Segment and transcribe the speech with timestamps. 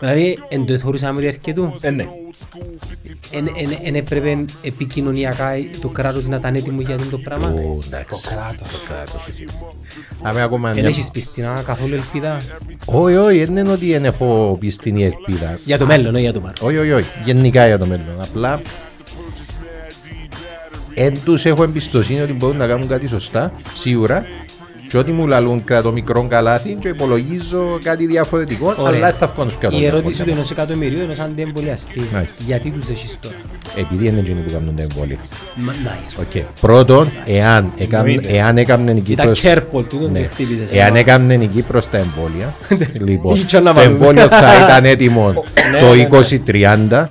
[0.00, 1.74] Δηλαδή, εν το θεωρούσαμε ότι αρκετού.
[1.80, 2.06] Ε, ναι.
[3.30, 7.48] Εν- εν- Εν έπρεπε επικοινωνιακά το κράτος να ήταν έτοιμο για αυτό το πράγμα.
[7.48, 8.08] Ω, εντάξει.
[8.08, 8.68] Το κράτος.
[8.68, 9.28] Το κράτος.
[10.22, 10.88] Αμέ ακόμα Εν μια...
[10.88, 12.40] έχεις πιστινά καθόλου ελπίδα;
[12.84, 15.58] Όχι, όχι, δεν είναι ότι δεν έχω πιστινή ελπίδα.
[15.64, 16.54] Για το μέλλον, όχι για το παρόν.
[16.60, 17.06] Όχι, όχι, όχι.
[17.24, 18.20] Γενικά για το μέλλον.
[18.22, 18.60] Απλά
[20.94, 24.24] εν τους έχω εμπιστοσύνη ότι μπορούν να κάνουν κάτι σωστά, σίγουρα.
[24.96, 28.86] Και ό,τι μου λαλούν κατά το μικρό καλάθι και υπολογίζω κάτι διαφορετικό, Ωραία.
[28.86, 30.34] αλλά δεν θα βγω να σου κάνω Η το ερώτηση του εμβόλιο.
[30.34, 32.02] ενός εκατομμυρίου είναι σαν εμβολιαστή.
[32.12, 32.36] Μάλιστα.
[32.46, 33.34] Γιατί τους έχεις τώρα;
[33.76, 35.16] Επειδή είναι εκείνοι που κάνουν τα εμβόλια.
[35.54, 36.20] Μα- Nice.
[36.20, 36.44] Οκ.
[36.60, 38.28] Πρώτον, εάν, έκαμ, Εννοείται.
[38.36, 39.42] εάν έκαμνε η Ήταν Κύπρος...
[39.44, 40.18] careful του, δεν Ναι.
[40.20, 40.74] το χτύπησες.
[40.74, 42.54] Εάν έκαμνε η Κύπρος τα εμβόλια,
[43.08, 43.92] λοιπόν, Είχε και να το βάλουν.
[43.92, 46.08] εμβόλιο θα ήταν έτοιμο ναι, το ναι, ναι.
[46.88, 47.08] 2030,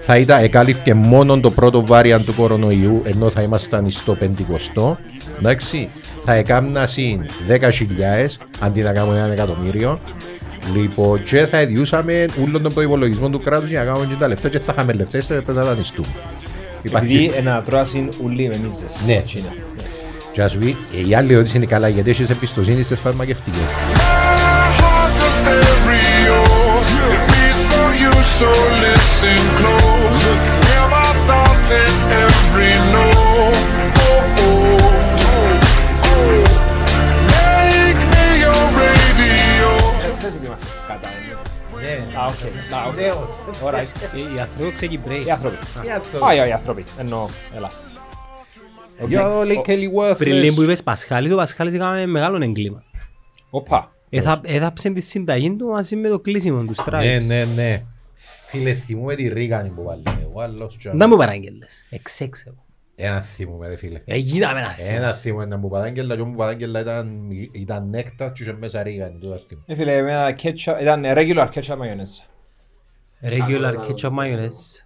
[0.00, 4.96] θα ήταν, εκάλυφε μόνο το πρώτο variant του κορονοϊού, ενώ θα ήμασταν στο 50.
[5.38, 5.88] Εντάξει,
[6.24, 7.56] θα έκαμνα συν 10.000
[8.60, 10.00] αντί να κάνουμε ένα εκατομμύριο.
[10.74, 14.48] Λοιπόν, και θα ιδιούσαμε όλων των προϋπολογισμών του κράτους για να κάνουμε και τα λεφτά
[14.48, 16.08] και θα είχαμε λεφτές και θα τα δανειστούμε.
[16.82, 18.96] Υπάρχει Επειδή ένα τρώασιν ουλί με μίζες.
[19.06, 19.12] Ναι.
[19.12, 19.54] Έτσι είναι.
[20.32, 23.60] Και ας πει, ε, η άλλη ερώτηση είναι καλά γιατί έχεις εμπιστοσύνη στις φαρμακευτικές.
[24.80, 26.38] heart's a stereo.
[27.14, 28.50] It beats for you, so
[28.84, 30.69] listen close.
[44.14, 45.24] Οι οι άνθρωποι ξεκυπρέοι.
[45.26, 45.56] Οι άνθρωποι.
[46.24, 46.84] Α, οι άνθρωποι.
[46.98, 47.28] Εννοώ.
[47.56, 47.70] Έλα.
[49.10, 50.62] Yo, like Kelly Πριν λίγο που Worthless.
[50.64, 52.82] είπες Πασχάλης, ο Πασχάλης έκαμε μεγάλο έγκλημα.
[53.50, 53.92] Οπα.
[54.10, 57.24] Έθα- Έδαψε τη συνταγή του μαζί με το κλείσιμο του Ναι, Stripes.
[57.26, 57.82] ναι, ναι.
[58.46, 60.02] Φίλε, θυμούμαι τη Ρίγανη που βάλει.
[60.22, 61.86] Εγώ άλλος και Δεν μου παράγγελες.
[61.90, 62.64] Εξέξε εγώ.
[63.00, 64.00] Ένα θυμούμαι, ρε φίλε.
[64.04, 65.20] Έγιναμε να Ένα θυμάσαι.
[65.20, 69.18] θυμούμαι να μου παράγγελα και μου παράγγελα ήταν, ήταν νέκτα και είχε μέσα Ρίγανη.
[69.18, 69.64] Το θυμούμαι.
[69.66, 72.24] Ε, φίλε, με ένα ketchup, ήταν regular ketchup mayonnaise.
[73.22, 74.84] Regular ketchup mayonnaise.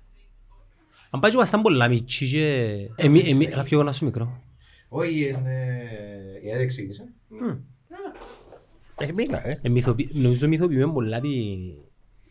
[1.11, 2.75] Αν πάει και ήμασταν πολλά μητσί και...
[2.97, 4.43] Εμεί, εμεί, έλα πιο γονά σου μικρό.
[4.89, 5.83] Όχι, είναι...
[6.43, 7.05] Η Έρα εξήγησε.
[8.99, 9.59] Ε, μίλα, ε.
[9.63, 11.29] Ε, μυθοποιη- Νομίζω μυθοποιούμε πολλά τη-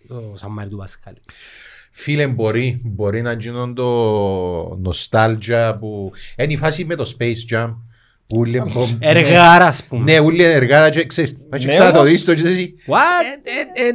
[0.07, 1.17] το Σαμάρι του Πασχάλη.
[1.95, 3.85] Φίλε, μπορεί, μπορεί να γίνουν το
[4.81, 6.11] νοστάλγια που...
[6.37, 7.75] Είναι η φάση με το Space Jam.
[8.27, 8.63] που όλοι-
[8.99, 10.03] Εργάρα, ας πούμε.
[10.03, 12.73] Ναι, όλοι είναι εργάτα και ξέρεις, μα και Ναι, ξαναδείς το και εσύ.
[12.87, 13.39] What?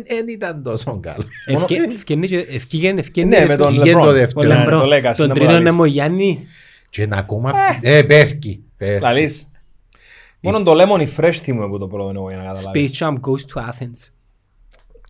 [0.09, 1.25] Δεν ήταν τόσο καλό.
[1.47, 3.63] Ευκαι- ευκαινεί και- ευκήγεν- ευκαινεί Ναι, με δεύτερο.
[3.63, 4.13] τον Βγαίνει το LeBron.
[4.13, 4.49] δεύτερο.
[4.51, 4.81] Ο Ναι, Λεμπρό.
[4.81, 5.71] το Legacy, Τον να τρίτο μπορείς.
[5.73, 6.47] είναι ο Γιάννης.
[6.91, 7.53] Και να ακόμα...
[7.81, 8.65] Ε, πέρκει.
[8.77, 9.01] πέρκει.
[9.03, 9.51] Λαλείς.
[10.41, 12.91] Μόνο το lemon fresh θυμούμαι που το πρώτο εγώ για να καταλάβεις.
[13.01, 14.13] Space Jam goes to Athens.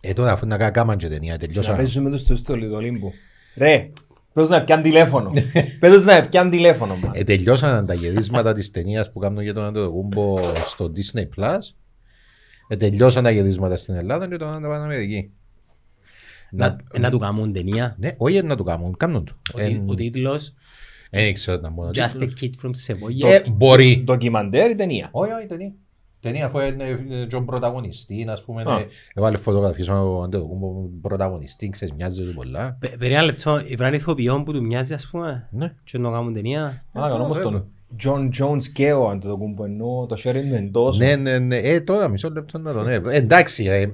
[0.01, 1.75] Ε, τώρα αφού να κα- κάμαν και ταινία, Να τελειώσα.
[1.75, 3.11] παίζουμε τους στους στο Λιντολίμπου.
[3.57, 3.89] Ρε,
[4.33, 5.31] πες να πιάνει τηλέφωνο.
[5.79, 6.95] Πες να πιάνει τηλέφωνο.
[7.03, 7.09] man.
[7.13, 11.57] Ε, τελειώσαν τα γυρίσματα της ταινίας που κάνουν για τον Αντετοκούμπο στο Disney Plus.
[12.67, 15.31] Ε, τελειώσαν τα γυρίσματα στην Ελλάδα και τον πάνε Αμερική.
[16.51, 17.95] Να ε, να του κάνουν ταινία.
[17.99, 19.35] Ναι, όχι να του κάνουν, κάνουν του.
[19.53, 20.53] Ο τι- Ο τίτλος;
[21.11, 21.89] Δεν ξέρω να μόνο.
[21.93, 23.29] Just a Kid from Sevoya.
[23.31, 24.01] Ε, μπορεί.
[24.05, 25.71] Ντοκιμαντέρ ή ταινία; Όχι, όχι, ταινία.
[26.21, 28.77] Ταινία αφού είναι ε, τον πρωταγωνιστή, ας πούμε, Α.
[28.79, 32.77] ε, έβαλε φωτογραφίες ο Αντετοκούμπο πρωταγωνιστή, ξέρεις, μοιάζει του πολλά.
[32.79, 35.73] Πε- Περί ένα λεπτό, βράνε ηθοποιόν που του μοιάζει ας πούμε Ναι.
[35.83, 36.83] και να κάνουν ταινία.
[36.93, 37.51] Άρα όμως βέβαια.
[37.51, 37.65] τον
[38.03, 40.97] John Jones και ο Αντετοκούμπο ενώ το sharing του εντός.
[40.97, 41.57] Ναι, ναι, ναι.
[41.57, 43.11] Ε, τώρα μισό λεπτό να τον έβρω.
[43.11, 43.89] Εντάξει, ε,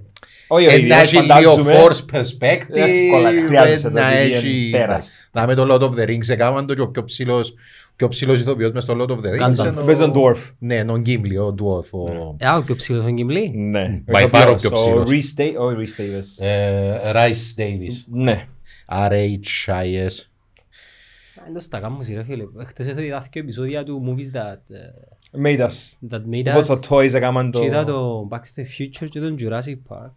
[0.48, 1.74] Όχι, ε, όχι, να έχει λίγο φαντάζομαι.
[1.84, 4.70] force perspective, Εύκολα, χρειάζεσαι ε, το να επειδή είναι έχει...
[4.72, 5.30] πέρας.
[5.32, 7.54] Να με το Lord of the Rings έκαναν το και ο πιο ψηλός,
[7.96, 9.50] πιο ψηλός ηθοποιός μες στο Lord of the Rings.
[9.50, 9.68] Gandalf.
[9.68, 10.52] είναι ο- Παίζει τον dwarf.
[10.60, 11.90] Ναι, τον Gimli, ο dwarf.
[11.92, 13.50] ο- Ε, α, ο πιο ψηλός ο Γκυμπλή.
[13.58, 14.04] Ναι.
[14.08, 15.10] By Ο far ο οποίος, πιο Ο ψηλός.
[15.10, 16.46] Rhys Da- όχι, Rhys Davis.
[16.46, 18.04] ε, Rice Davis.
[18.08, 18.48] Ναι.
[18.90, 20.30] R-H-I-S.
[21.50, 22.44] Εντός τα κάνουν σειρά φίλε.
[22.66, 26.10] Χτες έχω είδα δύο επεισόδια του movies that, ε, Made us.
[26.12, 26.80] that made Όπως us.
[26.88, 27.60] το Toys έκαναν το...
[27.60, 30.12] Και είδα το Back to the Future και τον Jurassic Park.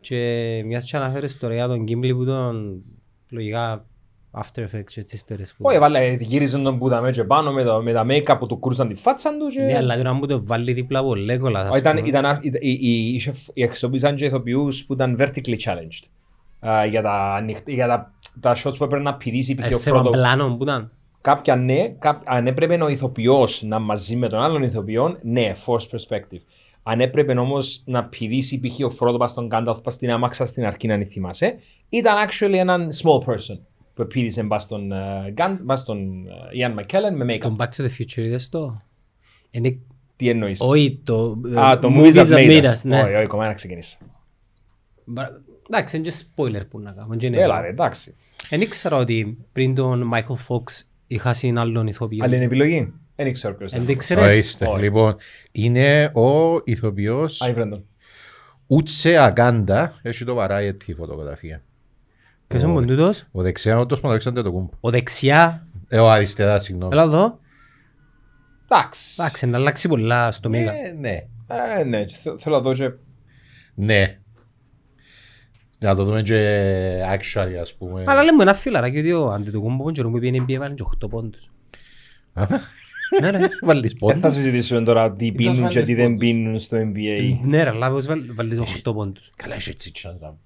[0.00, 2.82] Και μιας και αναφέρεις ιστορία τον Gimli που τον
[3.28, 3.86] λογικά
[4.38, 5.64] After Effects και τις ιστορίες που...
[5.66, 8.58] Όχι, βάλε, γύριζαν τον που τα και πάνω με τα- με τα make-up που του
[8.58, 9.60] κρούσαν τη φάτσα του και...
[9.62, 12.08] Ναι, αλλά τώρα που το βάλει δίπλα από Legolas ας Όχι, Ήταν, πούμε.
[12.08, 16.04] ήταν, ήταν, οι- οι- είχε- οι χρησιμοποίησαν και ηθοποιούς που ήταν vertically challenged.
[16.68, 19.70] Α, για τα, ανοιχτ- για τα, τα shots που έπρεπε να πηδήσει π.χ.
[19.70, 20.10] Ε, ο θέμα Frodo.
[20.10, 20.90] πλάνο που ήταν.
[21.20, 25.76] Κάποια ναι, κά, αν έπρεπε ο ηθοποιός να μαζί με τον άλλον ηθοποιό, ναι, force
[25.96, 26.40] perspective.
[26.82, 28.84] Αν έπρεπε όμως να πηδήσει π.χ.
[28.86, 31.56] ο Φρόντο πας στον Gandalf πας στην άμαξα στην αρχή να θυμάσαι,
[31.88, 33.58] ήταν actually έναν small person
[33.96, 36.32] που πήδησε πας στον, ε, Gan- πας στον ε,
[36.66, 37.38] Ian McKellen με make-up.
[37.40, 38.82] Το Back to the Future είδες το;
[39.50, 39.78] Είναι...
[40.16, 41.40] Τι εννοείς; Όχι το...
[41.46, 42.80] ε, Α, το Movies That Made Us.
[42.82, 43.02] ναι.
[43.02, 43.98] Όχι, όχι, κομμάτι να ξεκινήσεις.
[45.04, 45.28] Μπα-
[45.70, 47.16] Εντάξει, είναι και spoiler που να κάνω.
[47.16, 48.14] και είναι- Έλα ρε, εντάξει.
[48.48, 50.62] Εν ήξερα ότι πριν τον Michael Fox
[51.06, 52.24] είχα συν άλλον ηθοποιό.
[52.24, 53.86] Άλλη είναι επιλογή; Δεν ξέρω ποιος Εν είναι.
[53.86, 54.80] δεν ξέρεις; Ορίστε, Όχι.
[54.80, 55.16] λοιπόν,
[55.52, 57.84] είναι ο ηθοποιός, Α, ήβρεν τον.
[58.66, 61.62] Ούτσε Ακάντα έχει το Variety φωτογραφία.
[62.48, 64.68] Ποιος είναι ο τούτος; Ο δεξιά όντως μου Αλεξάνδρ το κούμπο.
[64.80, 66.92] Ο δεξιά; Ε, ο αριστερά, συγγνώμη.
[66.92, 67.38] Έλα εδώ.
[68.68, 69.14] Εντάξει.
[69.18, 70.72] Εντάξει, να αλλάξει πολλά στο Μίγα.
[70.74, 71.18] Ε, ναι.
[71.78, 72.90] Ε, ναι, και θε- θέλω να δω και...
[73.74, 74.18] Ναι.
[75.78, 76.36] Να το δούμε και
[77.14, 78.04] actually, ας πούμε.
[78.06, 81.10] Αλλά λέμε ένα φιλαράκι ότι ο Αντετοκούμπο που καιρό που πήγαινε NBA βάλει και 8
[81.10, 81.50] πόντους.
[83.20, 83.38] Ναι ρε.
[83.66, 84.20] Βάλεις Δεν πόντους.
[84.20, 86.18] θα συζητήσουμε τώρα τι πίνουν βάλεις και τι δεν πόντους.
[86.18, 87.38] πίνουν στο NBA.
[87.42, 89.32] Ναι ρε, αλλά πώς βάλ- βάλεις 8 πόντους.
[89.36, 90.36] Καλά, έχει έτσι τσάντα.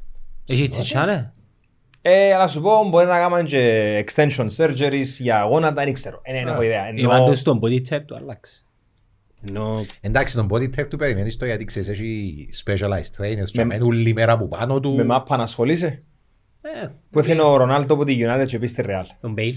[0.48, 1.32] Έχει τσιτσιά ρε.
[2.02, 6.20] Ε, αλλά σου πω, μπορεί να κάνουμε και extension surgeries για γόνατα, δεν ξέρω.
[6.22, 6.86] Ε, ναι, δεν έχω ιδέα.
[6.94, 8.64] Ή Ενώ- πάντως στον body type του αλλάξει.
[9.48, 13.64] Ενώ Εντάξει, τον body type του περιμένεις το γιατί ξέρεις, έχει specialized trainers και Με-
[13.64, 14.94] μένουν όλη μέρα από πάνω του.
[14.94, 16.02] Με μάπα να ασχολείσαι;
[16.62, 19.04] ε, Που έφυγε ο Ρονάλτο από τη United και πήγε στη Real.
[19.20, 19.54] τον Bale.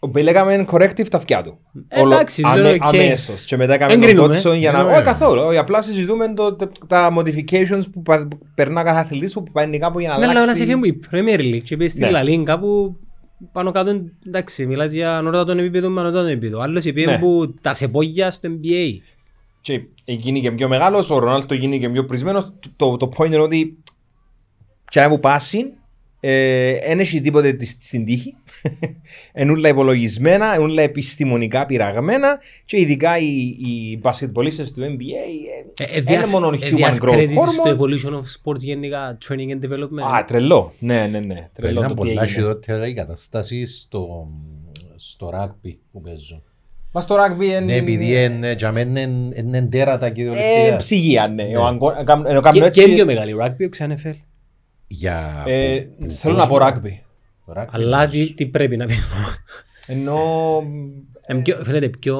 [0.00, 1.58] Ο Μπέιλ έκαμε corrective τα αυτιά του.
[1.88, 2.94] Ε, Όλο- εντάξει, αμε- δεν είναι οκ.
[2.94, 3.44] Αμέσως.
[3.44, 4.40] Και μετά έκαμε τον Εγκρίνουμε.
[4.44, 4.82] Dodson για να...
[4.82, 5.04] Ναι, Όχι ναι.
[5.04, 5.40] καθόλου.
[5.42, 9.78] Όχι, απλά συζητούμε το- τα- τα modifications που πα- που περνά κάθε αθλητής που πάει
[9.78, 10.64] κάπου για να Ναι, αλλά να σε αλλάξει.
[10.64, 12.10] φύγει η Premier League και πήγες στη Ναι.
[12.14, 12.96] La Liga που
[13.52, 16.60] πάνω κάτω, εντάξει, μιλάς για ανώτατον επίπεδο με ανώτατον επίπεδο.
[16.60, 17.18] Άλλος είπε Ναι.
[17.18, 18.94] που τα σεπόγια στο NBA.
[19.60, 22.52] Και γίνει και πιο μεγάλος, ο Ρονάλτο γίνει και πιο πρισμένος.
[22.76, 23.78] Το, το point είναι ότι
[24.88, 25.72] και αν που πάσει,
[26.86, 28.34] δεν έχει τίποτε της- στην τύχη.
[29.34, 36.12] Είναι όλα υπολογισμένα, είναι όλα επιστημονικά πειραγμένα και ειδικά οι, οι μπασκετμπολίστες του NBA ε,
[36.12, 37.76] είναι μόνο human growth credit στο hormone.
[37.76, 40.16] evolution of sports γενικά, training and development.
[40.16, 40.72] Α, τρελό.
[40.78, 41.48] Ναι, ναι, ναι.
[41.52, 42.26] Τρελό Περνά το τι πολλά έγινε.
[42.40, 44.28] χειρότερα η κατάσταση στο,
[44.96, 46.42] στο rugby που παίζω.
[46.92, 47.60] Μα στο rugby είναι...
[47.60, 50.76] Ναι, επειδή είναι, για μένα είναι- είναι τέρατα Ε, κυριολεκτικά.
[50.76, 51.42] ψυγεία, ναι.
[51.44, 51.56] Ναι.
[51.56, 54.14] Ο Αγκο- έκαμε- ενώ κάνω Και, έτσι- και πιο μεγάλη rugby, ο NFL.
[54.86, 56.68] Για ε, που- που Θέλω να πω κόσμο.
[56.82, 56.98] rugby.
[57.54, 58.12] Το rugby Αλλά όμως.
[58.12, 59.08] τι, τι πρέπει να πεις.
[59.86, 60.18] Ενώ
[61.26, 62.16] Ε, πιο- Φαίνεται πιο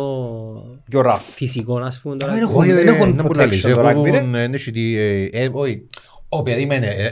[0.88, 1.18] πιο rough.
[1.34, 2.16] φυσικό, ας πούμε.
[2.16, 2.32] τώρα.
[2.32, 3.62] δεν έχω- Όχι, δεν δεν έχουν έχουν πολλά protection λύσεις.
[3.74, 4.16] το rugby, ρε.
[4.16, 5.86] Έχουν, ε, έχει τη, ε, ε, όχι.
[6.28, 7.06] Ω, περίμενε, ε,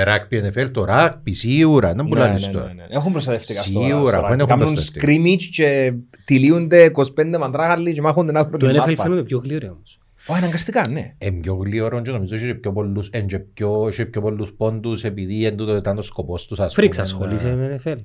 [0.00, 2.66] ε, rugby NFL, το rugby σίγουρα, δεν πολλά Ναι, λύσεις ναι, τώρα.
[2.66, 2.84] ναι, ναι.
[2.88, 4.28] Έχουν προστατευτικά στο Σίγουρα, στο αφού rugby.
[4.28, 5.06] δεν έχουν Κάνουν προστατευτικά.
[5.12, 5.92] scrimmage και
[6.24, 9.02] τυλίονται 25 μαντράγαλοι και μάχονται να βρουν Το την NFL μάπα.
[9.02, 9.98] φαίνεται πιο γλύωρο όμως.
[10.26, 11.14] Ω, αναγκαστικά, ναι.
[11.18, 15.04] Είναι πιο γλύωρο και νομίζω έχει πιο πολλούς, εν και πιο, έχει πιο πολλούς πόντους
[15.04, 17.96] επειδή εν τούτο ήταν ο σκοπός τους ας Φρίξ πούμε, ασχολείσαι να- με NFL.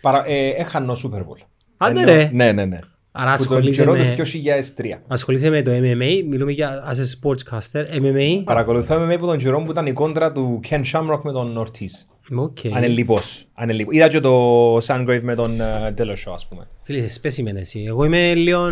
[0.00, 1.46] Παρα- ε, Έχανε Super Bowl.
[1.76, 2.30] Άντε Ενώ- ρε.
[2.32, 2.78] Ναι, ναι, ναι.
[3.16, 5.02] Άρα Που τον ασχολείσαι καιρό τους με, 2003.
[5.08, 8.42] ασχολείσαι με το MMA, μιλούμε για as a sportscaster, MMA.
[8.44, 12.14] Παρακολουθώ με από τον καιρό που ήταν η κόντρα του Ken Shamrock με τον Ortiz.
[12.36, 12.58] Οκ.
[12.74, 13.46] Ανελίπως.
[13.54, 13.94] Ανελίπως.
[13.94, 16.68] Είδα και το Sungrave με τον ε, Deloshaw, ας πούμε.
[16.82, 17.84] Φίλε, είσαι specimen εσύ.
[17.86, 18.70] Εγώ είμαι λίγο...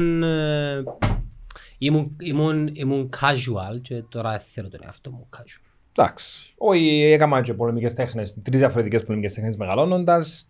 [1.83, 5.71] ε, Ήμουν, ήμουν, ήμουν casual και τώρα θέλω τον εαυτό μου casual.
[5.97, 6.53] Εντάξει.
[6.57, 10.47] Όχι, έκανα και πολεμικές τέχνες, τρεις διαφορετικές πολεμικές τέχνες μεγαλώνοντας.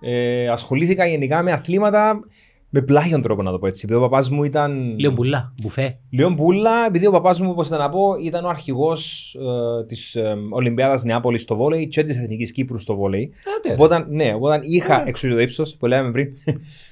[0.00, 2.20] Ε, ασχολήθηκα γενικά με αθλήματα
[2.68, 3.82] με πλάγιον τρόπο να το πω έτσι.
[3.84, 4.98] Επειδή ο παπάς μου ήταν...
[4.98, 5.98] Λίγο πουλά, μπουφέ.
[6.10, 9.34] Λίγο μπουλά, επειδή ο παπάς μου, όπως ήταν να πω, ήταν ο αρχηγός
[9.80, 13.32] ε, της ε, Ολυμπιάδας Νεάπολης στο βόλεϊ και της Εθνικής Κύπρου στο βόλεϊ.
[13.56, 13.74] Άντε, ρε.
[13.74, 16.36] Οπότε, ναι, οπότε είχα εξού το ύψος που λέγαμε πριν.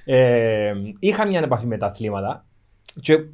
[0.05, 2.47] ε, είχα μια επαφή με τα αθλήματα
[3.01, 3.25] και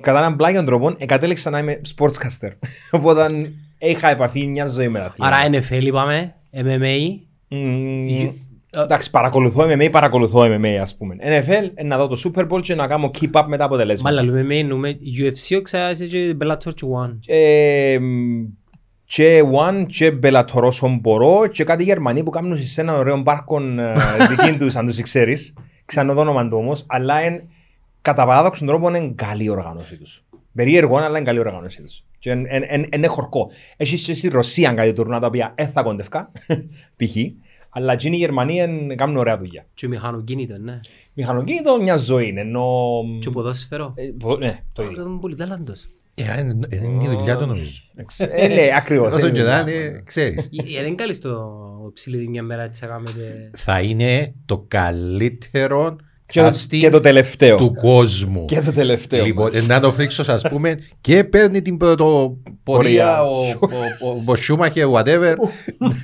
[0.00, 2.50] κατά έναν πλάγιον τρόπο εγκατέλεξα να είμαι sportscaster.
[2.90, 5.36] οπότε είχα επαφή μια ζωή με τα αθλήματα.
[5.36, 6.96] Άρα NFL είπαμε, MMA.
[7.48, 8.32] Μμμ, You-
[8.76, 11.16] Εντάξει, παρακολουθώ MMA, παρακολουθώ MMA ας πούμε.
[11.20, 14.14] NFL, ε, να δω το Super Bowl και να κάνω keep up με τα αποτελέσματα.
[14.14, 17.18] Μάλλα λέμε MMA, εννοούμε UFC, ο ξέχασε και Bellator και One.
[17.26, 18.44] Ε, μ,
[19.04, 23.60] και One και Bellator όσο μπορώ και κάτι Γερμανοί που κάνουν σε ένα ωραίο πάρκο
[23.60, 23.92] ε,
[24.28, 25.54] δική τους, αν τους ξέρεις.
[25.84, 27.42] Ξανό το όνομα του όμως, αλλά εν,
[28.08, 30.24] κατά παράδοξον τρόπο είναι καλή η οργάνωση τους.
[30.54, 32.02] Περίεργο, αλλά είναι καλή η οργάνωση τους.
[32.18, 33.50] Και εν- εν- εν- είναι χορκό.
[33.76, 36.32] Έχεις και στη Ρωσία κάτι τουρνά τα οποία δεν θα κοντευκά,
[36.96, 37.16] π.χ.
[37.70, 39.66] Αλλά εκείνοι οι Γερμανοί εν- κάνουν ωραία δουλειά.
[39.74, 40.80] Και μηχανοκίνητο, ναι.
[41.14, 42.66] Μηχανοκίνητο μια ζωή είναι, ενώ...
[43.20, 43.92] Και ποδόσφαιρο.
[43.96, 45.02] ε, πο- Ναι, το ίδιο.
[45.06, 45.84] Είναι πολύ ταλάντος.
[46.14, 47.80] Ε, Είναι είναι η δουλειά του νομίζω.
[48.18, 49.14] Ε, ναι, ακριβώς.
[49.14, 49.80] Όσο είναι και να δουλειά.
[49.88, 50.44] είναι, ξέρεις.
[50.76, 51.40] Ε, Δεν καλείς το
[51.94, 53.50] ψηλίδι μια μέρα έτσι να κάνετε...
[53.56, 55.96] Θα είναι το καλύτερο
[56.32, 57.56] Και το- casting Και το τελευταίο.
[57.56, 58.44] του κόσμου.
[58.44, 59.24] Και το τελευταίο.
[59.24, 59.66] Λοιπόν, μας.
[59.66, 63.22] να το φρίξω ας πούμε και παίρνει την πρωτοπορία Πορεία.
[63.22, 65.34] ο, ο, ο, ο Σούμαχερ, whatever.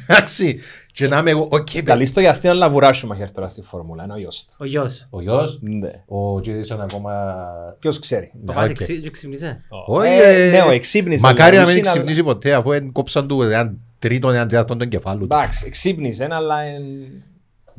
[0.08, 0.58] Εντάξει.
[0.92, 1.82] Και να είμαι εγώ, οκ, παιδί.
[1.82, 4.54] Καλή στο Γιαστίνα Λαβουράσου μαχαίρ τώρα στη φόρμουλα, είναι ο γιος του.
[4.58, 5.06] Ο γιος.
[5.10, 5.90] Ο γιος, Ναι.
[6.06, 7.34] ο Τζίδησον ακόμα...
[7.78, 8.30] Ποιος ξέρει.
[8.46, 8.80] Το Ναι, πας οκ.
[8.80, 9.60] εξή- και ξυπνήσε.
[9.86, 12.92] Όχι, Ε, ε, ναι, ο εξύπνησε, Μακάρι αλλά να μην ουσίνα- ξυπνήσει ποτέ αφού εν
[12.92, 15.34] κόψαν του έναν τρίτον, έναν τέταρτον τον κεφάλου του.
[15.34, 17.22] Εντάξει, εξύπνησε, αλλά εν-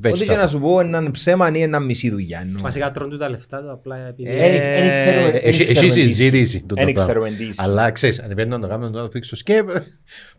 [0.05, 2.39] Ό,τι και να σου πω έναν ψέμα ή έναν μισή δουλειά.
[2.41, 2.61] εννοώ.
[2.61, 4.29] Βασικά τρώνε του τα λεφτά του απλά επειδή...
[4.29, 6.37] Ε, εν- εν ξέρουμε- εν Έχει ξέρουμε τι συζήτηση.
[6.57, 6.63] είσαι.
[6.65, 7.03] το Εν πράγμα.
[7.03, 7.61] ξέρουμε τι είσαι.
[7.63, 9.63] Αλλά ξέρεις, αν παίρνω να το κάνουμε το φίξος και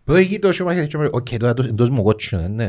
[0.05, 2.69] προηγεί το σωμάχι και μου λέει, «Οκ, τώρα το- εντός μου κότσινο, ναι».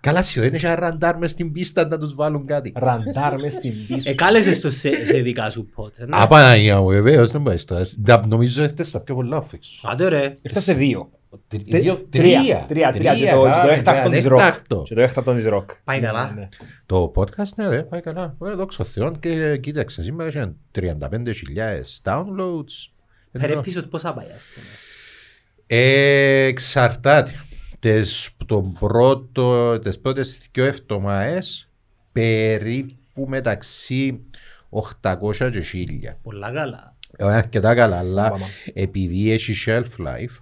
[0.00, 2.72] Καλά, σίγουρα είναι ένα ραντάρ μες στην πίστα να τους βάλουν κάτι.
[2.76, 4.10] Ραντάρ μες στην πίστα.
[4.10, 5.98] Εκάλεσες το σε, σε δικά σου πότ.
[5.98, 6.16] ε, ναι.
[6.20, 7.82] Απαναγία μου, βεβαίως, δεν πάει τώρα.
[8.04, 9.84] Τα- Νομίζω χτες τα πιο πολλά ο φίξος.
[9.92, 10.36] Άντε ρε.
[10.42, 10.88] Έφτασε δύο.
[10.88, 11.10] Δύο-
[11.48, 11.96] Τρία.
[12.10, 12.64] Τρία.
[12.68, 12.90] Τρία.
[12.90, 12.98] Και
[13.30, 14.38] το- και το έκτακτο της ροκ.
[14.40, 14.82] έκτακτο.
[14.86, 15.70] Και το έκτακτο της ροκ.
[15.84, 16.32] Πάει Ναι, καλά.
[16.32, 16.48] ναι.
[16.86, 18.36] Το podcast, ναι, ρε, πάει καλά.
[18.44, 22.76] Ε, Δόξα τω Θεώ και κοίταξε, σήμερα είχε 35.000 downloads.
[23.32, 24.66] Per Ενώ- episode πόσα πάει ας πούμε.
[25.66, 27.32] Ε, εξαρτάται.
[27.78, 31.68] Τις, το πρώτο, τις πρώτες δύο εβδομάδες
[32.12, 34.20] περίπου μεταξύ
[35.00, 36.18] 800 και 1000.
[36.22, 36.96] Πολλά καλά.
[37.16, 38.44] Ε, αρκετά καλά, αλλά Πάμε.
[38.74, 40.36] επειδή έχει shelf life,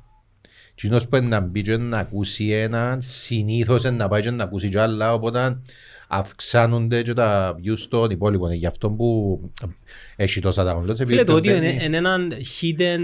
[0.82, 4.44] κοινός που είναι να μπει και να ακούσει έναν, συνήθως είναι να πάει και να
[4.44, 5.60] ακούσει κι άλλα, οπότε
[6.08, 8.50] αυξάνονται και τα views των υπόλοιπων.
[8.50, 9.40] Ε, Γι' αυτό που
[10.16, 10.88] έχει τόσα τα downloads.
[10.88, 13.00] επειδή Φίλε το audio μπαίνει- είναι είναι έναν hidden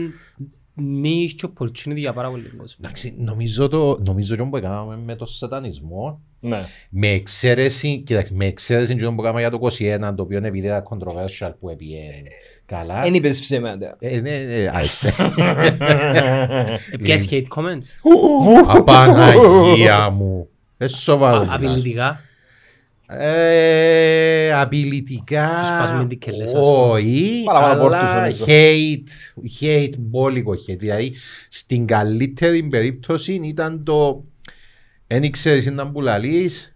[1.04, 2.76] niche opportunity για πάρα πολύ κόσμο.
[2.84, 6.64] Εντάξει, νομίζω το, νομίζω το που έκαναμε με το σατανισμό, Ναι.
[6.90, 10.66] με εξαίρεση, κοιτάξτε, με εξαίρεση το που έκαναμε για το 21, το οποίο είναι επειδή
[10.66, 12.00] ήταν controversial που έπιε
[12.68, 13.04] καλά.
[13.04, 13.96] Εν είπες ψέματα.
[13.98, 15.14] Ε, ναι, ναι, άιστε.
[16.92, 17.86] Επιές hate comments;
[18.66, 20.48] Απαναγία μου.
[20.76, 21.36] Ε, σοβαρό.
[21.38, 21.54] Α- μιλάς.
[21.54, 22.20] Απειλητικά.
[23.10, 25.50] Ε, απειλητικά.
[25.58, 26.66] Τους σπάζουμε την κελές, ας πούμε.
[26.92, 28.44] Όχι, Παραπάνω πόρτους, αλλά νομίζω.
[28.48, 30.78] hate, hate, μπόλικο hate.
[30.78, 31.14] Δηλαδή,
[31.48, 34.24] στην καλύτερη περίπτωση ήταν το
[35.06, 36.72] δεν ήξερες να που λαλείς,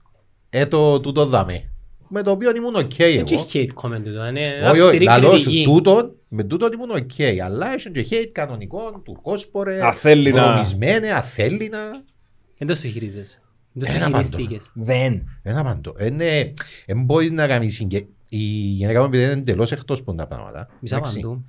[0.51, 1.72] ε, το τούτο δάμε.
[2.14, 3.47] Με το οποίο ήμουν οκ Έτσι εγώ.
[3.52, 4.11] hate comment του.
[4.11, 5.64] Είναι ένα Όχι, όχι, αυστηρή λαλός σου, κριτική.
[5.64, 7.42] τούτον, με τούτον ήμουν οκ.
[7.45, 10.42] Αλλά είχε και hate κανονικό, τουρκόσπορε, Αθέλινα.
[10.52, 11.78] βρωμισμένε, αθέλινα.
[12.59, 13.40] Δεν το στο χειρίζεσαι.
[13.73, 14.71] Δεν το Ένα χειριστήκες.
[14.75, 15.28] Δεν.
[15.42, 15.95] Ένα παντό.
[16.07, 16.52] Είναι,
[16.87, 18.07] εν μπορεί να κάνει συγκε...
[18.28, 20.69] Η γυναίκα μου επειδή είναι εντελώς εκτός που τα πράγματα.
[20.81, 21.21] Μισά Εντάξει.
[21.21, 21.45] παντού.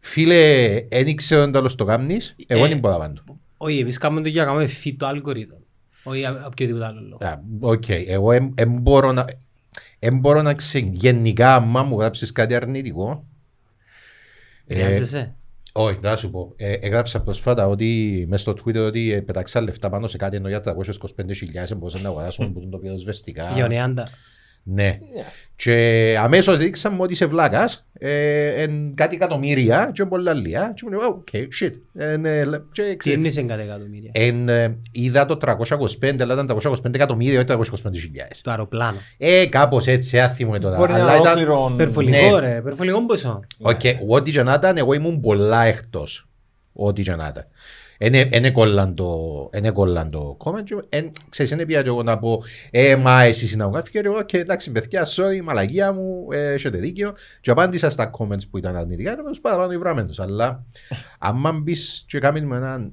[0.00, 2.68] Φίλε, δεν ήξερε αν τέλος το κάνεις, εγώ Ε.
[2.68, 3.22] δεν μπορώ να παντού.
[3.56, 5.58] Όχι, εμείς κάνουμε το για να κάνουμε fit το αλγορίθμο.
[6.02, 7.18] Όχι α- οποιοδήποτε άλλο λόγο.
[7.26, 9.24] Α, Οκ, εγώ δεν μπορώ να...
[10.06, 13.26] Εν μπορώ να ξέρω, γενικά, άμα μου γράψεις κάτι αρνητικό,
[14.66, 15.34] ε, Επηρεάζεσαι.
[15.72, 16.52] όχι, θα σου πω.
[16.56, 20.48] Ε, έγραψα προσφάτα ότι μες στο Twitter ότι ε, πετάξα λεφτά πάνω σε κάτι ενώ
[20.48, 20.74] για 325.000
[21.76, 23.50] μπορούσα να αγοράσω που το πυροσβεστικά.
[23.54, 24.08] Για ονεάντα.
[24.66, 24.98] Ναι.
[25.56, 30.72] Και αμέσως δείξαμε ότι είσαι βλάκας, ε, εν κάτι εκατομμύρια και πολλά λίγα.
[30.74, 31.28] Και μου λέει, οκ,
[31.60, 31.72] shit.
[31.94, 36.22] Ε, ναι, λε- και Τι ξέρεις, εννοείς εν κάθε εκατομμύρια; εν, ε, είδα το 325,
[36.22, 38.40] αλλά ήταν 325 εκατομμύρια, όχι 325.000.
[38.42, 38.98] Το αεροπλάνο.
[39.18, 40.76] Ε, κάπως έτσι, άθιμο τώρα.
[40.76, 41.70] Μπορεί να Αλλά είναι ήταν, ολόκληρο...
[41.72, 42.48] Υπερβολικό ναι.
[42.48, 42.56] ρε.
[42.56, 43.40] Υπερβολικό ποσό.
[43.60, 46.28] οκ, ό,τι και να ήταν, εγώ ήμουν πολλά εκτός.
[46.72, 47.46] Ό,τι και να ήταν.
[48.06, 52.18] Εν έκολλαν το, εν έκολλαν το comment και εν, ξέρεις, δεν πήγα και εγώ να
[52.18, 56.52] πω ε, μα εσείς είναι αγγάφη και εγώ και εντάξει παιδιά, sorry, μαλαγία μου, ε,
[56.52, 60.64] έχετε δίκιο και απάντησα στα comments που ήταν αρνητικά και τους παραπάνω υβράμενος αλλά
[61.18, 62.92] άμα μπεις και κάνεις με έναν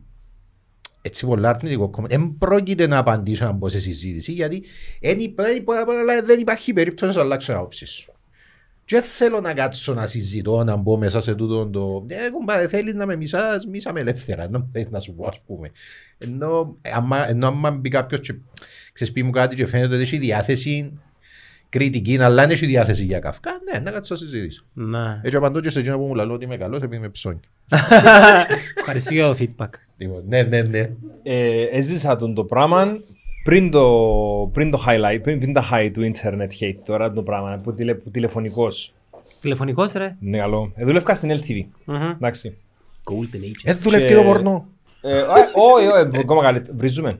[1.01, 4.63] έτσι πολλά αρνητικό comment δεν πρόκειται να απαντήσω να μπω σε συζήτηση γιατί
[4.99, 5.63] εν υπάρχει,
[5.99, 8.10] αλλά δεν υπάρχει περίπτωση να αλλάξω άποψη σου.
[8.91, 12.05] Και δεν θέλω να κάτσω να συζητώ, να μπω μέσα σε τούτο το...
[12.07, 15.41] Ε, κουμπάρε, θέλεις να με μισάς, μίσα με ελεύθερα, να θέλεις να σου πω, ας
[15.45, 15.71] πούμε.
[16.17, 18.33] Ενώ, ε, άμα, ενώ άμα μπει κάποιος και
[18.93, 20.99] ξέρεις πει μου κάτι και φαίνεται ότι έχει διάθεση
[21.69, 24.63] κριτική, αλλά αν έχει διάθεση για καυκά, ναι, να κάτσω να συζητήσω.
[24.73, 25.19] Ναι.
[25.23, 27.39] Έτσι απαντώ και σε εκείνο που μου λαλώ ότι είμαι καλός επειδή είμαι ψώνι.
[28.77, 29.69] Ευχαριστώ για το feedback.
[29.97, 30.89] Λοιπόν, Ναι, ναι, ναι.
[31.23, 32.97] Ε, έζησα τον το πράγμα
[33.43, 33.85] πριν το,
[34.53, 37.93] πριν το highlight, πριν, πριν τα high του internet hate τώρα το πράγμα, που, τηλε,
[37.93, 38.93] που τηλεφωνικός.
[39.41, 40.15] Τηλεφωνικός ρε.
[40.19, 40.71] Ναι, καλό.
[40.75, 41.65] Ε, δούλευκα στην LTV.
[41.85, 41.95] Μμμ.
[42.09, 42.57] Εντάξει.
[43.03, 43.61] Golden Age.
[43.63, 44.67] Ε, δουλεύει Και- και το πορνό.
[45.01, 45.21] Ε, ε,
[45.53, 46.77] Όχι, όχι, ακόμα καλύτερα.
[46.77, 47.19] Βρίζουμε.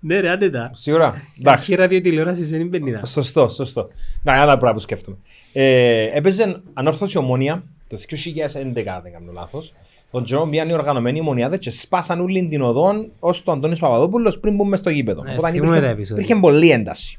[0.00, 0.70] Ναι ρε, άντε τα.
[0.74, 1.06] Σίγουρα.
[1.06, 1.74] Αρχή Εντάξει.
[1.74, 3.04] ραδιοτηλεόρασης δεν είναι πενήντα.
[3.04, 3.88] Σωστό, σωστό.
[4.22, 5.16] Να, άλλα πράγματα που σκέφτομαι.
[5.52, 9.72] Ε, έπαιζε ανόρθωση ομόνια το 2011, αν δεν κάνω λάθος.
[10.12, 14.40] Τον Τζον πήγαν οι οργανωμένοι ομονιάδε και σπάσαν όλη την οδόν ως το Αντώνης Παπαδόπουλος
[14.40, 15.22] πριν μπούμε στο γήπεδο.
[15.22, 16.24] Ναι, Οπότε θυμούμαι υπήρχε, τα επεισόδια.
[16.24, 17.18] υπήρχε πολλή ένταση.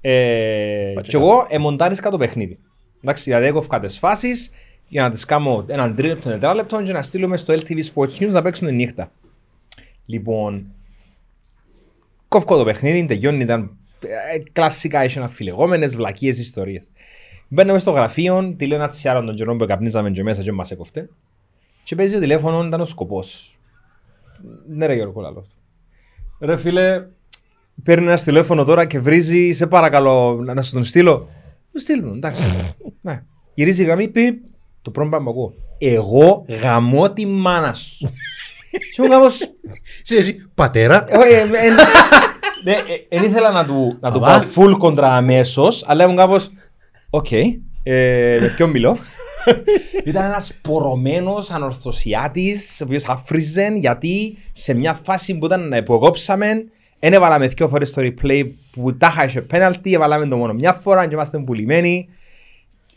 [0.00, 2.58] Ε, Πάτσε και εγώ εμοντάρισκα το παιχνίδι.
[3.02, 4.50] Εντάξει, δηλαδή έκοφκα τις φάσεις
[4.88, 8.42] για να τις κάνω έναν τρίλεπτο, τετράλεπτο και να στείλουμε στο LTV Sports News να
[8.42, 9.10] παίξουν τη νύχτα.
[10.06, 10.66] Λοιπόν,
[12.28, 16.92] κόφκω το παιχνίδι, τελειώνει, ήταν ε, κλασικά, είχε αφιλεγόμενες βλακίες ιστορίες.
[17.48, 20.70] Μπαίνουμε στο γραφείο, τη λέω ένα τσιάρο τον καιρό που καπνίζαμε και μέσα και μας
[20.70, 21.08] έκοφτε.
[21.84, 23.58] Και παίζει το τηλέφωνο, ήταν ο σκοπός.
[24.68, 25.44] Ναι ρε Γιώργο λαλό.
[26.40, 27.06] Ρε φίλε,
[27.82, 31.28] παίρνει ένα τηλέφωνο τώρα και βρίζει, σε παρακαλώ να σου τον στείλω.
[31.72, 32.42] Του στείλω, εντάξει.
[33.00, 33.22] ναι.
[33.54, 34.40] Γυρίζει η γραμμή, πει
[34.82, 35.54] το πρώτο πράγμα που ακούω.
[35.78, 38.08] Εγώ γαμώ τη μάνα σου.
[38.94, 39.38] Και μου κάπως,
[40.02, 41.04] Σε εσύ, πατέρα.
[41.08, 41.70] ε, ε, ε,
[42.64, 42.74] Ναι,
[43.08, 44.38] δεν ήθελα να του, να του Αβά.
[44.38, 46.50] πάω full κόντρα αμέσως, αλλά ήμουν κάπως.
[47.10, 48.98] Οκ, ε, με ποιον μιλώ.
[50.04, 56.64] Ήταν ένας πορωμένος ανορθωσιάτης, ο οποίος άφριζε γιατί σε μια φάση που, ήταν, που κόψαμε,
[56.98, 61.06] δεν έβαλαμε δύο φορές το replay που τα είχε πέναλτι, έβαλαμε το μόνο μια φορά
[61.06, 62.08] και είμαστε πουλημένοι.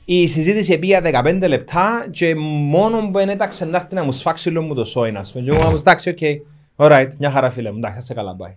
[0.06, 4.50] Η συζήτηση πήγε 15 λεπτά και μόνο που δεν έταξε να έρθει να μου σφάξει
[4.50, 5.44] λίγο μου το σόι, ας πούμε.
[5.44, 6.18] Και εγώ ήμουν, εντάξει, οκ,
[6.76, 8.56] alright, μια χαρά φίλε μου, εντάξει, να 'σαι καλά, bye.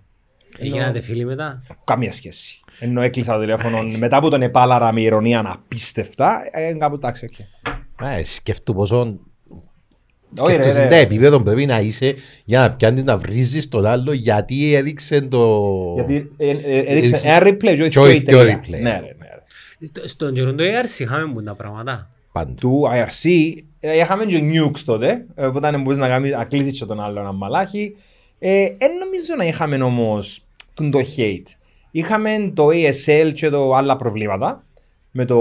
[0.58, 2.60] Έγινατε φίλοι μετά; Καμία σχέση.
[2.78, 7.38] Ενώ έκλεισα το τηλέφωνο μετά που τον επάλαρα με ειρωνεία απίστευτα, ε, κάπου εντάξει, οκ.
[7.38, 7.44] Ε,
[8.24, 9.18] Σκέφτου πόσο
[10.38, 10.86] Όχι, ρε, σκέφτου ρε.
[10.88, 12.14] τα επίπεδο πρέπει να είσαι
[12.44, 15.92] για να πιάνεις να βρίζεις τον άλλο γιατί έδειξε το...
[15.94, 18.60] Γιατί ε, ε, έδειξε Έδειξε- ένα replay και όχι και όχι δύο δύο ιτέλεια.
[18.64, 18.82] replay.
[18.82, 19.26] Ναι, ρε, ναι,
[19.78, 19.86] ρε.
[19.86, 22.10] Στο- Στον καιρό του ARC είχαμε που τα πράγματα.
[22.32, 22.54] Παντού.
[22.54, 26.78] Του IRC, ε, είχαμε και nukes τότε, ε, που ήταν μπορείς να κάνεις- να κλείσεις
[26.78, 27.96] και τον άλλο ένα μαλάχι.
[28.38, 30.42] Ε, Εν νομίζω να είχαμε όμως
[30.74, 31.46] τον το hate.
[31.90, 34.64] Είχαμε το ASL και το άλλα προβλήματα.
[35.10, 35.36] Με το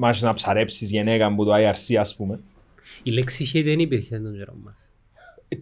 [0.00, 2.38] μάχη να ψαρέψεις γενέκα που το IRC ας πούμε.
[3.02, 4.88] Η λέξη hate δεν υπήρχε στον καιρό μας.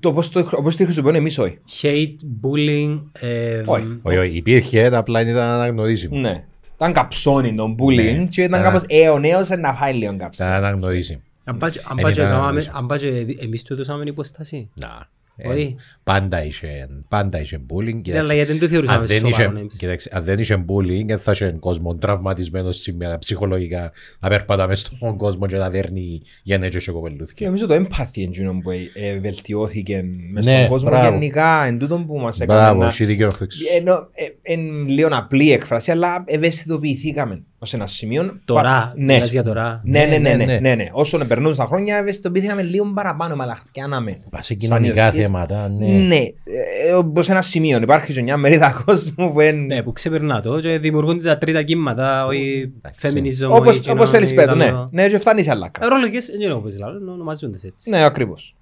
[0.01, 1.59] Το πώς το, όπως το χρησιμοποιούμε εμείς όχι.
[1.83, 3.99] Hate, bullying, ε, Όχι.
[4.03, 6.19] Όχι, όχι, υπήρχε, απλά δεν ήταν αναγνωρίσιμο.
[6.19, 6.45] Ναι.
[6.75, 8.25] Ήταν καψόνι τον bullying Ναι.
[8.31, 8.63] και ήταν Α.
[8.63, 10.51] κάπως ε, ο νέος να φάει λίγο Ήταν καψόνι.
[10.51, 11.21] αναγνωρίσιμο.
[11.45, 12.77] αν πάει και- αν Εν πάει και ήταν κάναμε- αναγνωρίσιμο.
[12.79, 14.71] αν πάει και εμείς του έδωσαμε υποστάση.
[14.81, 15.09] Να.
[15.41, 15.77] Ε, Όχι.
[16.05, 18.01] Πάντα είχε, πάντα είχε bullying.
[18.09, 20.65] Ναι, αλλά γιατί δεν το θεωρούσαμε αν δεν σοβαρό είχε, εμείς; κοίταξε, αν δεν είχε
[20.69, 25.71] bullying, δεν θα είχε κόσμο τραυματισμένος σήμερα ψυχολογικά να περπατά μες στον κόσμο και να
[25.71, 27.47] δέρνει γενέτσιο και Και κοπελούθηκια.
[27.47, 31.11] νομίζω το empathy εκείνο που ε, ε, βελτιώθηκε μες Ναι, στον κόσμο μπράβο.
[31.11, 32.87] γενικά εν τούτο που μας έκανε Μπράβο, να...
[32.87, 33.67] έχει δίκιο ο Χρήστος.
[33.77, 38.39] Ενώ ε, εν λίγο απλή έκφραση, αλλά ευαισθητοποιηθήκαμε ως ένα σημείο.
[38.45, 39.15] Τώρα, Πα- ναι.
[39.15, 39.81] μιλάς για τώρα.
[39.85, 40.59] Ναι, ναι, ναι, Ναι, ναι, ναι.
[40.59, 40.89] ναι, ναι.
[40.93, 44.19] Όσο περνούν τα χρόνια, ευαισθητοποιηθήκαμε λίγο παραπάνω, μα λαχτιάναμε.
[44.31, 45.87] Πας σε κοινωνικά Σαν- θέματα, ναι.
[45.87, 47.79] Ναι, ε, όπως ένα σημείο.
[47.83, 49.75] Υπάρχει και μια μερίδα κόσμου που είναι...
[49.75, 52.73] Ναι, που ξεπερνά το και δημιουργούνται τα τρίτα κύματα, όχι
[53.03, 54.65] feminism, Όπως, όχι όπως θέλεις κοινό, πέτω, ναι.
[54.65, 55.71] ήταν- Ναι, και φτάνεις σε άλλα.
[55.81, 57.91] Ε, Ρόλογες, δεν είναι όπως λέω, ονομαζούνται έτσι.
[57.91, 58.55] Ναι, ακριβώς.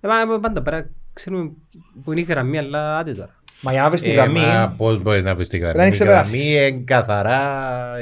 [0.00, 1.50] Ε, μα, Πάντα πέρα ξέρουμε
[2.04, 3.34] που είναι η γραμμή, αλλά άντε τώρα.
[3.60, 4.40] Μα για να βρεις τη Ε, γραμμή...
[4.40, 5.88] μα πώς μπορείς να βρεις τη Πρέπει να γραμμή.
[5.88, 6.52] Η ξεπεράσεις.
[6.54, 7.40] γραμμή είναι καθαρά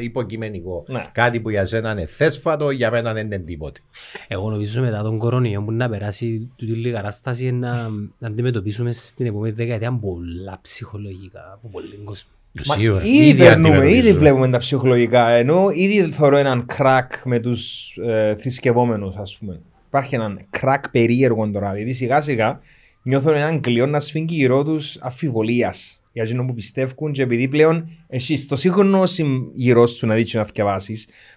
[0.03, 0.85] υποκειμενικό.
[0.89, 1.07] Ναι.
[1.13, 3.81] Κάτι που για σένα είναι θέσφατο, για μένα δεν είναι τίποτε.
[4.29, 8.93] Εγώ νομίζω μετά τον κορονοϊό που να περάσει τούτη λίγη κατάσταση είναι να, να αντιμετωπίσουμε
[8.93, 12.31] στην επόμενη δεκαετία πολλά ψυχολογικά από πολύ κόσμο.
[12.67, 13.03] Μα Σίγουρα.
[13.05, 14.19] ήδη περνούμε, ήδη αντιμετωπίζουμε.
[14.19, 15.29] βλέπουμε τα ψυχολογικά.
[15.29, 19.61] Ενώ ήδη θεωρώ έναν κρακ με τους ε, θρησκευόμενους, ας πούμε.
[19.87, 21.77] Υπάρχει έναν κρακ περίεργο τώρα.
[21.77, 22.61] Γιατί σιγά σιγά
[23.03, 26.03] νιώθω έναν κλειό να σφίγγει γύρω τους αφιβολίας.
[26.13, 30.35] Για εκείνο που πιστεύουν και επειδή πλέον εσύ στο σύγχρονο συμ- γύρω σου να δείξεις
[30.35, 30.97] να διαβάσει,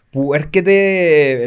[0.09, 0.71] που έρχεται,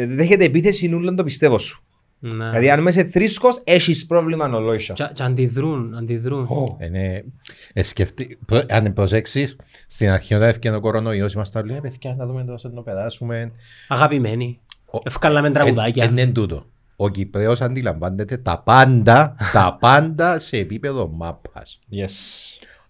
[0.09, 1.83] δέχεται επίθεση νουλαν το πιστεύω σου.
[2.21, 2.49] Να.
[2.49, 4.93] Δηλαδή, αν είσαι θρήσκος, έχεις πρόβλημα νολόισα.
[4.93, 6.47] Και, και αντιδρούν, αντιδρούν.
[6.85, 7.25] Είναι,
[7.73, 9.55] ε, σκεφτεί, προ- αν προσέξεις,
[9.87, 13.51] στην αρχή όταν έφυγε ο κορονοϊός, ήμασταν όλοι, «Ε, παιδιά, να δούμε τόσο να περάσουμε.
[13.87, 14.59] Αγαπημένοι.
[15.03, 16.03] Ευκάλαμε Ε, τραγουδάκια.
[16.03, 16.65] ε, Είναι τούτο.
[17.01, 21.79] Ο Κυπρέος αντιλαμβάνεται τα πάντα, τα πάντα σε επίπεδο μάπας.
[21.91, 22.09] Yes.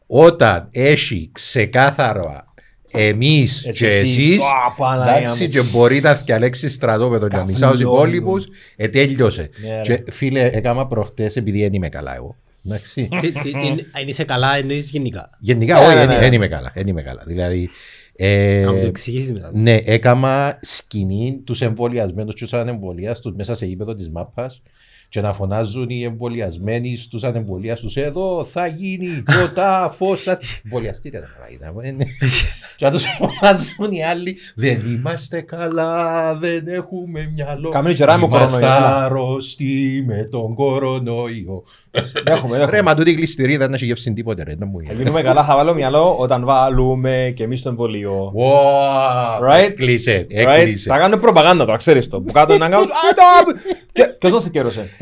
[0.07, 2.43] Όταν έχει ξεκάθαρο
[2.91, 5.49] εμείς Έτσι και εσείς, εσείς, α, Παναγία εντάξει μου.
[5.49, 8.13] και μπορεί να διαλέξεις στρατόπεδο και να μισά τους Καβλώνουν.
[8.13, 9.49] υπόλοιπους, ε, τέλειωσε.
[9.61, 9.81] Ναι, ρε.
[10.03, 12.35] Και φίλε, έκανα προχτές επειδή δεν είμαι καλά εγώ.
[12.65, 13.09] Εντάξει.
[13.21, 15.29] Τι- τι- τι- Αν είσαι καλά εννοείς γενικά.
[15.39, 16.19] Γενικά, Ναι, όχι, ναι, δεν ναι.
[16.19, 16.71] δεν είμαι καλά.
[16.75, 17.23] Δεν είμαι καλά.
[17.25, 17.69] Δηλαδή,
[18.21, 19.51] ε, Να μου το εξηγήσεις μετά.
[19.53, 24.61] ναι, έκανα σκηνή τους εμβολιασμένους και τους ανεμβολιάστους μέσα σε γήπεδο της μάπας
[25.09, 30.61] και να φωνάζουν οι εμβολιασμένοι στους ανεμβολιάστους εδώ θα γίνει ποτά φως σας».
[30.63, 32.05] Εμβολιαστείτε τα καλά είδαμε.
[32.75, 37.69] Και να τους φωνάζουν οι άλλοι δεν είμαστε καλά, δεν έχουμε μυαλό.
[37.69, 39.03] Κάμενε και ράμο Είμαστε κορονοϊός, έλα.
[39.05, 41.63] άρρωστοι με τον κορονοϊό.
[42.23, 42.81] Έχουμε, Ρε, έχουμε.
[42.81, 44.55] μα τούτη η κλειστηρίδα δεν έχει γεύσει τίποτε ρε.
[44.57, 45.03] δεν μου Θα γίνει.
[45.03, 48.33] γίνουμε καλά, θα βάλω μυαλό όταν βάλουμε και εμείς το εμβολίο.
[48.37, 49.59] Wow, Right?
[49.69, 50.35] Έκλεισε, Right?
[50.57, 50.89] έκλεισε.
[50.89, 52.21] Θα κάνουν προπαγάνδα τώρα, ξέρεις το.
[52.21, 52.85] Που κάτω να κάνουν.
[53.05, 53.13] «Α,
[53.45, 53.59] το-
[53.91, 54.31] Και- Ποιος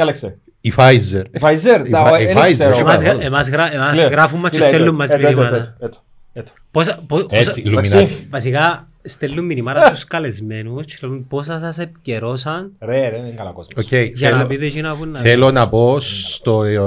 [0.06, 0.38] μας καιρούσε, ποια λέξε.
[0.62, 1.24] Η Pfizer.
[1.32, 2.70] Η Pfizer, Η τα- Pfi- ε, η δεν Pfizer, ξέρω.
[2.72, 5.28] όχι Εμάς, Εμάς- εμάς, γρα- εμάς Λέει, γράφουν μας και λέει, στέλνουν έτω, μας έτω,
[5.28, 5.56] έτω, μηνύματα.
[5.58, 5.98] έτω, έτω,
[6.34, 6.52] έτω.
[6.72, 7.96] Πόσα- πο- πόσα- Έτσι, Εντάξει.
[7.98, 8.26] Illuminati.
[8.30, 13.84] Βασικά στέλνουν μηνύματα στους καλεσμένους και λένε πόσα σας επικαιρώσαν; Ρε, ρε, είναι καλά κόσμος.
[13.86, 15.20] Οκ, για να θέλω- πείτε εκείνα που να...
[15.20, 16.78] Θέλω να πω στο ε,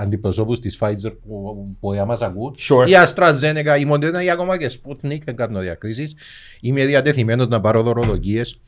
[0.00, 2.88] αντιπροσώπους της Pfizer που, που για μας ακούν Sure.
[2.88, 6.14] η AstraZeneca, η Moderna ή ακόμα και Sputnik, δεν κάνω διακρίσεις
[6.60, 8.58] είμαι διατεθειμένος να πάρω δωροδοκίες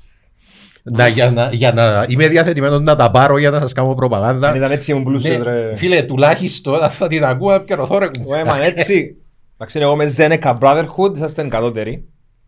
[0.83, 4.49] να, για να, για να, είμαι διαθετημένος να τα πάρω για να σας κάνω προπαγάνδα
[4.49, 5.77] Αν ήταν έτσι ήμουν πλούσιος, Ναι, ρε.
[5.77, 8.25] Φίλε, τουλάχιστον θα την ακούω και το θόρυβο μου.
[8.29, 9.17] Ωε, μα έτσι.
[9.55, 12.05] Εντάξει, εγώ με Zeneca Brotherhood, είσαστε κατώτεροι.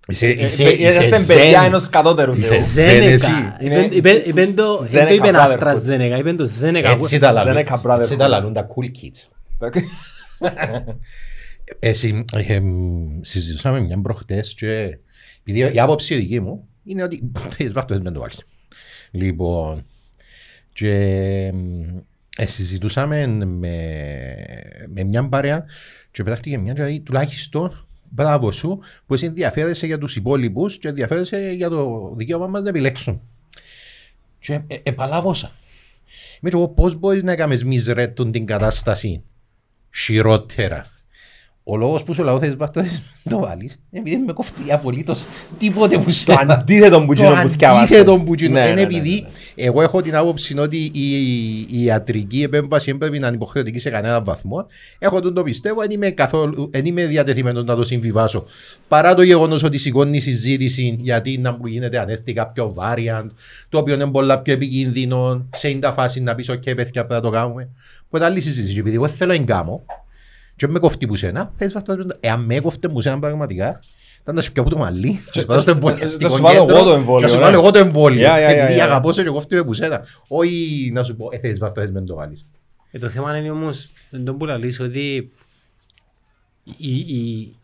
[0.08, 1.66] Είσαι, Ε, είσαι, ε, είσαι Είσαστε παιδιά zen.
[1.66, 2.86] ενός κατώτερου Είσαι θεού.
[2.86, 3.02] zen.
[3.02, 3.26] εσύ.
[3.26, 3.56] Ζένεκα.
[3.60, 5.58] Είναι- Είπεν το Zeneca δεν το είπεν Brotherhood.
[5.58, 6.84] AstraZeneca, είπεν το Zeneca.
[6.84, 7.56] Έτσι τα λαλούν.
[7.66, 7.98] Zeneca Brotherhood.
[7.98, 9.28] Έτσι τα λαλούν τα cool kids.
[11.78, 12.66] Εσύ, ε, εμ,
[13.20, 14.98] συζητούσαμε μια προχτές και
[15.46, 18.44] επειδή η άποψη δική μου είναι ότι θέλεις βάρτο δεν το βάλεις.
[19.10, 19.86] Λοιπόν,
[20.72, 20.90] και
[21.46, 21.82] εμ,
[22.36, 23.76] ε, συζητούσαμε με,
[24.88, 25.64] με μια παρέα
[26.10, 30.88] και πετάχτηκε μια και λέει, τουλάχιστον μπράβο σου που εσύ ενδιαφέρεσαι για τους υπόλοιπους και
[30.88, 33.20] ενδιαφέρεσαι για το δικαίωμα μας να επιλέξουν.
[34.38, 35.52] Και ε, επαλάβωσα.
[36.40, 39.22] Είμαι και εγώ πώς μπορείς να κάνεις μιζρέτουν την κατάσταση
[39.94, 40.86] χειρότερα;
[41.66, 44.32] Ο λόγος που σου λέω θέλεις βάρ' το θες να το βάλεις είναι επειδή με
[44.32, 45.26] κοφτεί απολύτως
[45.58, 47.82] τίποτε που σου Το αντίθετο που εκείνο που θυκάβασα.
[47.82, 48.52] αντίθετο που εκείνο.
[48.52, 49.28] Ναι, ναι, Είναι ναι, επειδή ναι.
[49.64, 51.10] εγώ έχω την άποψη ότι η,
[51.70, 54.66] η ιατρική επέμβαση δεν πρέπει να είναι υποχρεωτική σε κανένα βαθμό.
[54.98, 58.44] Έχω τον το πιστεύω, δεν είμαι, καθόλου, δεν είμαι διατεθειμένος να το συμβιβάσω.
[58.88, 63.26] Παρά το γεγονός ότι σηκώνει η συζήτηση γιατί να μου γίνεται αν έρθει κάποιο variant,
[63.68, 67.12] το οποίο είναι πολλά πιο επικίνδυνο, σε είναι τα φάση να πεις «ΟΚ, παιδιά, πρέπει
[67.12, 67.68] να το κάνουμε».
[68.10, 68.72] Που είναι άλλη συζήτηση.
[68.74, 69.84] Και Επειδή εγώ θέλω να κάνω
[70.56, 73.80] και με κοφτεί που σένα, πες βάρ' το- εάν με κοφτεί που σένα πραγματικά,
[74.22, 76.58] ήταν να σε πιω από το μαλλί, και σε πάω στο εμβολιαστικό Θα σου βάλω
[76.60, 77.42] κέντρο εγώ το εμβόλιο, και θα σου ναι.
[77.42, 78.28] βάλω εγώ το εμβόλιο.
[78.28, 78.82] Yeah, yeah, yeah, Επειδή yeah.
[78.82, 80.04] αγαπώ σε και κοφτεί με που σένα.
[80.28, 82.46] Όχι να σου πω, ε, θέλεις βάρ' το, θες με το βάλεις.
[82.90, 85.30] Ε, το θέμα είναι όμως, δεν τον που λαλείς, ότι
[86.78, 87.54] η, η,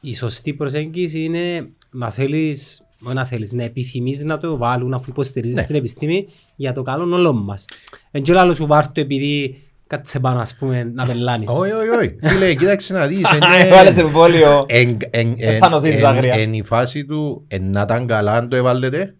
[0.00, 5.10] η σωστή προσέγγιση είναι να θέλεις, όχι να θέλεις, να επιθυμείς να το βάλουν αφού
[5.10, 5.62] υποστηρίζεις Ναι.
[5.64, 7.64] την επιστήμη για το καλό όλων μας.
[8.10, 11.48] Εν και άλλος σου βάρτο επειδή κάτσε πάνω ας πούμε να πελάνεις.
[11.50, 12.16] Όχι, όχι, όχι.
[12.22, 13.22] Φίλε, κοίταξε να δεις.
[13.66, 14.64] Έβαλες εμβόλιο.
[14.68, 16.34] Εν- εν- εν- θα νοσήσεις εν- άγρια.
[16.34, 19.14] εν η φάση του εν να ήταν καλά αν το έβαλετε,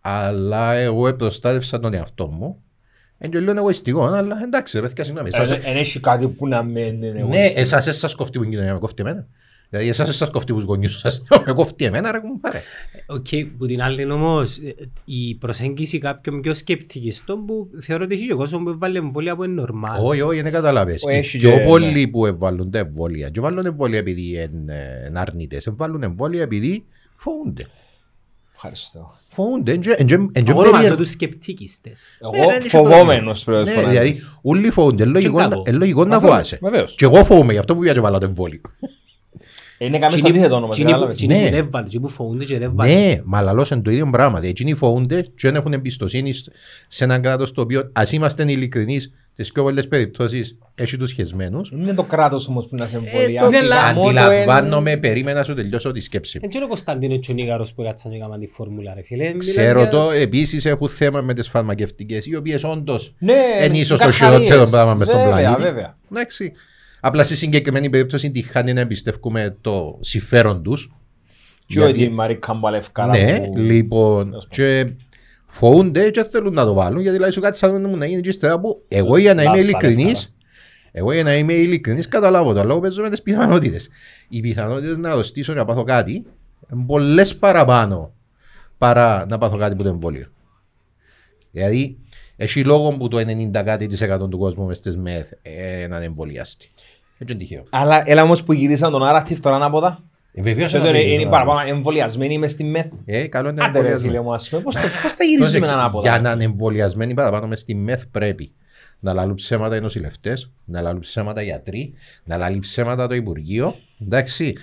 [0.00, 2.62] αλλά εγώ προστάτευσα τον εαυτό μου.
[3.18, 5.28] Εν και λίγο εγωιστικό, αλλά εντάξει, ρε παιδιά, συγγνώμη.
[5.32, 7.60] εσάς- Δεν έχει κάτι που να μην είναι Ναι, εγωιστικό.
[7.60, 9.26] εσάς δεν σας κοφτεί που είναι, με κοφτεί εμένα.
[9.70, 12.62] Δηλαδή εσάς δεν σας κοφτεί που τους γονείς σας, με κοφτεί εμένα, ρε κουμπάρε.
[13.06, 13.26] Οκ,
[13.58, 18.34] που την άλλη όμως ε, η προσέγγιση κάποιων πιο σκεπτικιστών που θεωρώ ότι έχει και
[18.34, 20.02] κόσμο που βάλει εμβόλια που είναι normal.
[20.04, 21.02] Όχι, όχι, δεν καταλάβες.
[21.04, 25.04] Ο, Οι έχει πιο και- πολλοί που εβάλλουν τα εμβόλια, και βάλουν εμβόλια επειδή είναι
[25.08, 26.84] είναι αρνητές, βάλουν εμβόλια επειδή
[27.16, 27.66] φοβούνται.
[28.54, 29.14] Ευχαριστώ.
[29.28, 30.96] Φοβούνται, εν και- εν και- εν και Εγώ ονομάζω περίεργο.
[30.96, 32.04] τους σκεπτικιστές.
[32.32, 34.00] Ναι, Εγώ δεν είχε φοβόμενος πρέπει να Ναι, φωνάζεις.
[34.00, 35.62] δηλαδή, όλοι φοβούνται, είναι λογικό Και να- κάπου.
[35.68, 36.58] είναι λογικό να Βεβαίως, φοβάσαι.
[36.62, 36.94] βεβαίως.
[36.94, 38.60] Και εγώ φοβούμαι, γι' αυτό που πήγα και βάλα το εμβόλιο.
[39.82, 41.16] Είναι κάποιος Εκείνοι- αντίθετο όμως, εκείνοι που- κατάλαβες.
[41.22, 41.50] εκείνοι που Ναι.
[41.50, 42.94] δεν βάλουν, εκείνοι που φοβούνται και δεν βάλουν.
[42.94, 44.30] Ναι, μα λαλώς είναι το ίδιο πράγμα.
[44.30, 46.48] Δηλαδή, Εκείνοι φοβούνται και δεν έχουν εμπιστοσύνη σ-
[46.88, 51.70] σε έναν κράτος το οποίο, ας είμαστε ειλικρινείς, τις πιο πολλές περιπτώσεις έχει τους χεσμένους.
[51.70, 53.50] Είναι το κράτος όμως που να σε Ε, εμβολιάσει.
[53.50, 56.40] το- αλλά- Γαμώ το Αντιλαμβάνομαι, περίμενα να σου τελειώσω τη σκέψη μου.
[56.44, 59.02] Εν και είναι ο Κωνσταντίνος και ο Νίγαρος που κάτσαν και έκαναν τη φόρμουλα ρε
[59.02, 59.26] φίλε.
[59.26, 63.78] Μιλάς Ξέρω για- το, επίσης έχουν θέμα με τις φαρμακευτικές, οι οποίες όντως Ναι, είναι
[63.78, 64.40] ίσως το καρχαρίες.
[64.40, 65.62] χειρότερο πράγμα μες στον Βέβαια, πλανήτη.
[65.62, 65.96] βέβαια.
[66.10, 66.52] Εντάξει.
[67.00, 70.90] Απλά στη συγκεκριμένη περίπτωση τυχάνει να εμπιστεύουμε το συμφέρον τους.
[71.66, 74.92] Και ότι η Μαρίκα Μπαλευκάρα Ναι, που- λοιπόν, και
[75.46, 78.60] φοβούνται και θέλουν να το βάλουν γιατί λέει σου κάτι σαν να γίνει και ύστερα
[78.60, 80.30] που εγώ για να είμαι Λάψα, ειλικρινής λεφτά.
[80.92, 83.88] εγώ για να είμαι ειλικρινής καταλάβω το λόγο παίζω με τις πιθανότητες.
[84.28, 86.12] Οι πιθανότητες να αρρωστήσω και να πάθω κάτι
[86.72, 88.12] είναι πολλές παραπάνω
[88.78, 90.26] παρά να πάθω κάτι που το εμβόλιο.
[91.50, 91.98] Δηλαδή,
[92.42, 95.96] έχει λόγο που το 90 κάτι της εκατό του κόσμου μες στις ΜΕΘ ε, να
[95.96, 96.70] είναι εμβολιάστη.
[97.18, 97.62] Έτσι είναι τυχαίο.
[97.70, 100.02] Αλλά έλα όμως που γυρίσαν τον Άρα τώρα ανάποδα.
[100.32, 102.86] Ε, βεβαίως Και να τώρα το γυρίσω είναι παραπάνω εμβολιασμένοι μες στη ΜΕΘ.
[103.04, 104.10] Ε, καλό είναι να Άντε ρε εμβολιάσουμε.
[104.12, 104.62] φίλε μου ας πούμε.
[104.62, 106.08] Πώς το- πώς τα γυρίζουμε Πρόσεξε, ανάποδα.
[106.10, 108.52] Για να είναι εμβολιασμένοι παραπάνω μες στη ΜΕΘ πρέπει
[109.00, 111.92] να λαλούν ψέματα οι νοσηλευτές, να λαλούν ψέματα οι γιατροί,
[112.24, 114.54] να λαλούν ψέματα το Υπουργείο, εντάξει,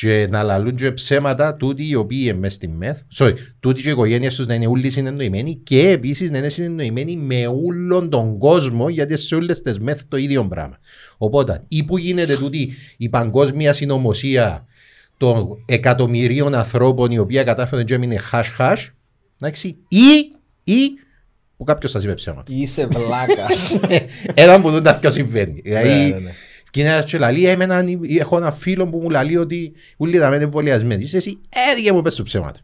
[0.00, 3.88] και να λαλούν και ψέματα τούτοι οι οποίοι είναι μες στη ΜΕΘ, sorry, τούτοι και
[3.88, 8.38] οι οικογένειες τους να είναι όλοι συνεννοημένοι και επίσης να είναι συνεννοημένοι με όλον τον
[8.38, 10.78] κόσμο γιατί σε όλες τις ΜΕΘ το ίδιο πράγμα.
[11.18, 14.66] Οπότε, ή που γίνεται τούτη η παγκόσμια συνωμοσία
[15.16, 18.94] των εκατομμυρίων ανθρώπων οι οποίοι κατάφεραν και έμεινε χаш-χаш,
[19.88, 20.32] ή,
[20.64, 20.80] ή
[21.56, 22.52] που κάποιος σας είπε ψέματα.
[22.54, 23.80] Είσαι βλάκας.
[24.34, 25.62] Έναν που δουν τα πιο συμβαίνει.
[25.64, 26.30] Ναι, δηλαδή, ναι, ναι
[26.70, 27.84] και ένας και λαλεί, «Εμένα,
[28.18, 31.02] έχω ένα φίλο που μου λαλεί ότι όλοι τα μένουν εμβολιασμένοι.
[31.02, 31.38] Είσαι εσύ,
[31.72, 32.60] έδειξε μου πες σου ψέματα.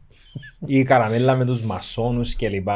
[0.67, 2.69] Η καραμέλα με τους μασόνους κλπ.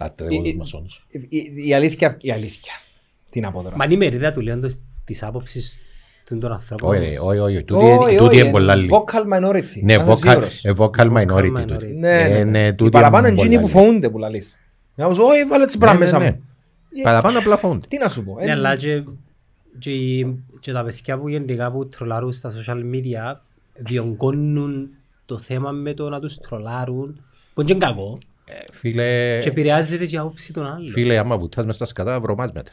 [0.00, 1.06] Λατρεύω Ε, τους ε, μασόνους.
[1.28, 2.72] Η- Η αλήθεια, η αλήθεια.
[3.30, 3.76] Τι να πω τώρα.
[3.76, 5.80] Μα είναι η μερίδα του λέοντος της άποψης
[6.28, 6.96] των των ανθρώπων.
[6.96, 7.62] Όχι, όχι, όχι.
[7.62, 8.90] Τούτη Όχι, είναι- Τούτη όχι, είναι πολλά λίγη.
[8.92, 9.82] Vocal minority.
[9.82, 10.64] Ναι, Να είσαι vocal σίγουρος.
[10.64, 11.52] ε, vocal minority.
[11.56, 11.66] minority.
[11.66, 11.86] τούτη.
[11.86, 12.66] Ναι, Ε, ναι, ναι, ναι.
[12.66, 13.84] Οι τούτη παραπάνω είναι είναι εκείνοι πολλά που λίγη.
[13.86, 14.58] φοβούνται που λαλείς.
[14.94, 16.36] Να μου σου, όχι βάλε τις Ναι, πράγματα ναι, μέσα ναι.
[16.36, 17.02] μου.
[17.02, 17.86] Παραπάνω απλά φοβούνται.
[17.88, 18.34] Τι να σου πω.
[18.38, 19.02] Ναι, ε, αλλά και,
[19.78, 23.36] και, οι- και τα παιδιά που γενικά που τρολάρουν στα social media
[23.74, 24.88] διονγκώνουν
[25.26, 27.20] το θέμα με το να τους τρολάρουν
[27.54, 28.18] που είναι και κακό
[28.72, 30.88] Φίλε, και επηρεάζεται και η άποψη των άλλων.
[30.90, 32.70] φίλε, άμα βουτάς μες στα σκατά, βρωμάς μετά.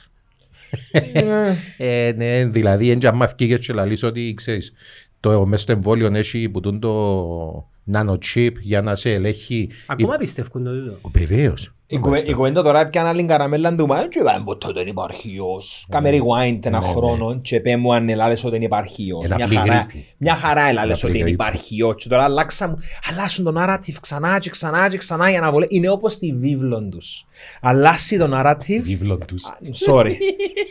[0.92, 4.74] ε, Ε, ναι, δηλαδή, έτσι άμα ευκήγες και λαλείς ότι, ξέρεις,
[5.20, 9.70] το, μες στο εμβόλιο έχει που τούν το nanochip για να σε ελέγχει.
[9.88, 11.10] Ακόμα πιστεύουν το τούτο.
[11.14, 11.72] Βεβαίως.
[11.94, 15.34] Η κουβε- Η κουβέντα τώρα έπιανε άλλη καραμέλα του μα και είπαμε ποτέ δεν υπάρχει
[15.36, 15.86] ιός.
[15.90, 19.24] Κάμε rewind ένα Ναι, χρόνο και πέ μου αν ελάλες ότι δεν υπάρχει ιός.
[19.26, 20.06] Ένα Μια απλή χαρά, γρήπη.
[20.18, 21.96] μια χαρά ελάλες Ένα ότι δεν απλή υπάρχει ιός.
[21.96, 22.78] Και τώρα αλλάξα-
[23.10, 25.66] αλλάσουν το narrative ξανά και ξανά και ξανά για να βολέ.
[25.70, 27.26] Είναι όπως τη βίβλον τους.
[27.62, 29.44] Αλλάσει το narrative Βίβλο τους.
[29.88, 30.12] Sorry.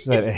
[0.08, 0.32] Sorry.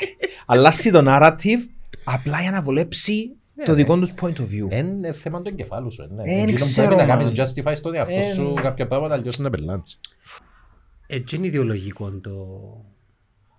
[0.46, 1.68] Αλλάσει το narrative
[2.04, 3.30] απλά για να βολέψει
[3.66, 4.74] το δικό τους point of view.
[4.78, 6.06] Είναι θέμα του εγκεφάλου σου.
[6.14, 6.22] ναι.
[6.24, 7.22] Ε, Εκείνο ξέρω, Πρέπει να μα.
[7.24, 10.00] κάνεις justify στον εαυτό Ε, σου κάποια πράγματα, αλλιώς είναι πελάτης.
[11.06, 12.36] Έτσι είναι ιδεολογικό το,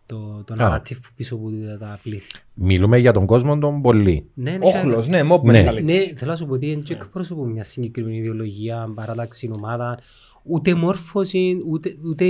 [0.05, 0.75] το, το Α.
[0.81, 2.27] narrative που πίσω από τα πλήθη.
[2.53, 4.29] Μιλούμε για τον κόσμο τον πολύ.
[4.34, 5.60] Ναι, ναι, Όχλος, ναι, mob Ναι.
[5.71, 5.84] mentality.
[5.84, 9.99] Ναι, θέλω να σου πω ότι δεν εκπροσωπούν μια συγκεκριμένη ιδεολογία, παράταξη, ομάδα,
[10.43, 12.25] ούτε μόρφωση, ούτε, ούτε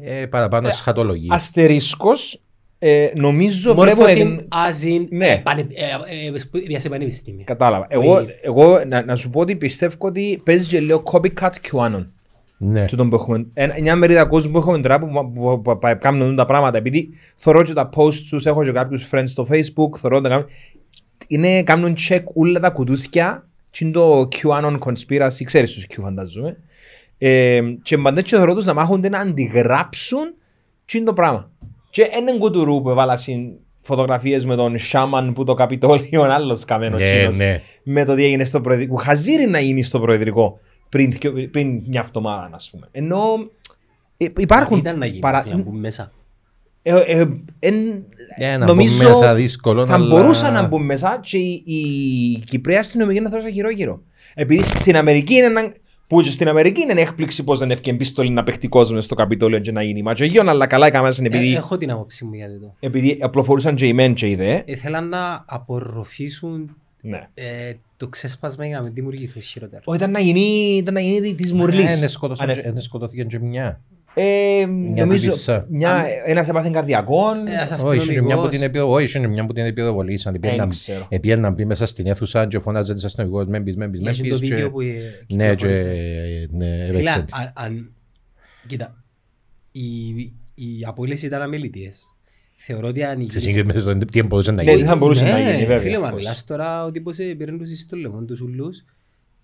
[0.00, 1.34] Ε, παραπάνω σχατολογία.
[1.34, 2.42] Αστερίσκος,
[2.78, 3.84] ε, νομίζω βλέπω...
[3.96, 5.38] μόρφωση εν- άζιν Ναι.
[5.44, 7.44] πανε, ε, ε, σπου- για σε πανεπιστήμια.
[7.44, 7.86] Κατάλαβα.
[7.96, 8.06] Όχι.
[8.06, 12.06] Εγώ, εγώ να, να σου πω ότι πιστεύω ότι παίζει και λίγο copycat QAnon.
[12.60, 12.84] Ναι.
[12.84, 13.46] Τούτον που έχουμε.
[13.54, 16.78] Ένα- Μια μερίδα κόσμου που έχουμε τώρα που, που, που, που, που κάνουν τα πράγματα.
[16.78, 20.46] Επειδή θωρώ και τα posts τους, έχω και κάποιους friends στο facebook, θωρώ τα κάνουν.
[21.26, 26.56] Είναι, κάνουν check όλα τα κουτούθια και είναι το QAnon conspiracy, ξέρεις τους Q φαντάζομαι.
[27.18, 30.34] Ε, και πάντα και θωρώ τους να μάχονται να αντιγράψουν
[30.84, 31.50] και είναι το πράγμα.
[31.90, 36.64] Και έναν κουτουρού που έβαλα συν φωτογραφίες με τον Σάμαν που το Καπιτόλιο, ο άλλος
[36.64, 37.60] καμένος Ναι, τσίνος, ναι.
[37.82, 38.94] με το τι έγινε στο προεδρικό.
[38.94, 42.88] Που χαζίρι να γίνει στο προεδρικό πριν, δυο- πριν μια εβδομάδα, ας πούμε.
[42.92, 43.50] Ενώ
[44.16, 44.78] ε, υπάρχουν.
[44.78, 46.12] Ήταν να γίνει, παρα- να μπουν μέσα.
[46.82, 47.20] ε, ε,
[47.58, 48.04] εν-
[48.36, 52.42] Ε, να νομίζω μπουν μέσα δύσκολο, θα αλλά- μπορούσαν να μπουν μέσα και η, η
[52.44, 54.02] Κυπρέας αστυνομική να θέσει γύρω-γύρω.
[54.34, 55.72] Επειδή στην Αμερική είναι έναν.
[56.06, 59.58] Που και στην Αμερική είναι έκπληξη πώς δεν έφυγε επίστολη να παιχτεί κόσμος στο Καπιτόλιο
[59.58, 60.24] και να γίνει μάτσο.
[60.24, 62.74] Γιον, αλλά καλά έκαμε Ε, επειδή, έχω την άποψή μου για αυτό.
[62.80, 64.60] επειδή απλοφορούσαν και οι μεν και οι δε.
[64.64, 67.28] Ήθελαν να απορροφήσουν Ναι.
[67.34, 69.82] ε, το ξέσπασμα για να μην δημιουργηθούν χειρότερα.
[69.84, 71.96] Όχι, ήταν να γίνει, ήταν να γίνει της μουρλής.
[71.96, 73.80] Ε, ναι, σκότωσαν και- ε, σκοτώθηκε και μια.
[74.14, 75.66] Ε, νομίζω τύπισσα.
[75.70, 77.46] μια, ένας έπαθεν καρδιακών.
[77.46, 78.50] Ε, ένας Όχι, είχε μια που αστυνομικός.
[78.50, 80.32] την επιδο- όχι, είχε μια που την επιδοβολήσαν.
[80.32, 81.06] Δεν Επήγαιναν- ξέρω.
[81.08, 84.22] Επήγαιναν μπει μέσα στην αίθουσα και φώναζε της αστυνομικός «Μεν μπεις, μεν μπεις, μεν Είχε
[84.22, 84.86] το μπεις» και- βίντεο που ε,
[85.28, 86.48] Ναι, και κυκλοφόρησε.
[86.50, 87.24] ναι, Φίλα, έπαιξε.
[87.30, 87.92] αν- αν-
[88.66, 88.96] κοίτα,
[89.72, 90.08] οι,
[90.54, 92.06] οι απολύσεις ήταν αμελητίες.
[92.60, 94.82] Θεωρώ ότι αν Σε σύγκριση με το τι μπορούσε να Ναι, γίνει.
[94.82, 95.78] τι θα μπορούσε Ναι, να γίνει, βέβαια.
[95.78, 96.14] Φίλε, of μα course.
[96.14, 98.84] μιλάς τώρα ότι πως ε, πήραν τους στο λαιμό τους ούλους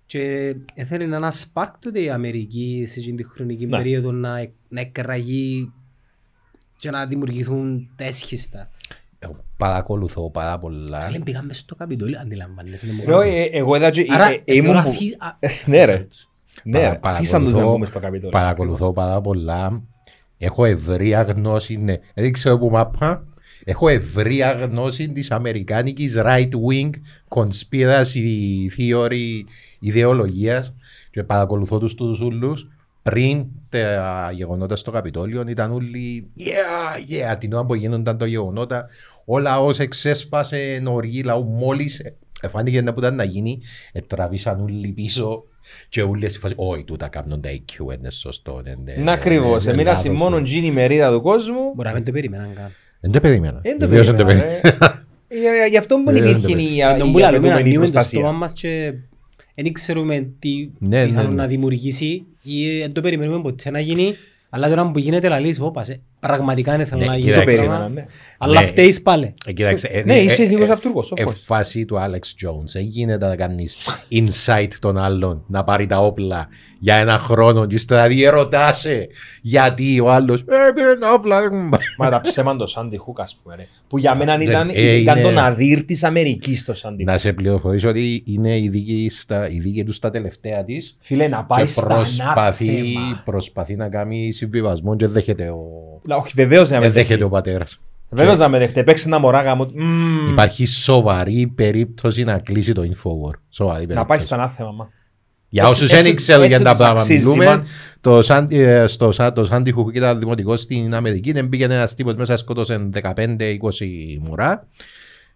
[0.06, 3.76] και έθελε να σπάρκ τότε η Αμερική σε εκείνη τη χρονική Ναι.
[3.76, 4.30] περίοδο να,
[4.68, 5.72] να εκραγεί
[6.78, 8.70] και να δημιουργηθούν τα έσχιστα.
[9.18, 11.00] Εγώ Παρακολουθώ πάρα πολλά.
[11.00, 12.86] Φίλε, πήγαμε στο Καπιτόλιο, αντιλαμβάνεσαι.
[12.86, 13.34] δεν μου Ναι, κάνουν.
[13.34, 14.06] ε, Εγώ είδα και...
[14.10, 15.82] Άρα, ε, ε, ήμουν θεωρώ που- αφή- α- Ναι, ρε.
[15.92, 16.28] αφήσαν τους.
[16.62, 16.94] Ναι, ρε.
[16.94, 18.28] Παρα- αφήσαν τους να παρακολουθώ- μπούμε στο Καπιτόλιο.
[18.30, 19.82] Παρακολουθώ πάρα πολλά.
[20.38, 21.96] Έχω ευρία γνώση, ναι.
[22.14, 23.26] Δεν ξέρω που μάπα.
[23.64, 26.90] Έχω ευρία γνώση της αμερικάνικης right-wing
[27.28, 29.42] conspiracy theory
[29.80, 30.74] ιδεολογίας
[31.10, 32.68] και παρακολουθώ τους τους ούλους
[33.02, 38.86] πριν τα γεγονότα στο Καπιτόλιο ήταν όλοι yeah, yeah, την ώρα που γίνονταν τα γεγονότα
[39.24, 42.02] ο λαός εξέσπασε νωρί λαού μόλις
[42.40, 43.60] εφάνηκε να που ήταν να γίνει
[44.06, 45.44] τραβήσαν όλοι πίσω
[45.88, 49.64] και όλοι στη φάση όχι τούτα κάνουν τα IQ είναι σωστό ναι, ναι, Ναι, ακριβώς.
[49.64, 50.46] ναι, ναι, Εμείνασε λάθος, μόνο ναι.
[50.48, 51.72] γίνει η μερίδα του κόσμου.
[51.74, 52.70] Μπορεί να μην το περίμεναν καν.
[53.00, 53.60] Δεν το περίμενα.
[53.62, 55.04] Δεν το Βεβαίως δεν το περίμενα, περίμενα.
[55.28, 55.38] ρε.
[55.40, 56.74] Για- Γι' αυτό που Δεν το υπήρχε περίμενα.
[56.74, 58.18] η Εν τον η που λαλούμε, απαιτούμενη ανοίγουμε το προστασία.
[58.20, 58.92] στόμα μας και
[59.54, 61.42] δεν ξέρουμε τι Ναι, πιθανόν ναι, ναι.
[61.42, 64.14] να δημιουργήσει ή δεν το περιμένουμε ποτέ να γίνει.
[64.50, 67.38] Αλλά τώρα που γίνεται λαλείς, όπα, σε, πραγματικά δεν θέλω Ναι, να γίνει Το το
[67.40, 67.56] κοίταξε.
[67.58, 68.00] περίμενα, πράγμα.
[68.00, 68.06] ναι.
[68.38, 68.66] Αλλά Ναι.
[68.66, 69.32] φταίεις πάλι.
[69.46, 71.34] Ε, κοίταξε, ε, Ναι, ε, είσαι ε, ειδικός ε, αυτούργος, of ε, course.
[71.44, 72.66] φάση του Alex Jones.
[72.72, 73.76] Δεν γίνεται να κάνεις
[74.12, 76.48] insight των άλλων, να πάρει τα όπλα
[76.80, 79.08] για ένα χρόνο και ύστερα διερωτάσαι
[79.42, 81.52] γιατί ο άλλος «Ε, πήρε τα όπλα.
[81.52, 81.68] μ».
[81.98, 83.54] Μα τα ψέμα το Σάντι Χουκ, ας πούμε.
[83.56, 83.66] ρε.
[83.88, 87.10] Που για μένα Ναι, ήταν, ε, ήταν είναι- το ναδύρ της Αμερικής το Σάντι Να
[87.12, 87.20] Χουκ.
[87.20, 91.44] σε πληροφορήσω ότι είναι η δίκη, στα, η δίκη τους στα τελευταία της Φίλε, να
[91.44, 93.22] πάει και στα προσπαθεί, ανάθεμα.
[93.24, 95.58] προσπαθεί να κάνει συμβιβασμό και δέχεται ο,
[95.92, 97.24] Να, Όχι, βεβαίως να με ε, δέχεται δέχεται.
[97.24, 97.80] ο πατέρας.
[98.10, 98.82] Βεβαίως να με δέχεται.
[98.82, 99.66] Παίξει ένα μωρά γάμο.
[99.74, 100.28] Μμμ.
[100.30, 103.38] Υπάρχει σοβαρή περίπτωση να κλείσει το Infowar.
[103.48, 104.24] Σοβαρή Να πάει περίπτωση.
[104.26, 104.70] στα ανάθεμα.
[104.70, 104.88] μα.
[105.48, 107.64] Για Έτσι- όσους έτσι- δεν ξέρουν για έτσι τα τους πράγματα αξίζει, μιλούμε, μαν.
[108.00, 111.32] το Σάντι, ε, στο, Σα- το Σάντι Χουκ ήταν δημοτικό στην Αμερική.
[111.32, 114.68] Δεν πήγαινε ένας τύπος μέσα, σκότωσε 15-20 μουρά.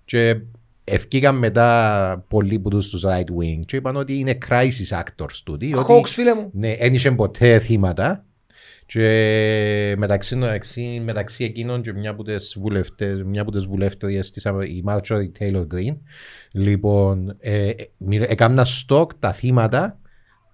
[0.04, 0.36] Και
[0.84, 5.72] ευκήκαν μετά πολλοί που τους τους right wing και είπαν ότι είναι crisis actors τούτοι.
[5.74, 6.50] ότι- Χόξ, φίλε μου.
[6.52, 8.24] ναι, δεν είχε ποτέ θύματα.
[8.90, 14.46] Και μεταξύ, μεταξύ, μεταξύ εκείνων και μια από τις βουλευτές, μια από τις βουλεύτριες της,
[14.46, 15.96] Αμε- η Marjorie Taylor Greene,
[16.52, 19.98] λοιπόν, ε, ε, μι- έκαναν στόκ τα θύματα,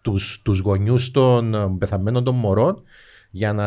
[0.02, 2.82] τους, τους γονιούς των ε, πεθαμένων των μωρών,
[3.30, 3.64] για να,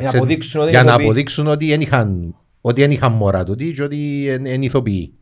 [0.00, 1.06] Για να αποδείξουν ότι για είναι να ηθοποιοί.
[1.08, 5.12] αποδείξουν ότι δεν είχαν, ότι δεν είχαν μωρά τούτοι και ότι είναι ηθοποιοί.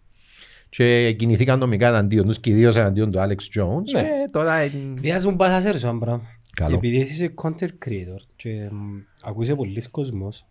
[0.68, 3.92] Και κινηθήκαν νομικά εναντίον τους, κυρίως εναντίον του Alex Jones.
[3.92, 4.00] Ναι.
[4.02, 6.22] Και τώρα ε, Βιάζουν πάσα σε έρσο, αν πράγμα.
[6.54, 6.74] Καλό.
[6.76, 10.46] Επειδή εσύ είσαι content creator και μ, ακούσε πολλοί κόσμος,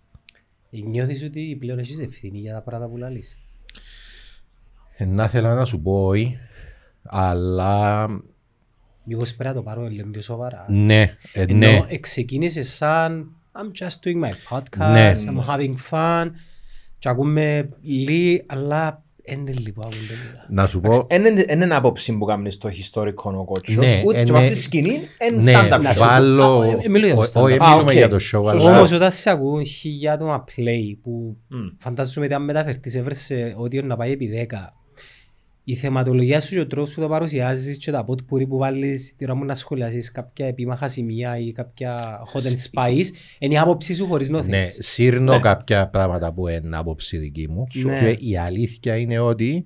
[0.71, 3.37] ε, νιώθεις ότι πλέον έχεις ευθύνη για τα πράγματα που λαλείς.
[4.97, 6.37] Ε, Να ήθελα να σου πω όχι,
[7.03, 8.07] αλλά
[9.05, 10.65] Μήπως πρέπει να το πάρω λίγο πιο σοβαρά.
[10.69, 11.01] ναι,
[11.33, 11.97] ε, Ενώ ναι.
[11.99, 15.11] ξεκίνησε σαν I'm just doing my podcast, Ναι.
[15.15, 16.31] I'm having fun
[16.99, 20.45] και ακούμε λίγοι, αλλά είναι λίγο ακούνται λίγα.
[20.49, 24.23] Να σου πω, Δεν είναι άποψη που κάνεις το ιστορικό ο κότσος, Ναι, ούτε ε,
[24.23, 24.37] και ναι.
[24.37, 24.99] μας στη σκηνή,
[25.31, 25.97] είναι ναι, stand-up show.
[25.97, 27.41] βάλω, Α, ε, μιλώ για το ό- stand-up.
[27.43, 27.97] όχι Α, μιλούμε οκ.
[27.97, 28.67] για το show, Σωστό.
[28.67, 31.57] αλλά Όμως όταν σε ακούν χιλιά άτομα play που Μμ.
[31.79, 34.73] φαντάζομαι ότι αν μεταφερθείς έβρεσαι ότι να πάει επί 10
[35.63, 39.23] η θεματολογία σου και ο τρόπος που το παρουσιάζεις και τα potpourri που βάλεις τη
[39.25, 43.05] ώρα μου να σχολιάσεις κάποια επίμαχα σημεία ή κάποια hot and spice
[43.39, 44.77] είναι η άποψη σου χωρίς ναι, νόθες.
[44.81, 45.39] σύρνω Ναι.
[45.39, 47.99] κάποια πράγματα που είναι άποψη δική μου Ναι.
[47.99, 49.65] και η αλήθεια είναι ότι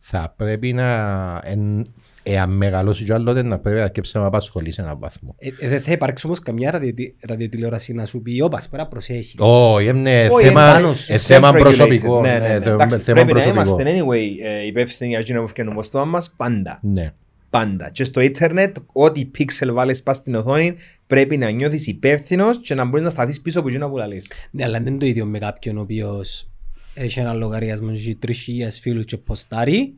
[0.00, 1.86] θα πρέπει να, εν,
[2.32, 5.34] εάν μεγαλώσει κι άλλος, να πρέπει να αρκέψει να με απασχολεί σε έναν βαθμό.
[5.38, 8.86] Ε, ε, δεν θα υπάρξει όμως καμιά ραδιοτι- ραδιοτηλεόραση να σου πει «Όπα, πρέπει να
[8.86, 9.34] προσέχεις».
[9.38, 11.58] Όχι, είναι Όχι, θέμα, πάνω σου, ε, θέμα Self-regulated.
[11.58, 12.20] προσωπικό.
[12.20, 12.60] Ναι, ναι, ναι, ναι.
[12.60, 13.80] θε- Εντάξει, θέμα Πρέπει να προσωπικό.
[13.80, 16.78] είμαστε anyway ε, υπεύθυνοι για εκείνο που φτιάχνουμε στο στόμα μας πάντα.
[16.82, 17.12] Ναι.
[17.50, 17.90] Πάντα.
[17.92, 20.74] Και στο ίντερνετ, ό,τι πίξελ βάλεις πας στην οθόνη,
[21.06, 24.30] πρέπει να νιώθεις υπεύθυνος και να μπορείς να σταθείς πίσω από εκείνο που λαλείς.
[24.50, 26.48] Ναι, αλλά δεν είναι το ίδιο με κάποιον ο οποίος
[26.94, 29.94] έχει ένα λογαριασμό και τρεις χιλιάδες φίλους και ποστάρει.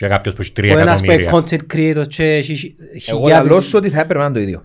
[0.00, 1.58] Και κάποιος που έχει Ο τρία ένας που είναι εκατομμύρια.
[1.58, 3.64] content creator και έχει χι- Εγώ λαλώ χιλιάδες...
[3.64, 4.64] σου ότι θα έπρεπε να είναι το ίδιο.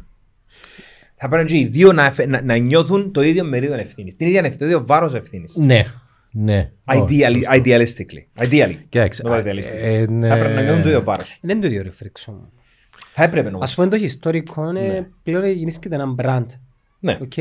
[1.15, 4.15] Θα πρέπει και οι δύο να, εφε- να, να νιώθουν το ίδιο μερίδιο ευθύνης.
[4.15, 5.55] Την ίδια ευθύνη, το ίδιο βάρος ευθύνης.
[5.55, 5.85] Ναι,
[6.31, 6.71] ναι.
[6.83, 7.19] Όχι.
[7.21, 8.43] Ideally, idealistically.
[8.45, 8.75] Ideally.
[8.89, 9.81] Κοίταξε, Not ε, idealistically.
[9.81, 10.27] ε, ναι.
[10.27, 11.37] Θα έπρεπε να νιώθουν το ίδιο βάρος.
[11.41, 12.49] Δεν είναι το ίδιο ρε Φρίξο μου.
[13.13, 13.61] Θα έπρεπε όμως.
[13.61, 16.45] Ας πούμε το ιστορικό είναι πλέον γεννήσκεται ένα brand.
[16.99, 17.17] Ναι.
[17.21, 17.33] Οκ.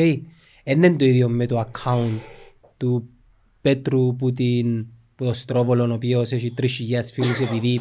[0.65, 2.19] Δεν είναι το ίδιο με το account
[2.77, 3.09] του
[3.61, 4.87] Πέτρου που, την,
[5.25, 6.67] που το Στρόβολο ο οποίος έχει 3.000
[7.13, 7.81] φίλους επειδή,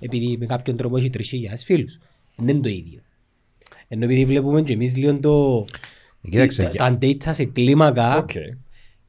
[0.00, 1.20] επειδή με κάποιον τρόπο έχει 3.000
[1.64, 1.98] φίλους.
[2.36, 3.00] Δεν είναι το ίδιο.
[3.88, 5.64] Ενώ επειδή βλέπουμε και εμείς λίγο το,
[6.30, 8.30] Κοίταξε, τα, για- τα data σε κλίμακα, Οκ.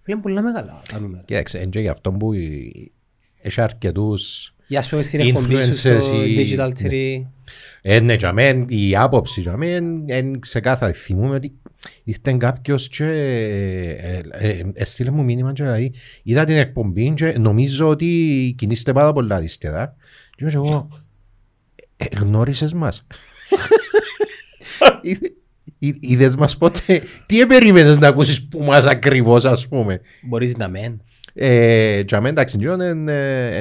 [0.04, 1.24] βλέπουμε πολλά μεγάλα τα νούμερα.
[1.26, 2.92] Κοίταξε, είναι και γι' αυτό που η-
[3.42, 7.22] έχει αρκετούς Για ας πούμε στην εκπομπή σου στο Influencers ή- Digital Tree.
[7.82, 10.94] Ε, ναι, για μένα, η άποψη για μένα είναι ξεκάθαρη.
[10.94, 11.52] Θυμούμαι ότι
[12.04, 17.36] ήρθε κάποιος και ε, ε, ε, έστειλε μου μήνυμα και λέει είδα την εκπομπή και
[17.40, 18.08] νομίζω ότι
[18.58, 19.96] κινείστε πάρα πολλά αριστερά.
[20.36, 20.88] Και είπα εγώ,
[21.98, 23.08] «Ε, γνώρισες μας.
[25.02, 25.34] Είδε-
[25.80, 30.68] εί- Είδες μας ποτέ; Τι περίμενες να ακούσεις που μας ακριβώς ας πούμε; Μπορείς να
[30.70, 31.02] μεν.
[31.34, 32.58] Ε, για μένα εντάξει,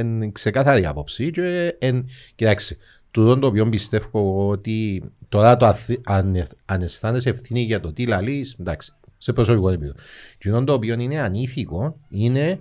[0.01, 2.77] είναι ξεκάθαρη άποψη και εν, κοιτάξτε,
[3.11, 7.93] τούτο το οποίο πιστεύω εγώ ότι τώρα το αθ- αν, αν αισθάνεσαι ευθύνη για το
[7.93, 9.93] τι λαλείς, εντάξει, σε προσωπικό επίπεδο.
[10.39, 12.61] Και το οποίο είναι ανήθικο είναι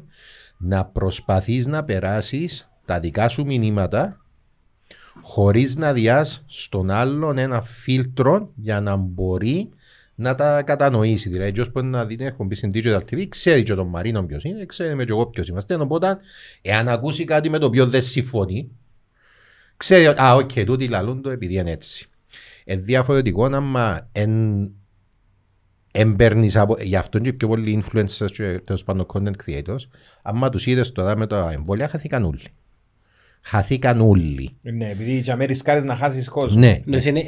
[0.57, 4.21] να προσπαθείς να περάσεις τα δικά σου μηνύματα
[5.21, 9.69] χωρίς να διάς στον άλλον ένα φίλτρο για να μπορεί
[10.15, 11.29] να τα κατανοήσει.
[11.29, 14.43] Δηλαδή, έτσι που να δει την εκπομπή στην Digital Tree, ξέρει και τον Μαρίνο ποιος
[14.43, 15.75] είναι, ξέρει με και εγώ ποιος είμαστε.
[15.75, 16.17] Οπότε,
[16.61, 18.71] εάν ακούσει κάτι με το οποίο δεν συμφωνεί,
[19.77, 22.09] ξέρει ότι, α, οκ, τούτοι λαλούν το επειδή είναι έτσι.
[22.65, 24.71] Ε, διαφορετικό άμα εν,
[25.91, 29.87] εν παίρνεις από, γι' αυτό και πιο πολλοί influencers και τέλος πάντων content creators,
[30.21, 32.43] άμα τους είδες τώρα με τα εμβόλια, χαθήκαν όλοι.
[33.43, 34.49] Χαθήκαν όλοι.
[34.61, 36.59] Ναι, επειδή για μένα ρισκάρεις να χάσεις κόσμο.
[36.59, 36.75] Ναι.
[36.85, 37.23] Νος είναι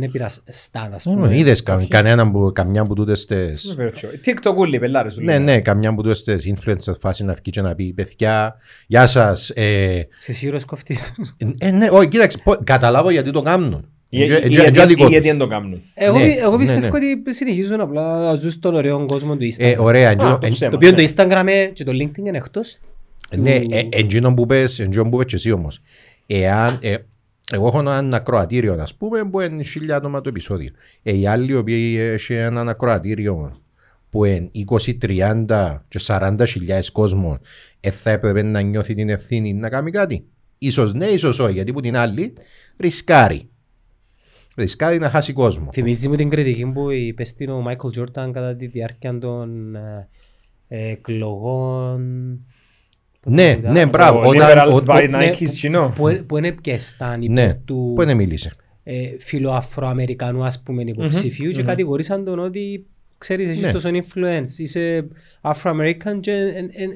[0.00, 1.36] έπειρα στάδα, ας Ναι, πούμε.
[1.36, 3.74] Είδες κα- κανέναν που, καμιά που τούτες τις...
[3.76, 4.04] Βεβαίως.
[4.26, 5.44] TikTok όλοι, πελάρες σου Ναι, λένε.
[5.52, 9.50] ναι, καμιά που τούτες τις influencers φάση να βγει και να πει παιδιά, γεια σας.
[9.50, 11.12] Ε, Σε σίγουρος κοφτής.
[11.58, 13.88] ε, ναι, όχι, κοίταξε, πω- καταλάβω γιατί το κάνουν.
[14.08, 15.08] Ή- Ε, ή- ε, ή- ε, ή- ε, δικό ή τους.
[15.08, 15.82] γιατί δεν το κάνουν.
[15.94, 17.08] Εγώ, Ναι, πι- εγώ ναι, πιστεύω ναι.
[17.08, 19.76] ότι συνεχίζουν απλά να ζουν στον ωραίο κόσμο του Ε, Instagram.
[19.78, 20.70] ωραία, εντζήνο- Α, το εν- ψέμα.
[20.70, 20.96] Το οποίο ναι.
[20.96, 22.78] το Instagram ε, και το LinkedIn είναι εκτός.
[23.36, 25.80] Ναι, του- ε, εντζήνο που πες, εντζήνο που πες και εσύ όμως.
[26.26, 26.96] Εάν, ε,
[27.52, 30.70] εγώ έχω ένα ακροατήριο, ας πούμε, που είναι χίλια άτομα το επεισόδιο.
[31.02, 33.60] Ε, οι άλλοι οι οποίοι έχουν ένα ακροατήριο
[34.10, 37.36] που είναι 20, 30 και 40 χιλιάδες κόσμος,
[37.80, 40.24] ε, θα έπρεπε να νιώθει την ευθύνη να κάνει κάτι.
[40.58, 42.32] Ίσως ναι, ίσως όχι, γιατί που την άλλη
[42.76, 43.48] ρισκάρει.
[44.56, 45.72] Ρισκάρει να χάσει κόσμο.
[45.72, 50.08] Θυμίζει μου την κριτική που είπε στην ο Μάικλ Τζόρταν κατά τη διάρκεια των ε,
[50.68, 52.40] ε, εκλογών.
[53.26, 54.18] Ναι, Πότε ναι, ήταν, μπράβο.
[54.18, 55.92] Ο Όταν- liberals ο- by ο- Ναι, Nike κοινό.
[55.94, 58.50] Που, που είναι πιεστάν Ναι, υπέρ του πού είναι μίλησε.
[58.84, 62.86] ε, φιλοαφροαμερικανού ας πούμε υποψηφίου και κατηγορήσαν τον ότι
[63.18, 63.72] ξέρεις έχεις Ναι.
[63.72, 65.08] τόσο influence, είσαι
[65.42, 66.32] Afro-American και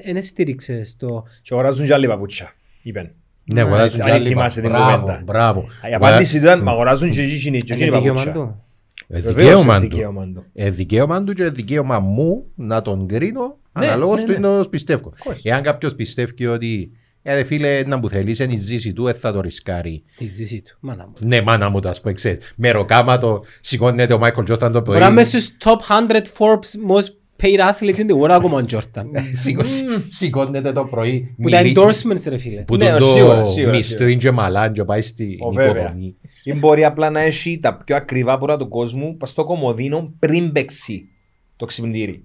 [0.03, 1.23] δεν στήριξες το...
[1.41, 2.53] Και αγοράζουν και άλλοι παπούτσια.
[2.81, 3.11] Είπεν.
[3.43, 4.27] Ναι, αγοράζουν αν και άλλοι.
[4.27, 5.21] θυμάσαι την Μπράβο, κουβέντα.
[5.25, 5.65] μπράβο.
[5.91, 8.31] Η απάντηση του ήταν, «Μα αγοράζουν και εκείνοι και Είναι εκείνοι δικαίωμα παπούτσια.
[8.31, 8.63] του.
[9.07, 9.95] Ε, Βεβαίως Δικαίωμα είναι του.
[9.95, 10.43] δικαίωμα του.
[10.53, 14.47] Ε, δικαίωμα του και δικαίωμα μου να τον κρίνω Ναι, αναλόγως ναι, του ναι.
[14.47, 15.13] είναι το πιστεύω.
[15.23, 15.39] course.
[15.43, 16.91] Εάν κάποιος πιστεύει ότι
[17.27, 20.03] Ε, φίλε, να μου θέλεις, είναι η ζήση του, ε, θα το ρισκάρει.
[20.17, 20.77] Τη ζήση του.
[20.79, 21.13] Μάνα μου.
[21.19, 22.53] Ναι, μάνα μου το ας πούμε, ξέρεις.
[22.55, 24.95] Με ροκάματο σηκώνεται ο Μάικλ Τζόρταν το πρωί.
[24.97, 27.07] Μπορεί να είμαι στους top 100 Forbes most
[27.43, 29.03] paid athletes in the world ακόμα ο Jordan.
[29.43, 29.63] Σηκώ-
[30.07, 31.35] Σηκώνεται το πρωί.
[31.41, 32.61] Που τα μιλεί- endorsements ρε φίλε.
[32.61, 35.71] Που Ναι, τον το σίγουρα, σίγουρα, μισθούν και μαλάν και πάει στην Ω, βέβαια.
[35.81, 36.15] οικοδομή.
[36.43, 40.51] Ή μπορεί απλά να έχει τα πιο ακριβά πορά του κόσμου πας στο κομμωδίνο πριν
[40.51, 41.07] παίξει
[41.55, 42.23] το ξυπνητήρι.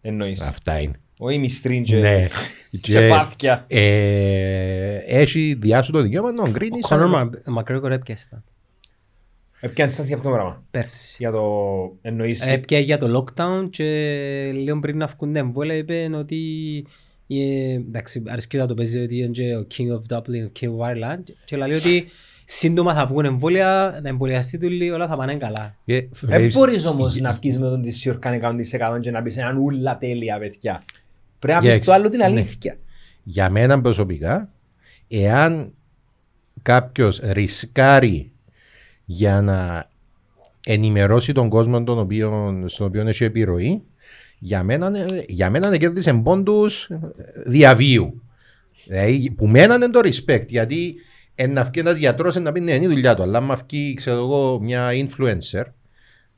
[0.00, 0.40] Εννοείς.
[0.40, 0.94] Αυτά είναι.
[1.18, 2.26] Όχι μυστρίν και, Ναι.
[2.80, 3.64] και βάθια.
[3.68, 6.78] ε, έχει διάσου το δικαίωμα να τον κρίνει.
[6.82, 7.28] Ο Conor
[7.58, 8.42] McGregor έπιασε τα.
[9.60, 11.16] Επιάνε σας για ποιο πράγμα; Πέρσι.
[11.18, 11.42] Για το
[12.02, 12.46] εννοείς.
[12.46, 13.84] Έπια για το lockdown και
[14.54, 16.38] λίγο πριν να βγουν τα εμβόλια είπε ότι
[17.28, 20.68] ε, εντάξει, αρέσκει να το παίζει ότι είναι και ο King of Dublin, ο King
[20.68, 22.06] of Ireland και λέει ότι
[22.52, 25.76] σύντομα θα βγουν εμβόλια, να εμβολιαστεί του λέει όλα θα πάνε καλά.
[26.20, 29.98] Δεν μπορείς όμως να βγεις με τον της Ιορκάνη 100% και να πεις έναν ούλα
[29.98, 30.82] τέλεια παιδιά.
[31.38, 31.84] Πρέπει να πεις Yes.
[31.84, 32.24] το άλλο την Ναι.
[32.24, 32.78] αλήθεια.
[33.22, 34.50] Για μένα προσωπικά,
[35.08, 35.72] εάν
[36.62, 38.32] κάποιος ρισκάρει
[39.04, 39.88] για να
[40.66, 43.82] ενημερώσει τον κόσμο τον οποίο, στον οποίο έχει επιρροή,
[44.38, 44.92] για μένα,
[45.26, 46.88] για μένα κέρδισε πόντους
[47.46, 48.22] διαβίου.
[48.86, 50.94] Δηλαδή, που μένα είναι το respect, γιατί
[51.42, 54.16] ένα βγει ένας γιατρός να πει ναι, είναι η δουλειά του, αλλά άμα βγει, ξέρω
[54.16, 55.62] εγώ, μια influencer,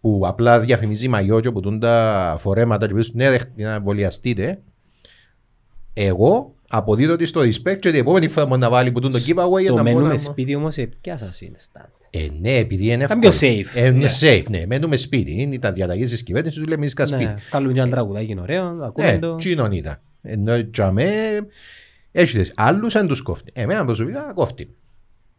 [0.00, 4.58] που απλά διαφημίζει μαγιό και που τούν τα φορέματα και πεις ναι, δέχτε να εμβολιαστείτε,
[5.92, 9.18] εγώ αποδίδω τη στο respect και την επόμενη φορά που να βάλει που τούν το
[9.18, 10.16] giveaway Το να μπορώ μένουμε να...
[10.16, 11.86] σπίτι όμως έπιασα instant.
[12.10, 13.32] Ε, ναι, επειδή είναι Ήταν εύκολο.
[13.38, 13.76] πιο safe.
[13.82, 14.06] Ε, είναι Ναι.
[14.20, 14.66] safe, ναι.
[14.66, 15.40] Μένουμε σπίτι.
[15.42, 17.24] Είναι τα διαταγές της κυβέρνησης, του λέμε isκα σπίτι.
[17.24, 19.34] Ναι, κάνουμε και ένα τραγουδάκι είναι ωραίο, ακούμε Ε, το.
[19.36, 20.00] τσίνον ήταν.
[20.22, 21.04] Ενώ για με,
[22.12, 23.50] έχεις τις άλλους δεν τους κόφτει.
[23.54, 24.74] Εμένα προσωπικά κόφτει.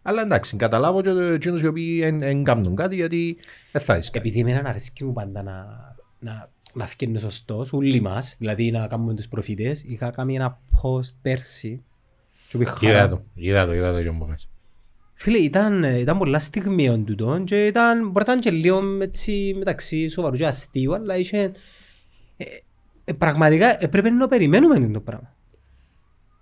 [0.06, 3.38] Αλλά εντάξει, καταλάβω και εκείνους οι οποίοι δεν κάνουν κάτι γιατί
[3.72, 4.28] δεν θα είσαι κάτι.
[4.28, 5.66] Επειδή εμένα αρέσκει μου πάντα να,
[6.20, 11.14] να, να φκένει σωστός, όλοι μας, δηλαδή να κάνουμε τους προφητές, είχα κάνει ένα post
[11.22, 11.84] πέρσι
[12.50, 13.08] και που είχα Είδα χαρά.
[13.08, 14.50] το, είδα το, είδα το και μου πες.
[15.14, 20.08] Φίλε, ήταν, ήταν πολλά στιγμίων τούτο και ήταν, μπορεί να ήταν και λίγο έτσι, μεταξύ
[20.08, 21.52] σοβαρού και αστείου, αλλά είχε...
[22.38, 22.46] Ε,
[23.06, 25.36] ε, πραγματικά έπρεπε να περιμένουμε το πράγμα.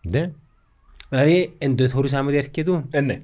[0.01, 0.32] Ναι.
[1.09, 2.86] Δηλαδή, εν το θεωρούσαμε ότι έρχεται.
[2.91, 3.22] Ε, ναι.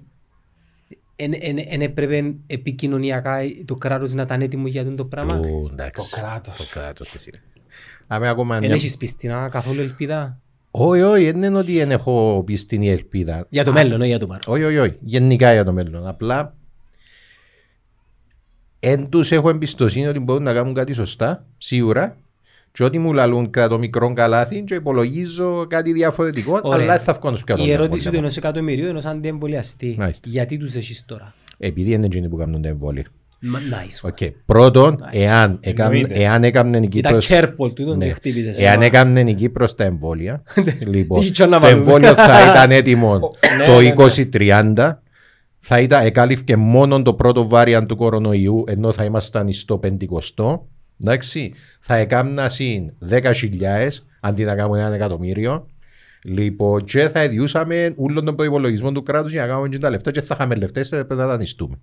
[1.20, 6.10] Εν, εν, εν έπρεπε επικοινωνιακά το κράτος να ήταν έτοιμο για το πράγμα; Ου, εντάξει.
[6.12, 6.58] Το κράτος.
[6.58, 7.16] Το κράτος.
[7.16, 7.30] εσύ.
[8.08, 8.74] Αμέ ακόμα Εν μια...
[8.74, 10.40] έχεις πιστινά καθόλου ελπίδα;
[10.72, 13.46] Όχι, όχι, δεν είναι ότι δεν έχω πει στην ελπίδα.
[13.50, 14.44] Για το μέλλον, όχι για το παρόν.
[14.48, 14.98] Όχι, όχι, όχι.
[15.00, 16.08] Γενικά για το μέλλον.
[16.08, 16.56] Απλά
[18.80, 22.18] εν τους έχω εμπιστοσύνη ότι μπορούν να κάνουν κάτι σωστά, σίγουρα.
[22.78, 26.84] Και ό,τι μου λαλούν κρατώ μικρό καλάθι και υπολογίζω κάτι διαφορετικό, Ωραία.
[26.84, 28.20] αλλά δεν θα βγω να σου κάνω Η τα ερώτηση του εμβόλια.
[28.20, 29.96] ενός εκατομμυρίου ενός αντιεμβολιαστή.
[30.00, 30.30] Μάλιστα.
[30.32, 33.04] Γιατί τους έχεις τώρα; Επειδή είναι εκείνοι που κάνουν τα εμβόλια.
[33.40, 34.00] Μα, Nice.
[34.10, 34.18] OK.
[34.46, 36.14] Πρώτον, εάν, έκαμ, Εννοείται.
[36.14, 37.28] εάν έκαμνε η Ήταν Κύπρος...
[37.32, 38.06] careful του, τον Ναι.
[38.06, 38.62] και χτύπησες.
[38.62, 40.44] Εάν έκαμνε η Κύπρος τα εμβόλια,
[40.88, 41.82] λοιπόν, Τι είχε να το βάλουμε.
[41.82, 43.14] εμβόλιο θα ήταν έτοιμο
[43.58, 43.94] ναι, το ναι, ναι.
[44.76, 45.00] 2030,
[45.60, 49.88] θα ήταν, εκάλυφε μόνο το πρώτο variant του κορονοϊού, ενώ θα ήμασταν στο 50.
[51.02, 53.32] Εντάξει, θα έκανα συν 10.000
[54.20, 55.68] αντί να κάνουμε ένα εκατομμύριο.
[56.24, 60.12] Λοιπόν, και θα ιδιούσαμε όλων των προπολογισμών του κράτους για να κάνουμε και τα λεφτά
[60.12, 61.80] και θα είχαμε λεφτά, θα πρέπει να δανειστούμε.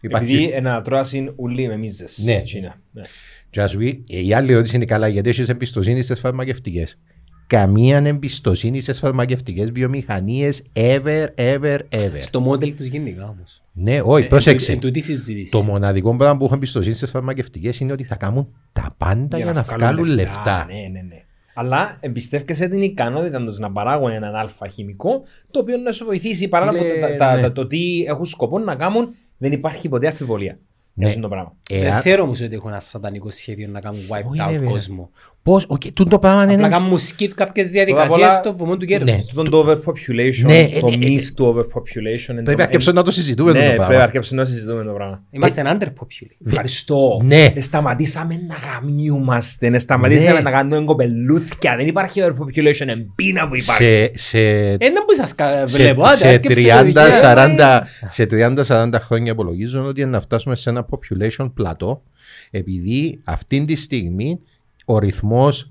[0.00, 2.18] Επειδή ένα τρώασιν ουλί με μίζες.
[2.24, 2.42] Ναι.
[2.42, 2.80] Τσίνα.
[2.92, 3.02] Ναι.
[3.50, 6.98] Και ας πει, η άλλη ερώτηση είναι καλά, γιατί έχεις εμπιστοσύνη στις φαρμακευτικές.
[7.46, 12.18] Καμία εμπιστοσύνη στις φαρμακευτικές βιομηχανίες ever, ever, ever.
[12.18, 13.62] Στο μόντελ τους γενικά όμως.
[13.72, 14.72] Ναι, όχι, πρόσεξε.
[14.72, 15.50] Εν τούτη συζήτηση.
[15.50, 19.52] Το μοναδικό πράγμα που έχω εμπιστοσύνη στις φαρμακευτικές είναι ότι θα κάνουν τα πάντα για,
[19.52, 20.66] να βγάλουν λεφτά.
[20.68, 21.22] Ναι, ναι, ναι.
[21.54, 26.48] Αλλά εμπιστεύκεσαι την ικανότητα τους να παράγουν έναν αλφα χημικό το οποίο να σου βοηθήσει
[26.48, 27.40] παρά από Φίλε, τα, τα, ναι.
[27.42, 30.52] τα- το τι έχουν σκοπό να κάνουν δεν υπάρχει ποτέ αμφιβολία.
[30.52, 30.60] Ναι.
[31.04, 31.52] Για αυτό το πράγμα.
[31.70, 34.68] Δεν Εάν- θέλω όμως ότι έχουν ένα σατανικό σχέδιο να κάνουν wipe Όχι, out βέβαια.
[34.70, 35.10] κόσμο.
[35.44, 36.68] Πώς, οκ, τούτο το πράγμα Να είναι...
[36.68, 39.10] κάνουν skip κάποιες απ' διαδικασίες όλα- στο βωμό του κέρδους.
[39.10, 39.18] Ναι.
[39.28, 42.28] Τούτον το overpopulation, Ναι, το ε, ε, myth του overpopulation.
[42.30, 44.02] είναι Πρέπει το- αρκέψω να το συζητούμε Ναι, το πρέπει πράγμα.
[44.02, 45.22] αρκέψω να συζητούμε το πράγμα.
[45.30, 46.46] Είμαστε underpopulated.
[46.46, 47.20] Ευχαριστώ.
[47.24, 47.44] Ναι.
[47.54, 50.40] Ε, Σταματήσαμε να γαμιούμαστε, ε, σταματήσαμε Ναι.
[50.40, 51.76] να κάνουμε κοπελούθια.
[51.76, 53.84] Δεν υπάρχει overpopulation, εμπίνα που υπάρχει.
[53.84, 56.04] Σε, σε, Ε, δεν μπορείς να σκα- σε, βλέπω.
[56.04, 57.86] άντε, σε άρκεψε το 30-40 δικαίωμα.
[58.08, 62.02] σε 30-40 χρόνια υπολογίζω ότι να φτάσουμε σε ένα population plateau
[62.50, 64.38] επειδή αυτή τη στιγμή
[64.84, 65.70] ο ρυθμός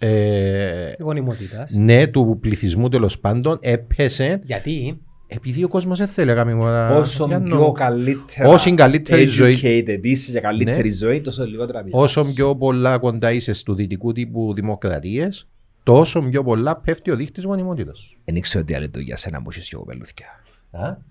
[0.00, 1.72] ε, Γονιμότητας.
[1.72, 6.96] ναι, του πληθυσμού τέλος πάντων έπεσε Γιατί; Επειδή ο κόσμος δεν θέλει να κάνει μόνο-
[6.98, 9.58] Όσο για πιο νο- καλύτερα Όσο καλύτερη ζωή.
[9.62, 10.94] educated είσαι για καλύτερη Ναι.
[10.94, 12.02] ζωή, τόσο λιγότερα πεινάς.
[12.02, 15.48] όσο πιο πολλά κοντά είσαι στου δυτικού τύπου δημοκρατίες
[15.82, 18.14] τόσο πιο πολλά πέφτει ο δείχτης γονιμότητας.
[18.24, 20.26] Δεν ήξερα ότι άλλη το για σένα που έχεις πιο κοπελούθια.
[20.26, 20.45] Α;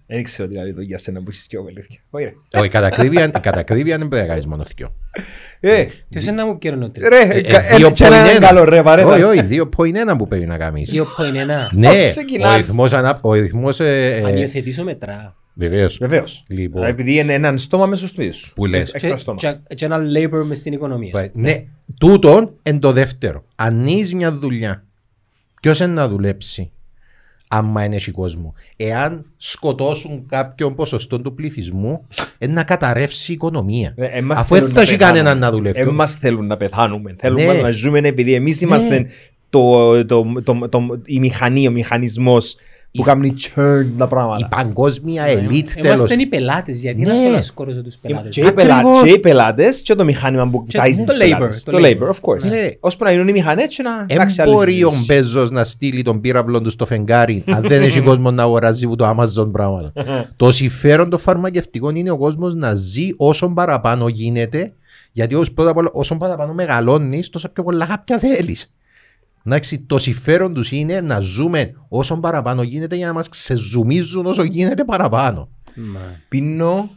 [0.08, 2.00] Δεν ξέρω τι λέει το για σένα που έχεις και αλήθεια.
[2.10, 2.34] Όχι ρε.
[2.58, 4.96] Όχι, η κατακρίβεια η κατακρίβεια δεν πρέπει να κάνεις μόνος δυο.
[5.60, 8.04] Ε, Ποιος είναι να μου πιέρνει ο τρίτος; ρε, Ε, κα- ε, δύο ε, και
[8.06, 8.48] ένα point ένα.
[8.48, 9.08] καλό ρε παρέτα.
[9.14, 10.92] Όχι, όχι, δύο point ένα που πρέπει να κάνεις.
[10.94, 11.70] 2.1.
[11.72, 12.54] Ναι, Πώς ξεκινάς.
[12.54, 13.20] ο ρυθμός, ανα...
[13.22, 15.36] ο ρυθμός ε, Αν ε, υιοθετήσω μετρά.
[15.54, 15.98] βεβαίως.
[15.98, 16.44] Βεβαίως.
[16.48, 16.84] Λοιπόν.
[16.84, 18.54] Επειδή είναι έναν στόμα μέσα στο σπίτι σου.
[18.54, 18.92] Που λες.
[18.94, 19.38] Έξτρα Και- στόμα.
[19.38, 21.30] και- Και ένα labor μες στην οικονομία.
[21.34, 21.64] Ναι,
[22.00, 23.44] τούτον εν το δεύτερο.
[23.56, 24.84] Αν είσαι μια δουλειά,
[25.62, 26.72] ποιος είναι να δουλέψει;
[27.58, 28.54] Άμα είναι έχει κόσμο.
[28.76, 32.08] Εάν σκοτώσουν κάποιον ποσοστό του πληθυσμού,
[32.40, 33.94] είναι να καταρρεύσει η οικονομία.
[33.98, 35.20] Ε, εμάς Αφού θέλουν δεν θα έχει πεθάνουμε.
[35.20, 35.80] κανέναν να δουλεύει.
[35.80, 37.16] Εμάς θέλουν να πεθάνουμε.
[37.20, 37.46] Θέλουν Ναι.
[37.48, 39.08] μας να ζούμε επειδή εμείς είμαστε
[39.50, 42.56] το, το, το, το, η μηχανή, ο μηχανισμός
[42.98, 44.48] που κάνει churn τα Η πράγματα.
[44.48, 46.00] παγκόσμια ελίτ τέλος.
[46.00, 46.80] Είμαστε οι πελάτες.
[46.82, 47.08] Γιατί Ναι.
[47.08, 48.30] να θέλω να σκόρωσω τους πελάτες.
[48.36, 49.02] Και οι, πελά, Ακριβώς.
[49.04, 51.64] και οι πελάτες και το μηχάνημα που Και ταΐζει το τους labor, πελάτες.
[51.64, 51.82] το Το labor.
[51.84, 52.50] labor, of course.
[52.50, 52.70] Ναι.
[52.80, 55.14] Ώσπου να γίνουν οι μηχανές και να Εν αλλάξει άλλη μπορεί ο συζήτηση.
[55.14, 58.96] Μπέζος να στείλει τον πύραυλο του στο φεγγάρι αν δεν έχει κόσμο να αγοράζει που
[58.96, 59.92] το Amazon πράγματα.
[60.36, 64.74] το συμφέρον των φαρμακευτικών είναι ο κόσμος να ζει όσο παραπάνω γίνεται
[65.12, 68.74] γιατί όσο, πρώτα απ' όλα, όσο παραπάνω μεγαλώνεις τόσο πιο πολλά χάπια θέλεις.
[69.48, 74.44] Εντάξει, το συμφέρον τους είναι να ζούμε όσο παραπάνω γίνεται για να μας ξεζουμίζουν όσο
[74.44, 75.50] γίνεται παραπάνω.
[75.76, 76.00] Μα.
[76.30, 76.90] Πίνω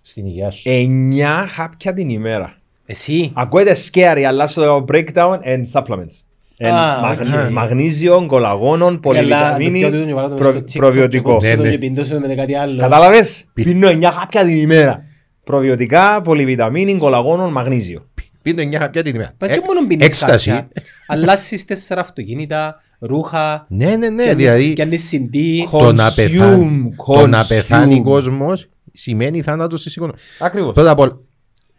[0.00, 0.70] Στην υγεία σου.
[0.70, 2.56] 9 χάπια την ημέρα.
[2.86, 3.30] Εσύ.
[3.34, 6.22] Ακούγεται scary, αλλά στο λέω breakdown and supplements.
[6.58, 7.50] And Α, μαγνη- οκ.
[7.50, 11.36] Μαγνήσιο, κολαγόνων, πολυβιταμίνη, Καλά, το πιάτο του βάλω το προ- στο TikTok προβιωτικό.
[11.36, 11.70] και Ναι, κόψω το ναι.
[11.70, 12.80] και πιντώσω το με κάτι άλλο.
[12.80, 14.98] Κατάλαβες, πίνω 9 χάπια την ημέρα.
[15.44, 18.08] Προβιωτικά, πολυβιταμίνη, κολαγόνων, μαγνήσιο.
[18.44, 19.32] Πίνω 9 χάπια την ημέρα.
[19.40, 20.50] Μα Ε, και μόνο πίνεις Έκσταση.
[20.50, 20.68] κάποια.
[21.06, 25.68] Αλλάσεις τέσσερα αυτοκίνητα, ρούχα, Ναι, ναι, ναι, πιάνεις- δηλαδή πιάνεις συντή.
[25.70, 27.48] το να Consume, πεθάνει, το να consume.
[27.48, 30.22] πεθάνει κόσμος σημαίνει θάνατος της οικονομίας.
[30.38, 30.72] Ακριβώς.
[30.74, 31.18] Πρώτα απ' όλα,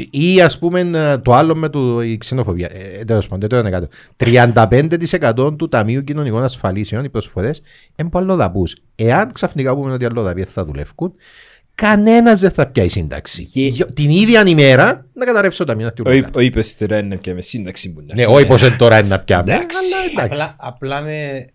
[0.09, 2.69] ή ας πούμε ε, το άλλο με το, η ξενοφοβία.
[2.99, 3.87] Ε, τέλος πάντων, δεν το είναι κάτω.
[4.17, 7.61] 35% του Ταμείου Κοινωνικών Ασφαλίσεων, οι προσφορές,
[7.95, 8.75] είναι που αλλοδαπούς.
[8.95, 11.13] Εάν ξαφνικά πούμε ότι οι αλλοδαποί δεν θα δουλεύουν,
[11.75, 13.41] κανένας δεν θα πιάει σύνταξη.
[13.41, 15.85] Γε- Γιο- Την ίδια ημέρα να καταρρεύσει το Ταμείο.
[15.85, 18.61] να Ο του είπε- Ο είπες τώρα είναι και με σύνταξη που Ναι, όχι πως
[18.61, 19.53] είναι τώρα είναι να πιάμε.
[19.53, 19.77] Εντάξει.
[19.95, 20.41] αλλά εντάξει.
[20.41, 21.47] Απλά, απλά με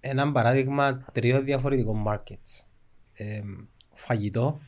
[0.00, 2.64] ένα παράδειγμα τριών διαφορετικών markets.
[3.12, 3.40] Ε,
[3.92, 4.60] φαγητό,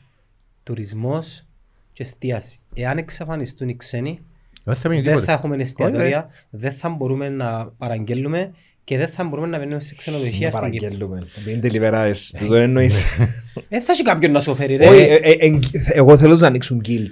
[0.63, 1.45] τουρισμός
[1.93, 2.59] και εστίαση.
[2.73, 4.19] Εάν εξαφανιστούν οι ξένοι,
[4.63, 5.31] Δεν θα μείνει δεν τίποτε.
[5.31, 8.51] θα έχουμε εστιατόρια, δεν θα μπορούμε να παραγγέλνουμε
[8.89, 10.87] και δεν θα μπορούμε να μπαίνουμε σε ξενοδοχεία στην Κύπρο.
[10.87, 11.27] Παραγγέλουμε.
[11.47, 12.35] Είναι τελειβεράες.
[12.39, 13.05] Του το εννοείς;
[13.69, 15.13] Δεν θα έχει κάποιον να σου φέρει Όχι, ρε.
[15.13, 15.59] ε, ε, ε,
[15.93, 17.07] εγώ θέλω να ανοίξουν guild.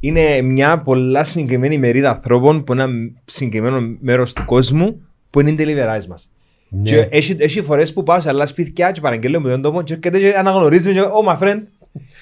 [0.00, 2.92] Είναι μια πολλά συγκεκριμένη μερίδα ανθρώπων που είναι ένα
[3.24, 5.00] συγκεκριμένο μέρος του κόσμου
[5.30, 6.30] που είναι οι deliveries μας.
[6.68, 6.82] Ναι.
[6.82, 9.92] Και έχει, έχει φορές που πάω σε άλλα σπίτια και παραγγέλνω με τον τόπο και
[9.94, 11.60] έρχεται και αναγνωρίζεις με και oh my friend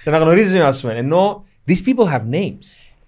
[0.02, 2.66] και αναγνωρίζεις με ας πούμε ενώ these people have names.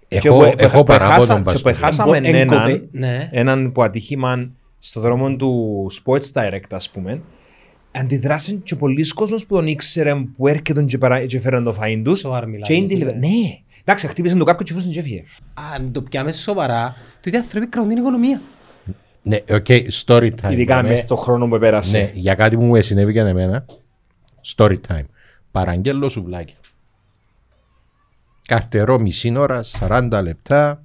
[0.08, 2.82] Έχω- Και που- έχω που παράπονο έχασα- μπας και στο που έχασαμε Εγκο- έναν εγκοπε-
[2.92, 3.28] ναι.
[3.32, 7.22] έναν που ατύχημα στο δρόμο του Sports Direct ας πούμε
[7.90, 11.26] αντιδράσαν και πολλοί κόσμος που τον ήξερε που έρχεται και, παρα...
[11.26, 13.10] και φέραν το φαΐν τους Σοβαρά μιλάμε, και είναι δηλαδή.
[13.10, 13.18] delivery.
[13.20, 15.22] Ναι, εντάξει, χτύπησαν το κάποιο και φούσαν και έφυγε.
[15.74, 18.40] Αν το πιάμε σοβαρά, τότε οι άνθρωποι κρατούν την οικονομία.
[19.22, 19.66] Ναι, OK,
[20.06, 20.50] story time.
[20.50, 20.88] Ειδικά Ναι.
[20.88, 21.98] μες στον χρόνο που επέρασε.
[21.98, 23.64] Ναι, για κάτι που μου συνέβη και εμένα.
[24.56, 25.04] Story time.
[25.50, 26.56] Παραγγέλω σουβλάκι.
[28.46, 30.82] Καρτερό μισή ώρα, 40 λεπτά,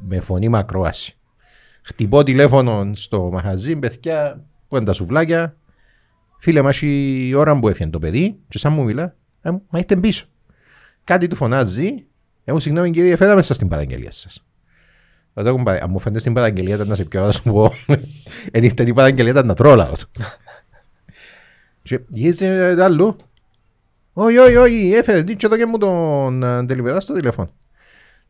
[0.00, 1.14] με φωνή μακρόαση.
[1.82, 5.56] Χτυπώ τηλέφωνο στο μαχαζί, παιδιά, που είναι τα σουβλάκια.
[6.38, 9.96] Φίλε, μας η ώρα που έφυγε το παιδί, και σαν μου μιλά, «Ε, μα είστε
[9.96, 10.26] πίσω.
[11.04, 12.04] Κάτι του φωνάζει,
[12.44, 14.44] εγώ συγγνώμη κύριε, φέτα μέσα στην παραγγελία σας.
[15.34, 17.42] Θα το έχουν παρα- Αν μου φαίνεται στην παραγγελία ήταν να σε πιω, θα σου
[17.42, 17.72] πω.
[18.52, 19.90] Εν ήρθε την παραγγελία ήταν να τρώλα.
[21.82, 23.16] Και γύρισε το άλλο.
[24.12, 27.50] Όχι, όχι, όχι, έφερε δίτσο εδώ και μου τον ε, τελειβερά στο τηλέφωνο.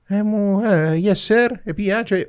[0.06, 2.28] Ε, μου, ε, yes sir, επία και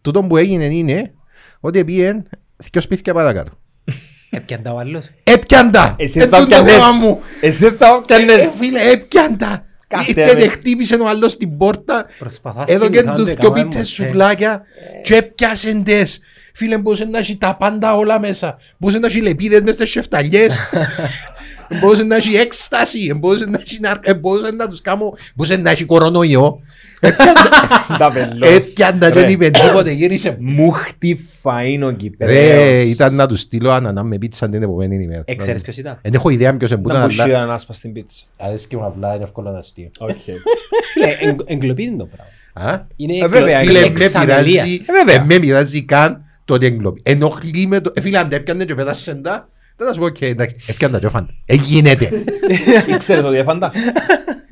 [0.00, 1.12] τούτο που έγινε είναι
[1.60, 2.26] ότι επίεν
[2.56, 3.52] δυο σπίτια παρακάτω.
[4.30, 5.10] Έπιαν ο άλλος.
[5.24, 5.94] Έπιαντα!
[5.98, 6.72] Εσύ Εν τα τούτο πιάνες.
[6.72, 7.20] θέμα μου!
[7.40, 8.52] Εσύ θα Ε, πιάνες.
[8.58, 9.64] Φίλε, έπιαντα!
[9.86, 10.40] Κάτε, Ήρθε ρε.
[10.40, 13.94] και χτύπησε ο άλλος στην πόρτα Προσπαθάς εδώ και θυμηθώ, τους δεν δυο έκαμε πίτες
[13.94, 14.08] ποτέ.
[14.08, 14.62] σουβλάκια
[15.02, 16.20] και έπιασεν τες.
[16.54, 18.56] Φίλε, μπορούσε να έχει τα πάντα όλα μέσα.
[18.78, 20.56] Μπορούσε να έχει λεπίδες μες στις σεφταλιές.
[21.80, 23.14] Μπορούσε να έχει έκσταση.
[23.14, 25.12] Μπορούσε να έχει ναρ- ε, μπορούσε να τους κάνω...
[25.34, 26.60] Μπορούσε να έχει κορονοϊό.
[27.98, 28.48] Τα πελός.
[28.56, 29.90] Έπιαντα και Ρε, δεν είπε τίποτε.
[29.90, 30.36] Γύρισε.
[30.40, 32.84] Μου χτυφαεί ο Ρε, Κυπρέος.
[32.84, 35.24] ήταν να τους στείλω ανανά με πίτσα την επόμενη ημέρα.
[35.36, 37.34] Ξέρεις ποιος ήταν; Δεν έχω ιδέα ποιος Να εμπούταν, μπουσεί αλλά...
[37.34, 38.24] έναν άσπα στην πίτσα.
[38.36, 39.88] Αρέσκει μου απλά, είναι εύκολο να αστείο.
[39.98, 40.10] Οκ.
[40.92, 42.08] Φίλε, εγγ- εγκλωβεί είναι το
[42.54, 42.72] πράγμα.
[42.72, 44.66] Α; Είναι Ε, βέβαια, εγκλω- Φίλε, είναι με πειράζει, εξαμελίας.
[44.66, 45.14] Ε, βέβαια.
[45.22, 47.00] ε, με πειράζει καν το ότι εγκλωβεί.
[47.04, 47.92] Ενοχλεί με το...
[47.94, 49.48] Ε, φίλε, αν τα έπιανε και πέτασαν τα,
[49.80, 51.32] δεν θα σου πω, οκ, εντάξει, έπιανε τα και φάντα.
[51.46, 52.10] Ε, γίνεται.
[52.94, 53.72] Ήξερε το διαφάντα.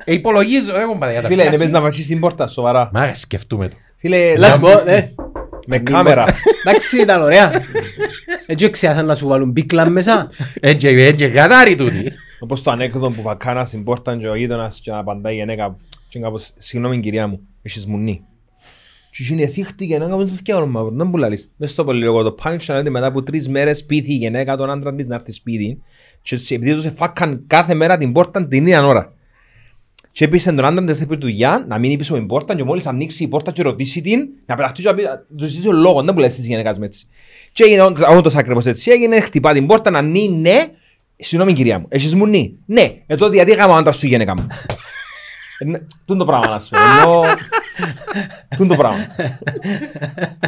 [0.04, 1.64] Ε, υπολογίζω, έχω πάρει για τα Φίλε, είναι πιάσει.
[1.64, 2.90] πες να βατσίσεις την πόρτα, σοβαρά.
[2.92, 3.76] Μα, σκεφτούμε το.
[3.98, 5.10] Φίλε, Να σου να- πω, ναι.
[5.66, 6.24] με κάμερα.
[6.64, 7.50] Εντάξει, ήταν ωραία.
[8.46, 10.30] Έτσι ξέρασαν να σου βάλουν μπίκλα μέσα.
[10.60, 12.12] Έτσι, έτσι, γαδάρι τούτη.
[12.40, 15.76] Όπως το ανέκδοτο που βακάνας στην πόρτα και ο γείτονας και απαντάει η γυναίκα
[16.08, 18.22] και κάπως, συγγνώμη κυρία μου, έχεις μουνί.
[19.10, 21.50] Και εκείνη εθίχτηκε να κάνουμε το θκιάρο μαύρο, δεν που λαλείς.
[21.56, 24.56] Μες στο πολύ λίγο το punch είναι ότι μετά από τρεις μέρες σπίτι η γυναίκα
[24.56, 25.78] τον άντρας της να έρθει σπίτι
[26.22, 29.12] και τους- επειδή τους εφάκαν κάθε μέρα την πόρτα την ίδια ώρα.
[30.12, 32.86] Και έπεισε τον άντρα της του δουλειά να μείνει πίσω από την πόρτα και μόλις
[32.86, 35.72] ανοίξει η πόρτα και ρωτήσει την να πεταχτεί και να πει- να τους ζητήσει ο
[35.72, 37.06] λόγος, δεν που λες της γυναίκας με έτσι.
[37.52, 40.64] Και έγινε ό- όντως ακριβώς έτσι έγινε, χτυπά την πόρτα να νεί ναι,
[41.16, 44.08] συγγνώμη κυρία μου, έχεις μου νεί, ναι, ε τότε γιατί έκαμε ο άντρας σου η
[44.08, 44.46] γυναίκα μου.
[45.58, 46.78] Ε, ναι, Τούν το πράγμα να σου πω,
[47.10, 47.22] ενώ...
[48.56, 49.06] Τούν το πράγμα.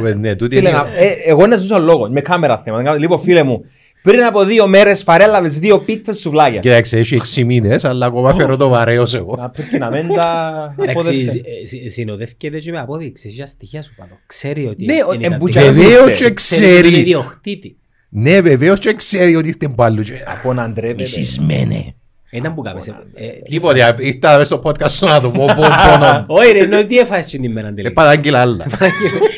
[0.08, 2.76] Ε, Ναι, τούτη Φίλε, είναι- να- ε, εγώ να ζούσα λόγο, με κάμερα θέμα.
[2.76, 3.64] Να κάνω- Λοιπόν, φίλε μου,
[4.02, 6.60] πριν από δύο μέρες παρέλαβες δύο πίτσες σουβλάκια.
[6.60, 9.34] Κοίταξε, έχει έξι μήνες, αλλά ακόμα φέρω το βαρέως εγώ.
[9.38, 11.32] Να πρέπει να μην τα Εντάξει, απόδευσες.
[11.32, 14.18] συ- συ- συνοδεύκεται και με απόδειξη, έχει στοιχεία σου πάνω.
[14.26, 15.82] Ξέρει ότι Ναι, ο- είναι εμπούτσα- κατοίκια.
[15.88, 16.12] Βεβαίως ούτε.
[16.12, 16.98] και Ξέρει ότι είναι ξέρει.
[17.00, 17.76] ιδιοκτήτη.
[18.08, 20.02] Ναι, βεβαίως και ξέρει ότι είστε μπάλου.
[20.02, 21.00] και- Από να ντρέπεται.
[21.02, 21.94] Μισισμένε.
[22.32, 22.94] Ήταν που κάμεσαι.
[23.14, 26.24] Ε, τι Τίποτε, ήρθα μες στο podcast στο να το πω πόνο.
[26.26, 27.92] Όχι ρε, ενώ τι έφασες την ημέρα Ε, τελικά.
[27.92, 28.66] παράγγειλα άλλα.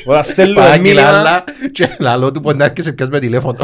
[0.06, 3.58] Όταν στέλνουμε Παράγγειλα μήνυμα, άλλα και λαλό του που να έρχεσαι πιας με τηλέφωνο.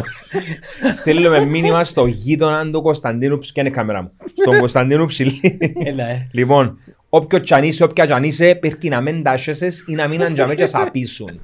[0.99, 4.11] στέλνουμε μήνυμα στο γείτονα του Κωνσταντίνου Ψ- και είναι η κάμερα μου;
[4.41, 5.57] Στον Κωνσταντίνου Ψηλή.
[5.85, 6.27] Έλα, ε.
[6.31, 6.77] Λοιπόν,
[7.09, 11.41] όποιο τσανίσει, όποια τσανίσει, πρέπει να μην τάσσεσαι ή να μην αντζαμέ και σ' απίσουν.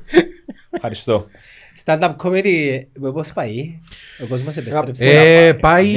[0.72, 1.26] Ευχαριστώ.
[1.86, 2.46] Stand-up comedy,
[3.06, 3.80] ε, πώς πάει;
[4.24, 5.06] Ο κόσμος επέστρεψε.
[5.10, 5.94] Ε, Ναι, πάει...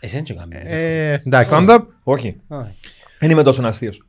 [0.00, 0.22] είχα shows, ναι.
[0.22, 0.62] Εσένα και κάνουμε.
[0.64, 2.40] Ε, Εντάξει, Stand-up, όχι.
[2.48, 2.74] Όχι.
[3.18, 4.02] Δεν είμαι τόσο αστείος.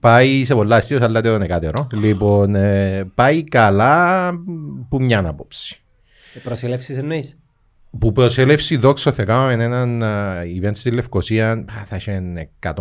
[0.00, 1.86] πάει σε πολλά αστείος, αλλά δεν είναι κατερό.
[1.92, 4.32] Λοιπόν, ε, πάει καλά
[4.88, 5.80] που μια άποψη.
[6.34, 7.38] Ε, Προσελεύσεις εννοείς;
[7.98, 12.22] Που προσέλευση δόξο θα κάναμε έναν α, event στη Λευκοσία, α, θα είχε
[12.66, 12.72] 150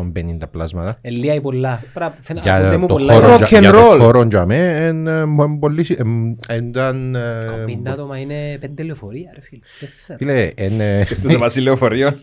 [0.52, 0.98] πλάσματα.
[1.02, 1.84] Ελία ή πολλά.
[1.94, 3.14] Πρα- φαίνα- Για ακούγονται μου το πολλά.
[3.14, 3.98] χώρο, Rock για- and για roll.
[3.98, 7.16] το χώρο για μέ, εν, ε, μ- πολύ συ- εμ, ήταν...
[7.16, 7.20] ε,
[7.60, 9.62] Κομπίντα άτομα είναι πέντε λεωφορεία ρε φίλε.
[9.80, 10.18] Τέσσερα.
[10.20, 12.16] Φίλε, εν, ε, Σκεφτούσε Βασίλειο Φοριών.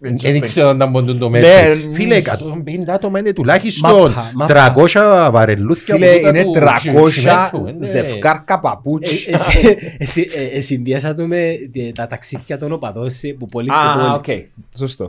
[0.00, 1.88] δεν ξέρω αν ήταν μόνο το Ναι, μέτρο.
[1.90, 1.92] μ.
[1.92, 4.72] Φίλε, 150 άτομα είναι τουλάχιστον Μάπα, μάπα.
[4.74, 5.94] 300 βαρελούθια.
[5.94, 9.24] Φίλε, που τούτα είναι του 300 τσιμέντου, είναι- ζευκάρκα παπούτσι.
[9.30, 11.36] Ε, εσύ- εσύ- ε, ε, Συνδυάσα το με
[11.72, 14.14] ε, τα ταξίδια των οπαδών σε- που πολύ σε Α, πόλη.
[14.14, 14.48] οκ.
[14.76, 15.08] Σωστό.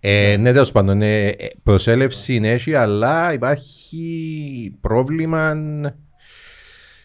[0.00, 5.54] Ε, ναι, τέλος πάντων, ε, ε, προσέλευση είναι έχει, αλλά υπάρχει πρόβλημα...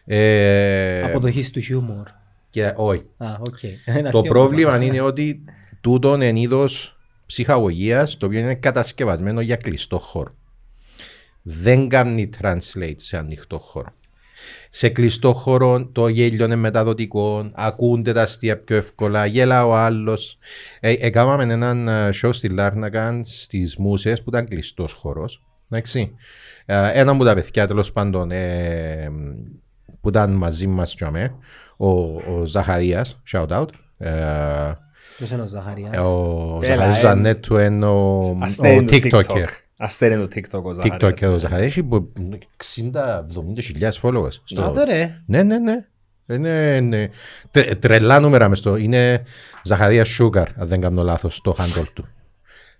[0.05, 2.07] Ε, Αποδοχής του χιούμορ.
[2.49, 3.03] και, όχι.
[3.17, 3.63] Α, οκ.
[3.85, 4.85] Ένας Το αστείο πρόβλημα πράγμα.
[4.85, 5.43] είναι ότι
[5.81, 10.35] τούτον είναι είδος ψυχαγωγίας το οποίο είναι κατασκευασμένο για κλειστό χώρο.
[11.41, 13.93] Δεν κάνει translate σε ανοιχτό χώρο.
[14.75, 20.37] Σε κλειστό χώρο το γέλιο είναι μεταδοτικό, ακούνται τα αστεία πιο εύκολα, γέλα ο άλλος.
[20.79, 25.25] Ε, έκαναμε έναν ε, show στη Λάρνακα στις Μούσες που ήταν κλειστός χώρο.
[25.69, 26.15] Εντάξει.
[26.65, 29.11] Ε, ένα από τα παιδιά τέλος πάντων ε,
[30.01, 30.95] που ήταν μαζί μας,
[31.77, 33.67] ο, ο Ζαχαρίας, shout out.
[33.97, 34.11] Ε,
[35.17, 35.97] Ποιος είναι ο Ζαχαριάς.
[35.97, 36.99] ο Έλα, Ζαχαρίας ε.
[36.99, 38.43] Ζανέτου είναι ο, ο
[39.77, 40.61] Αστέρι το TikToker.
[40.63, 40.69] TikTok.
[40.69, 41.73] Αστέρι το TikTok ο Ζαχαρίας.
[41.77, 41.87] TikToker ο Ζαχαρίας έχει
[42.57, 44.41] 60-70 χιλιάδες followers.
[44.43, 45.21] στο- Να το ρε.
[45.25, 45.85] Ναι, ναι, ναι.
[46.27, 47.07] Είναι, ναι.
[47.51, 48.75] Τε- τρελά νούμερα μες το.
[48.75, 49.23] Είναι
[49.63, 52.07] Ζαχαρίας Sugar, αν δεν κάνω λάθος, το handle του.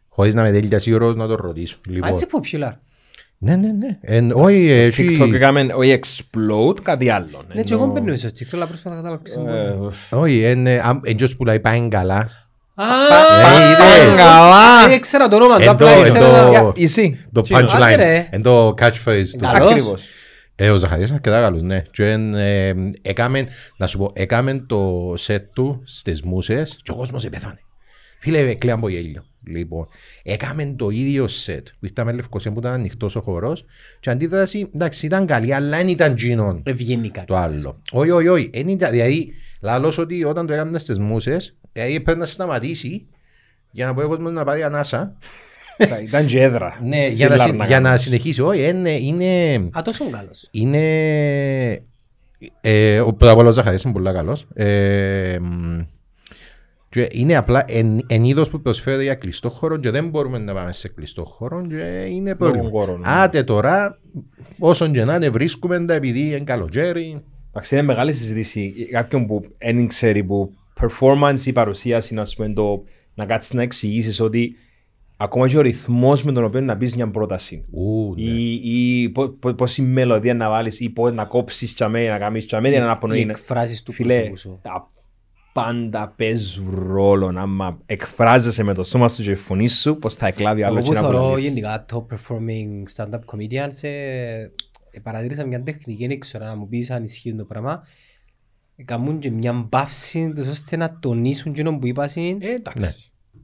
[0.10, 1.76] Χωρίς να με τέλεια σίγουρος να το ρωτήσω.
[1.76, 2.72] Α, Λοιπόν, έτσι popular.
[3.38, 3.98] ναι, ναι, ναι.
[4.02, 5.18] Εν, όχι, έχει...
[5.22, 7.44] TikTok έκαμε όχι explode, κάτι άλλο.
[7.54, 9.78] Ναι, και εγώ μπαίνω στο TikTok, αλλά προσπαθώ να καταλάβω ποιος είναι.
[10.12, 11.88] Ε, Όχι, είναι εντός που λέει πάει
[12.76, 13.48] καλά.
[13.48, 14.18] Α, Ε, είδες.
[14.18, 14.88] Καλά!
[14.88, 16.44] δεν ήξερα το όνομα του, Εν απλά το- ήξερα...
[16.46, 17.26] εν Για, το- Εσύ.
[17.32, 18.28] Το Τι- άντε, punchline, ρε.
[18.32, 19.38] εν το catchphrase του.
[19.52, 19.72] Καλός.
[19.72, 20.04] Ακριβώς.
[20.56, 21.84] Ε, ο Ζαχαρίας είναι αρκετά καλός, ναι.
[21.92, 23.48] Και εν, ε, έκαμε,
[23.78, 27.60] να σου πω, έκαμε το σετ του στις μουσες και ο κόσμος επέθανε.
[28.20, 29.24] Φίλε, κλαίαν από γέλιο.
[29.48, 29.88] Λοιπόν,
[30.24, 33.66] έκαμε το ίδιο σετ που ήρθαμε Λευκοσία που ήταν ανοιχτός ο χορός
[34.00, 37.24] και η αντίδραση, εντάξει, ήταν καλή, αλλά δεν ήταν γίνον Ευγενικά.
[37.28, 37.82] το άλλο.
[37.92, 38.50] Όχι, όχι, όχι.
[38.54, 43.08] Εν ήταν, δηλαδή, λαλώς ότι όταν το έκαμε στις μουσες, δηλαδή πρέπει να σταματήσει
[43.72, 45.18] για να μπορεί ο κόσμος να πάρει ανάσα.
[46.04, 46.80] Ήταν και έδρα.
[46.84, 47.66] Ναι, Στη για να, συ- Λάρνακα.
[47.70, 48.42] για να συνεχίσει.
[48.42, 50.48] Όχι, είναι, είναι, Α, τόσο καλός.
[50.52, 50.82] είναι
[52.62, 54.46] ε, ο πρώτα απ' όλα ο Ζαχαρίας είναι πολύ καλός.
[54.54, 55.80] Ε, μ,
[56.90, 60.54] και είναι απλά εν, εν είδος που προσφέρει για κλειστό χώρο και δεν μπορούμε να
[60.54, 62.70] πάμε σε κλειστό χώρο και είναι πρόβλημα.
[62.70, 63.04] χώρο, ναι.
[63.08, 64.00] Άτε τώρα,
[64.60, 67.24] όσον και να είναι βρίσκουμε τα επειδή είναι καλοκαίρι.
[67.50, 68.74] Εντάξει, είναι μεγάλη συζήτηση.
[68.92, 74.20] Κάποιον που δεν ξέρει που performance ή παρουσίαση, να πούμε, το, να κάτσεις να εξηγήσεις
[74.20, 74.56] ότι
[75.18, 78.22] ακόμα και ο ρυθμός με τον οποίο να πεις μια πρόταση Ου, ναι.
[78.22, 78.62] ή,
[79.02, 82.70] ή πο- πο- πόση μελωδία να βάλεις ή πώς να κόψεις τσαμέ, να κάνεις τσαμέ,
[82.70, 83.20] για να Οι απνοεί.
[83.30, 84.60] εκφράσεις του Φίλε, πρόσωπου σου.
[84.64, 84.92] τα
[85.54, 87.34] πάντα παίζουν ρόλο.
[87.38, 90.84] Άμα εκφράζεσαι με το σώμα σου και η φωνή σου, πώς θα εκλάβει άλλο Εγώ
[90.84, 91.44] και που να θεωρώ απολαμβείς.
[91.48, 94.42] γενικά top performing stand-up comedians ε,
[94.92, 97.84] ε, παρατήρησα μια τεχνική, δεν ξέρω να μου πεις αν ισχύει το πράγμα.
[98.86, 102.82] Κάνουν και μια μπαύση τους ώστε να τονίσουν εκείνο που είπασαν Ε, εντάξει.
[102.82, 102.90] Ναι.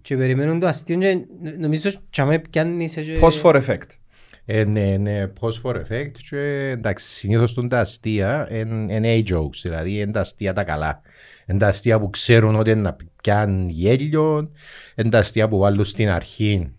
[0.02, 1.26] Και περιμένουν το αστείο και νο-
[1.60, 3.20] νομίζω τσάμε πιάνεις και...
[3.22, 3.88] Phosphor effect.
[4.46, 10.12] Ε, ναι, ναι, phosphor effect και εντάξει, συνήθως τον τα αστεία είναι A-jokes, δηλαδή είναι
[10.12, 11.02] τα αστεία τα καλά.
[11.48, 14.52] Είναι τα αστεία που ξέρουν ότι είναι να πιάνουν γέλιο,
[14.96, 16.74] είναι τα αστεία που βάλουν στην αρχή.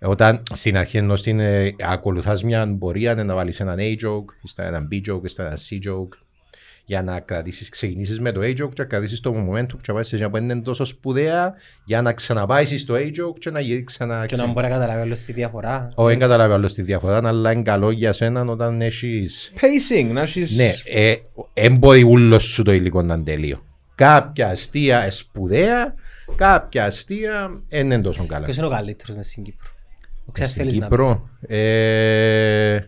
[0.00, 4.68] Όταν στην αρχή ενώ στην, ε, ακολουθάς μια πορεία είναι να βάλεις έναν A-joke, ύστερα
[4.68, 6.18] έναν B-joke, ύστερα έναν C-joke
[6.88, 10.08] για να κρατήσεις, ξεκινήσεις με το A-joke και να κρατήσεις το momentum και να πάσεις
[10.08, 14.26] σε μια που είναι τόσο σπουδαία για να ξαναπάσεις στο A-joke και να γυρίσει ξανά.
[14.26, 15.86] Και να μπορεί να καταλάβει όλος τη διαφορά.
[15.94, 19.52] Όχι, δεν καταλάβει άλλο τη διαφορά, αλλά είναι καλό για σένα όταν έχεις...
[19.54, 20.56] Pacing, να έχεις...
[20.56, 20.72] Ναι,
[21.54, 23.64] δεν μπορεί ούλος σου το υλικό να είναι τέλειο.
[23.94, 25.94] Κάποια αστεία είναι σπουδαία,
[26.34, 28.44] κάποια αστεία δεν είναι τόσο καλά.
[28.44, 29.68] Ποιος είναι ο καλύτερος μες στην Κύπρο;
[30.24, 30.96] Ο ξέρεις Στην θέλεις να πεις.
[30.96, 32.78] Κύπρο, ε,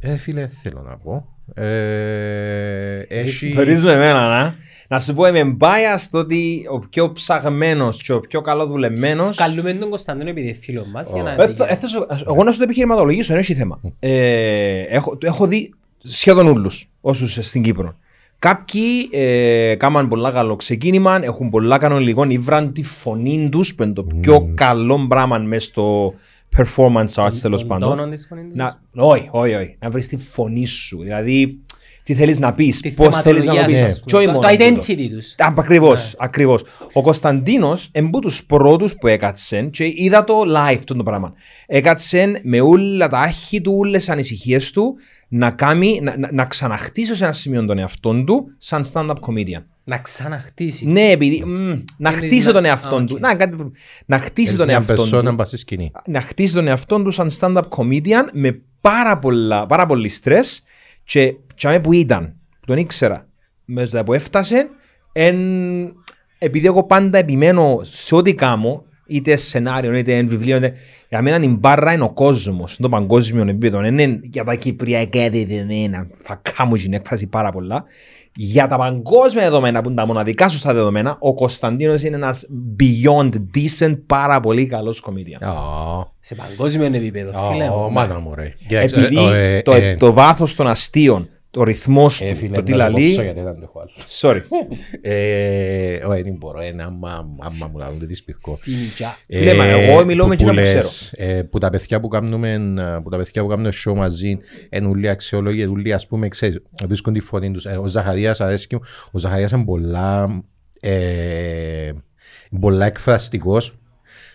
[0.00, 1.28] ε, φίλε, θέλω να πω.
[1.54, 3.52] Ε, έχει...
[3.52, 4.54] Θεωρείς με εμένα, να.
[4.88, 9.36] Να σου πω, είμαι biased ότι ο πιο ψαγμένος και ο πιο καλοδουλεμένος...
[9.36, 11.56] Καλούμε τον Κωνσταντίνο επειδή είναι φίλος μας για να Ε, δεις.
[11.56, 13.80] θα- ε, θα σου- Εγώ να σου το επιχειρηματολογήσω, δεν έχει θέμα.
[13.98, 17.96] Ε, έχω, το έχω δει σχεδόν όλους όσους στην Κύπρο.
[18.38, 23.92] Κάποιοι ε, κάμαν πολλά καλό ξεκίνημα, έχουν πολλά κανονικό, ήβραν τη φωνή τους που είναι
[23.92, 26.14] το πιο καλό πράγμα μέσα στο
[26.56, 27.88] performance arts τέλος Τον πάντων.
[27.88, 28.54] τόνο της φωνής τους.
[28.56, 29.76] Να, όχι, όχι, όχι.
[29.80, 31.02] Να βρεις τη φωνή σου.
[31.02, 31.58] Δηλαδή,
[32.02, 33.94] τι θέλεις να πεις, Τη πώς θέλεις να το θεματολογία πεις.
[33.94, 34.36] σου, ας Και όχι πούμε.
[34.38, 34.92] μόνο Το τούτο.
[34.94, 35.34] identity τους.
[35.38, 36.64] Ακριβώς, ακριβώς.
[36.92, 41.32] Ο Κωνσταντίνος εμπού τους πρώτους που έκατσεν και είδα το live αυτό το πράγμα.
[41.66, 44.94] Έκατσεν με όλα τα άχη του, όλες τις ανησυχίες του
[45.28, 49.62] να, κάνει, να, να, να ξαναχτίσει σε ένα σημείο τον εαυτόν του σαν stand-up comedian.
[49.84, 50.86] Να ξαναχτίσει.
[50.86, 51.48] Ναι, επειδή μ,
[51.96, 53.12] να Είναι χτίσει να- τον α, εαυτόν του.
[53.16, 53.20] οκ.
[53.20, 53.56] Να, κάτι,
[54.06, 55.92] να χτίσει Έχει τον μια εαυτόν περσόνα του πας στη σκηνή.
[56.06, 60.62] να χτίσει τον εαυτό του σαν stand-up comedian με πάρα, πολλά, πάρα πολύ στρες
[61.04, 62.24] και τσάμε που ήταν,
[62.60, 63.28] που τον ήξερα,
[63.64, 64.68] μέσα στο που έφτασε,
[65.12, 65.36] εν,
[66.38, 70.72] επειδή εγώ πάντα επιμένω σε ό,τι κάνω, είτε σενάριο, είτε εν βιβλίο, είτε,
[71.08, 75.30] για μένα η μπάρα είναι ο κόσμος, το παγκόσμιο επίπεδο, δεν είναι για τα κυπριακά
[75.30, 77.84] δεδομένα, φακά μου την έκφραση πάρα πολλά,
[78.36, 82.46] για τα παγκόσμια δεδομένα που είναι τα μοναδικά σωστά δεδομένα, ο Κωνσταντίνος είναι ένας
[82.80, 85.46] beyond decent, πάρα πολύ καλός comedian.
[85.48, 87.92] Ω, Σε παγκόσμιο επίπεδο, φίλε ω, μου.
[87.92, 88.52] μάνα μου ρε.
[88.66, 92.54] Κοίταξε, Επειδή ε, ε, το, ε, το βάθος των αστείων, το ρυθμός ε, του, φίλε,
[92.54, 93.90] το να τι σε κόψω λαλεί, γιατί δεν το έχω άλλο.
[94.20, 94.40] sorry.
[95.00, 98.56] Ε, Όχι, δεν μπορώ, είναι άμα άμα μου λάβουν τη σπιχκό.
[98.60, 99.18] Φινιτζά.
[99.28, 100.88] Φίλε, μα εγώ μιλώ με εκείνα που ξέρω.
[101.12, 102.58] Ε, που τα παιδιά που κάνουμε,
[103.02, 104.38] που τα παιδιά που κάνουμε show μαζί,
[104.70, 107.64] είναι ούλοι αξιολόγοι, ούλοι ας πούμε, ξέρεις, βρίσκουν τη φωνή τους.
[107.64, 108.80] Ε, ο Ζαχαρίας αρέσκει μου.
[109.10, 110.42] Ο Ζαχαρίας είναι πολλά,
[110.80, 111.92] ε,
[112.60, 113.78] πολλά εκφραστικός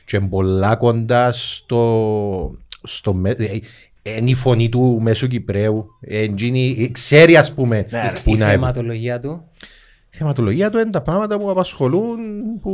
[0.06, 3.60] και είναι πολλά κοντά στο, στο με- ε,
[4.02, 5.86] είναι η φωνή του Μέσου Κυπρέου.
[6.02, 7.86] Ε, εκείνη- ξέρει ας πούμε
[8.24, 9.44] που Η να θεματολογία του;
[10.14, 12.18] η θεματολογία του είναι τα πράγματα που απασχολούν,
[12.62, 12.72] που,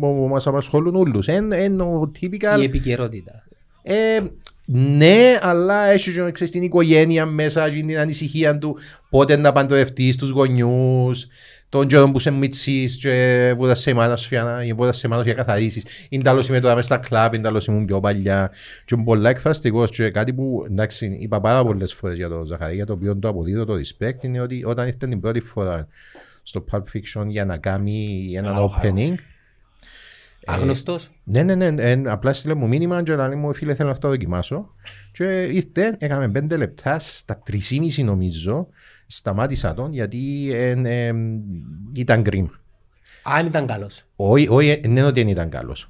[0.00, 1.26] που μας απασχολούν όλους.
[1.26, 2.60] Είναι, είναι ο typical...
[2.60, 3.32] Η επικαιρότητα.
[3.82, 4.20] Ε,
[4.66, 8.78] ναι, αλλά έχει και ξέρεις, την οικογένεια μέσα, και την ανησυχία του
[9.10, 11.26] πότε να παντρευτείς στους γονιούς,
[11.78, 15.84] τον καιρό που σε μίτσις και βούτας σε μάνας για, βούτας σε μάνας για καθαρίσεις.
[16.08, 18.50] Είναι τέλος είμαι τώρα μες στα κλαμπ, είναι τέλος ήμουν πιο παλιά.
[18.84, 22.74] Και είναι πολλά εκφραστικός και κάτι που εντάξει, είπα πάρα πολλές φορές για τον Ζαχαρή,
[22.74, 25.88] για το οποίο το αποδίδω το respect, είναι ότι όταν ήρθε την πρώτη φορά
[26.42, 29.14] στο Pulp Fiction για να κάνει έναν opening,
[30.46, 31.10] Άγνωστος.
[31.24, 34.08] ναι, ναι, ναι, ναι, απλά στείλε μου μήνυμα και λέει μου φίλε θέλω να το
[34.08, 34.74] δοκιμάσω
[35.12, 38.68] και ήρθε, έκαμε πέντε λεπτά στα τρισήμιση νομίζω
[39.14, 41.40] σταμάτησα τον γιατί εν, εμ,
[41.94, 42.46] ήταν γκριμ.
[43.22, 44.02] Αν ήταν καλός.
[44.16, 45.88] Όχι, όχι, ε, ναι ότι δεν ήταν καλός.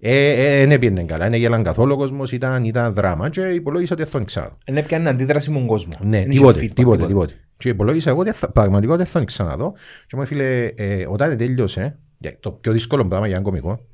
[0.00, 3.94] Ε, ε, δεν έπιανε καλά, δεν γέλαν καθόλου ο κόσμος, ήταν, ήταν δράμα και υπολόγισα
[3.94, 4.58] ότι θα τον ξαναδώ.
[4.64, 5.92] Δεν έπιανε αντίδραση με τον κόσμο.
[6.00, 7.32] Ναι, Δεν είχε τίποτε, feedback, τίποτε, τίποτε.
[7.56, 9.74] Και υπολόγισα εγώ ότι θα- πραγματικά δεν θα τον ξαναδώ.
[10.06, 13.86] Και μου φίλε, ε, όταν τέλειωσε, για- το πιο δύσκολο πράγμα για έναν κομικό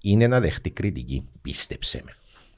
[0.00, 1.28] είναι να δεχτεί κριτική.
[1.42, 2.10] Πίστεψε με.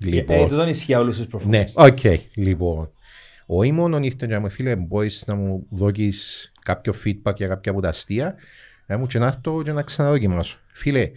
[0.07, 1.87] Ε, Λοιπόν, τούτον ισχύει για όλους τους ναι, performers.
[1.87, 1.99] οκ,
[2.37, 2.91] λοιπόν.
[3.47, 7.81] Όχι μόνο ήρθε και μου φίλε, μπορείς να μου δώσεις κάποιο feedback για κάποια από
[7.81, 8.35] τα αστεία,
[8.87, 10.59] να μου και να έρθω και να ξαναδοκιμάσω.
[10.73, 11.11] Φίλε,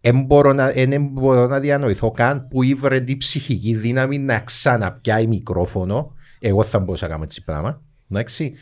[0.00, 4.40] δεν μπορώ, να- εν- εν μπορώ να διανοηθώ καν που ήβρε την ψυχική δύναμη να
[4.40, 6.14] ξαναπιάει μικρόφωνο.
[6.38, 7.82] Εγώ θα μπορούσα να κάνω έτσι πράγμα.
[8.10, 8.54] Εντάξει.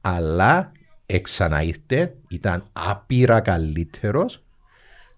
[0.00, 0.72] Αλλά
[1.06, 4.44] εξαναήρθε, ήταν άπειρα καλύτερος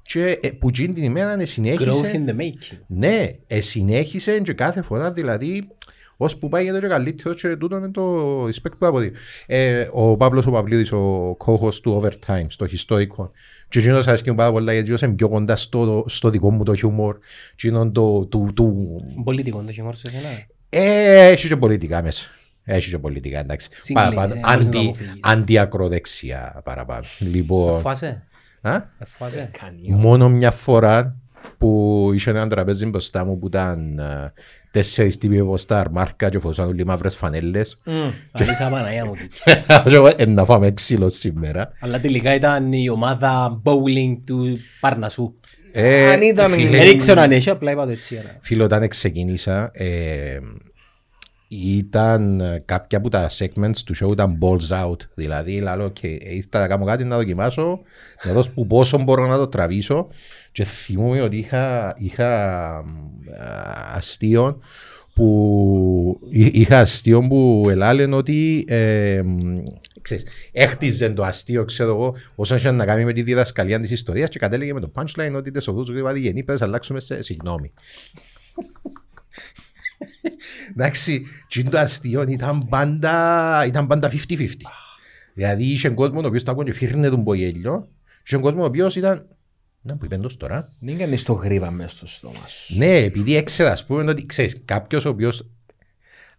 [0.03, 2.25] και ε, που εκείνη την ημέρα Growth συνέχισε.
[2.27, 2.79] in the making.
[2.87, 5.69] Ναι, ε, συνέχισε και κάθε φορά δηλαδή
[6.17, 9.17] ως που πάει για το καλύτερο και τούτο είναι το respect που αποδίδει.
[9.47, 13.31] Ε, ο Παύλος ο Παυλίδης, ο co-host του Overtime, στο ιστορικό.
[13.69, 16.75] Και εκείνος αρέσκει μου πάρα πολλά γιατί είναι πιο κοντά στο, στο δικό μου το
[16.75, 17.19] χιούμορ.
[17.57, 18.87] Και είναι το, του, του,
[19.25, 20.29] Πολιτικό το χιούμορ σου εσένα;
[20.69, 22.23] ε, έχει και πολιτικά μέσα.
[22.65, 23.69] Έχει και πολιτικά, εντάξει.
[23.73, 25.21] Συγκλίνεις, Παραπάνω, ε, μπορείς να το αντι, αποφύγεις.
[25.21, 27.05] αντιακροδεξιά παραπάνω.
[27.19, 28.27] Λοιπόν, Φάσε.
[28.61, 29.51] Α; Εφάσαι.
[29.61, 29.89] Κάνει.
[29.89, 31.17] Μόνο μια φορά
[31.59, 34.33] που είχε ένα τραπέζι μπροστά μου που ήταν ε,
[34.71, 37.81] τέσσερις τύποι από Star μάρκα και φορούσαν όλοι μαύρες φανέλες.
[38.33, 39.13] Αλήθεια Παναγία μου.
[39.13, 39.63] τούτη.
[39.89, 41.73] Και εγώ, «Ε, να φάμε ξύλο σήμερα.
[41.81, 45.35] Αλλά τελικά ήταν η ομάδα bowling του Παρνασού.
[45.73, 48.17] Ε, Αν ήταν φίλε, Δεν ήξερα αν έχει, απλά είπα το έτσι.
[48.17, 48.37] άρα.
[48.41, 50.39] Φίλο, όταν ξεκίνησα, ε,
[51.49, 54.97] ήταν ε, κάποια από τα segments του show ήταν balls out.
[55.15, 57.81] Δηλαδή, λέω, okay, ήρθα να κάνω κάτι να δοκιμάσω,
[58.25, 60.09] να δω που πόσο μπορώ να το τραβήσω.
[60.53, 62.85] Και θυμούμαι ότι είχα, είχα α,
[63.95, 64.61] αστείο
[65.15, 69.57] που εί- είχα αστείο που ελάλεν ότι ε, μ,
[70.01, 74.29] ξέρεις, έχτιζε το αστείο, ξέρω εγώ, όσον είχε να κάνει με τη διδασκαλία της ιστορίας
[74.29, 77.73] και κατέληγε με το punchline ότι τις οδούς γρήγορα γεννή, πρέπει να αλλάξουμε σε συγγνώμη.
[80.71, 84.47] Εντάξει, και το αστείο ήταν πάντα, ήταν πάντα 50-50.
[85.35, 87.89] Δηλαδή είχε κόσμο ο οποίος τα ακούγε και φύρνε τον πογέλιο
[88.23, 89.27] και είχε κόσμο ο οποίος ήταν,
[89.83, 92.79] να που είπεν το τώρα, Δεν κάνεις το γρήβα μέσα στο στόμα σου.
[92.79, 95.47] ναι, επειδή έξερα, ας πούμε, ότι ξέρεις, κάποιος ο οποίος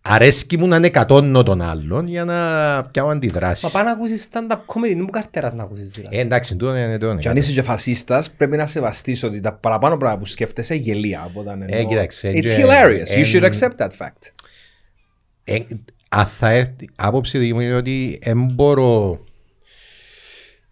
[0.02, 2.36] αρέσκει μου να είναι κατώνω τον άλλον για να
[2.92, 3.64] πιάω αντιδράσεις.
[3.64, 6.18] Μα πάει να ακούσεις stand-up comedy, δεν μου καρτεράς να ακούσεις δηλαδή.
[6.18, 9.54] Ε, εντάξει, τούτο είναι το Και αν είσαι και φασίστας, πρέπει να σεβαστείς ότι τα
[9.54, 11.24] παραπάνω πράγματα που σκέφτεσαι γελία.
[11.26, 13.18] Οπότε εννοώ- Ε, κοίταξε, It's και- hilarious.
[13.18, 14.32] You εν- should accept that fact.
[15.44, 15.60] Ε,
[16.10, 19.24] αν θα έρθει, άποψη δική μου είναι ότι δεν μπορώ,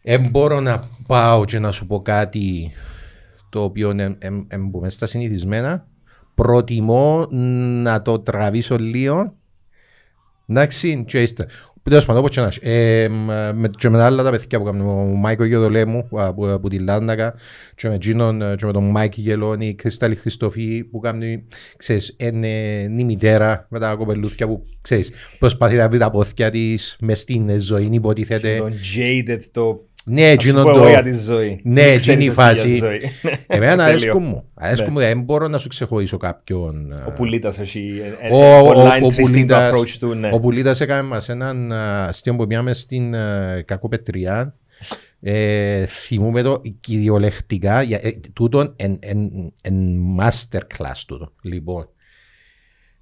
[0.03, 2.71] εν μπορώ να πάω και να σου πω κάτι
[3.49, 5.87] το οποίο είναι εν- εν- που μες στα συνηθισμένα.
[6.35, 7.27] Προτιμώ
[7.81, 9.33] να το τραβήσω λίγο.
[10.47, 11.47] Εντάξει, και είστε.
[11.89, 12.59] Τέλος πάντων, όπως και να έχει.
[12.61, 16.33] Ε, μ, με, και με τα άλλα τα παιδιά που κάνουν, ο Μάικο Γεδολέμου που,
[16.35, 17.33] που, από τη Λάνδακα
[17.75, 21.43] και με, εκείνον, ε, και με τον Μάικη Γελώνη, η Κρυστάλλη Χριστοφή που κάνουν,
[21.77, 22.47] ξέρεις, είναι
[22.97, 27.59] η μητέρα με τα κοπελούθια που, ξέρεις, προσπαθεί να βρει τα πόθηκια της μες στην
[27.61, 28.57] ζωή, υποτίθεται.
[28.57, 29.85] Το jaded, το...
[30.07, 30.87] Ναι, Ας σου εκείνον πω εγώ το...
[30.89, 31.59] για τη ζωή.
[31.63, 32.67] Ναι, Δεν εκείνη η ξέρεις εσύ φάση.
[32.67, 32.99] για ζωή.
[33.47, 33.83] Εμένα Τέλειο.
[33.89, 34.43] αρέσκουν μου.
[34.53, 34.93] Αρέσκουν Ναι.
[34.93, 36.91] μου, δεν μπορώ να σου ξεχωρίσω κάποιον.
[36.91, 40.13] ε, Ο Πουλίτας έχει ε, Ο- ε, ο- πολλά ο interesting το Πουλίτας- approach του.
[40.13, 40.29] ναι.
[40.33, 44.55] Ο Πουλίτας έκανε μας έναν α, αστείο που πήγαμε στην ε, Κακοπετριά.
[45.21, 47.81] Ε, θυμούμε το κυριολεκτικά.
[47.81, 49.29] για- ε, Τούτον εν, εν,
[49.61, 49.75] εν
[50.19, 51.31] masterclass τούτο.
[51.41, 51.89] Λοιπόν.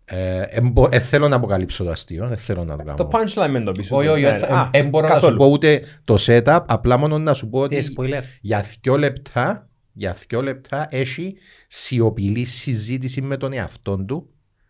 [0.05, 2.27] Ε, εν μπο- ε, θέλω να αποκαλύψω το αστείο.
[2.27, 2.97] Δεν θέλω να το κάνω.
[2.97, 3.95] Το punchline με το πίσω.
[3.97, 5.37] Όχι, όχι, Ναι, δεν α, ε, ε, μπορώ να σου καθόλου.
[5.37, 8.21] πω ούτε το setup, απλά μόνο να σου πω Τι ότι spoiler.
[8.41, 11.35] για δυο λεπτά, για δυο λεπτά έχει
[11.67, 14.29] σιωπηλή συζήτηση με τον εαυτό του,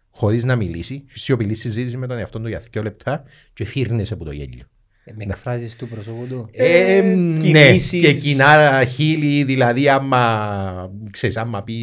[0.09, 1.03] χωρίς να μιλήσει.
[1.13, 3.23] Σιωπηλή συζήτηση με τον εαυτό του για δυο λεπτά
[3.53, 4.63] και φύρνεσαι από το γέλιο.
[5.05, 6.49] Ε, Με εκφράσεις του προσώπου του.
[6.51, 8.01] Ε, ναι, κινήσεις.
[8.01, 11.75] και κοινά χείλη, δηλαδή άμα, ξέρεις, άμα πει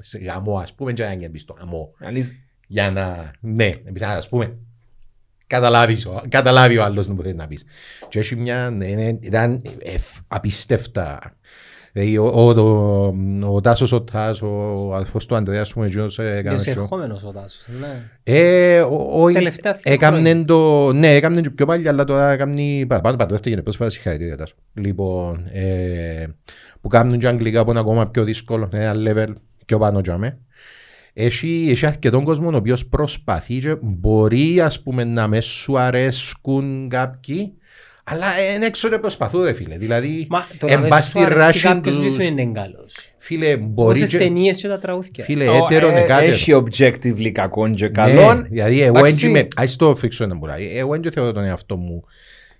[0.00, 4.04] σε γαμό, ας πούμε, και να πει στο γαμό, Αν είσαι- για να, ναι, επειδή,
[4.04, 4.56] ας πούμε,
[5.46, 7.64] καταλάβεις, ο- καταλάβει ο άλλος που θέλει να πεις.
[8.08, 11.18] Και έχει μια, ναι, ναι, ήταν εφ- απίστευτα.
[11.92, 16.18] Δηλαδή, ο, ο, ο, ο Τάσος ο Τάσος, ο αδελφός του Ανδρέας, που με εκείνος
[16.18, 16.80] έκανε Ποιος show.
[16.80, 18.02] ερχόμενος ο Τάσος, ναι.
[18.22, 20.44] Ε, ο- όχι, Τελευταία δύο έκαμνε χρόνια.
[20.44, 24.54] το, ναι, έκαμνε και πιο παλιά, αλλά τώρα έκαμνε παραπάνω, παντρεύτηκε είναι πρόσφατα συγχαρητήρια Τάσο.
[24.74, 26.26] Λοιπόν, ε,
[26.80, 29.32] που κάνουν και αγγλικά που είναι ακόμα πιο δύσκολο, είναι ένα level
[29.66, 30.38] πιο πάνω για με.
[31.16, 36.88] Έχει, έχει αρκετόν κόσμο ο οποίος προσπαθεί και μπορεί ας πούμε να μες σου αρέσκουν
[36.88, 37.52] κάποιοι
[38.04, 39.76] αλλά είναι έξω και προσπαθούν ρε φίλε.
[39.78, 42.42] Δηλαδή, Μα το εν να πας δεις στη σου αρέσει ράση κάποιος τους- δεν σημαίνει
[42.42, 42.94] είναι καλός.
[43.18, 44.18] φίλε, μπορεί Όσες και...
[44.18, 45.24] ταινίες και τα τραγούδια.
[45.24, 46.24] Φίλε, Ο, έτερο ε, είναι κάτι.
[46.24, 48.46] Έχει objectively κακόν και Ναι, καλόν.
[48.50, 49.12] δηλαδή εγώ Εντάξει.
[49.14, 49.48] έτσι με...
[49.56, 50.56] Ας το φίξω ένα μπουρά.
[50.76, 52.04] Εγώ δεν θεωρώ τον εαυτό μου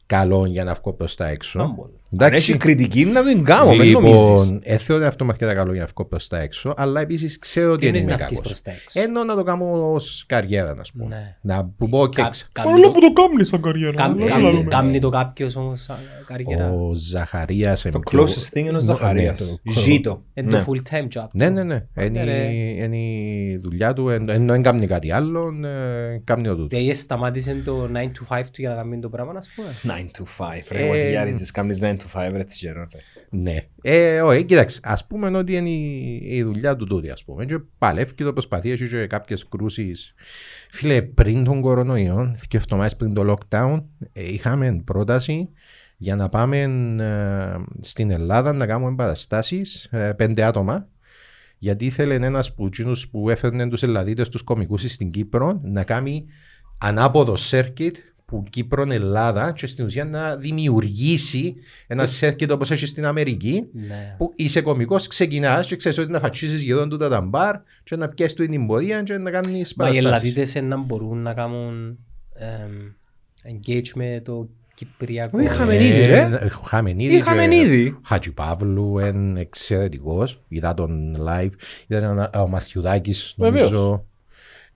[0.07, 1.75] καλό για να βγω προς τα Να έξω.
[2.15, 2.31] Μπορεί.
[2.31, 4.19] Αν έχει κριτική να την κάνω, μην νομίζεις.
[4.21, 7.01] Λοιπόν, δεν θεωρώ τον εαυτό μου αρκετά καλό για να βγω προς τα έξω, αλλά
[7.01, 8.51] επίσης ξέρω ότι Τι δεν εννοείς είμαι να βγεις κακός.
[8.51, 11.07] προς τα έξω; Ενώ να το κάνω ως καριέρα, να σου πω.
[11.09, 11.37] Ναι.
[11.43, 13.95] Να που πω και Κα- ξα- κάνει το- το κάνεις σαν καριέρα.
[13.95, 14.65] κάμ- δεν κάμ- λαλούμε.
[14.65, 15.97] Κάμνει το κάποιος όμως σαν
[16.27, 16.71] καριέρα.
[16.71, 19.39] Ο Ζαχαρίας Το είναι πιο- closest thing είναι ο Ναι, Ζαχαρίας.
[19.39, 20.23] το- Ζήτω.
[20.35, 20.59] Είναι Ναι.
[20.59, 21.27] το full time job.
[21.33, 21.87] Ναι, ναι, ναι.
[22.01, 22.43] Είναι Ναι, ρε.
[22.85, 26.69] είναι η δουλειά του, εν- ενώ δεν κάνει κάτι άλλο, ε, κάνει το τούτος.
[26.79, 29.69] Δηλαδή σταμάτησε το 9 to 5 του για να κάνει το πράγμα, ας πούμε.
[29.83, 30.65] 9 to 5.
[30.71, 32.99] Ρε, Ε, ό,τι γιάριζες, κάνεις 9 to 5, ρε, τσι γερό, ρε.
[33.31, 33.57] Ναι.
[33.83, 34.81] Ε, όχι, κοίταξε.
[34.83, 37.45] Α πούμε ότι είναι η, η δουλειά του τούτη, ας πούμε.
[37.45, 40.15] Και παλεύει και το προσπαθεί, έχει και κάποιες κρούσεις.
[40.71, 43.83] Φίλε, πριν τον κορονοϊό, δύο εβδομάδες πριν το lockdown,
[44.13, 45.49] ε, είχαμε πρόταση
[45.97, 46.59] για να πάμε
[47.01, 50.89] ε, στην Ελλάδα να κάνουμε παραστάσεις, πέντε άτομα.
[51.59, 56.25] Γιατί ήθελε ένας που, εκείνους που έφερνε τους Ελλαδίτες, τους κομικούς στην Κύπρο, να κάνει
[56.79, 57.93] ανάποδο circuit
[58.35, 61.55] που Κύπρο Ελλάδα και στην ουσία να δημιουργήσει
[61.87, 64.15] ένα circuit όπως έχει στην Αμερική Ναι.
[64.19, 68.09] που είσαι κωμικός, ξεκινάς και ξέρεις ότι να φατσίσεις γύρω του τα μπαρ και να
[68.09, 70.05] πιέσεις του την πορεία και να κάνεις Μα οι παραστάσεις.
[70.07, 71.99] Ελλαδίτες να μπορούν να κάνουν
[72.35, 72.73] εμ,
[73.53, 75.39] engage με το Κυπριακό.
[75.39, 76.39] Όχι, Χαμενίδη, Ε, ρε.
[76.41, 77.15] ε, Χαμενίδη.
[77.15, 77.99] Ή και Χαμενίδη.
[78.05, 80.41] Χατζηπαύλου, είναι εξαιρετικός.
[80.49, 81.51] Είδα τον live.
[81.87, 83.71] Ήταν ένα- ο Μαθιουδάκης, Βεβαίως.
[83.71, 84.05] νομίζω.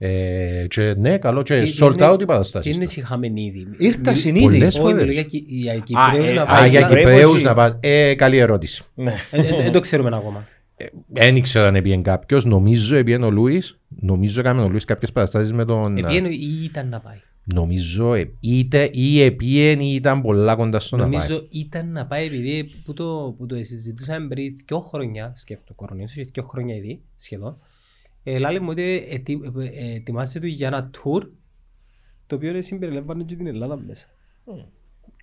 [0.01, 2.75] Ε, και ναι, καλό και Τι- sold τι είναι- out οι Τι παραστάσεις.
[2.75, 2.91] είναι του.
[2.91, 3.67] συγχαμένιδη.
[3.77, 4.43] Ήρθα Μιλ- συνήθι.
[4.43, 4.99] Πολλές Όχι, φορές.
[5.01, 6.63] μιλώ για Κι- για Κυπρέους ε, να α, πάει.
[6.63, 7.43] Α, για Πρέπει Κυπρέους όχι.
[7.43, 7.75] να πας.
[7.79, 8.83] Ε, καλή ερώτηση.
[8.95, 9.13] Ναι.
[9.31, 10.47] Ε, ε, Δεν το ξέρουμε ακόμα.
[11.07, 12.45] Δεν ήξερα αν έπιεν κάποιος.
[12.45, 13.79] Νομίζω έπιεν ο Λούις.
[13.99, 15.97] Νομίζω έκαμε ο Λούις κάποιες παραστάσεις με τον...
[15.97, 17.17] Επίενο ή ήταν να πάει.
[17.53, 21.11] Νομίζω ε, είτε ή επίεν ή ήταν πολλά κοντά στο να πάει.
[21.11, 26.11] Νομίζω ήταν να πάει επειδή που το, που το συζητούσαμε πριν δυο χρόνια, σκέφτομαι κορονοϊός,
[26.15, 27.57] είχε δυο χρόνια ήδη σχεδόν,
[28.23, 31.27] ε, λέει μου ότι ετι- ε, ε, ετοιμάζεται για ένα tour
[32.27, 34.07] το οποίο ε, συμπεριλαμβάνει και την Ελλάδα μέσα.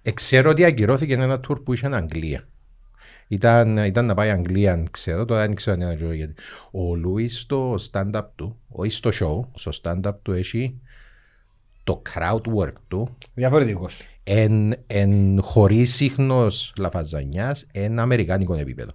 [0.02, 2.48] Ε, ξέρω ότι ακυρώθηκε ένα tour που είχε Αγγλία.
[3.28, 6.34] Ήταν, ήταν να πάει Αγγλία, ξέρω, τώρα δεν ξέρω αν είναι αυτό γιατί.
[6.70, 10.80] Ο Λούις στο stand-up του, όχι στο show, στο stand-up του έχει
[11.84, 14.00] το crowd work του Διαφορετικός.
[14.24, 18.92] εν, εν χωρίς ίχνος λαφαζανιάς, εν αμερικάνικο επίπεδο.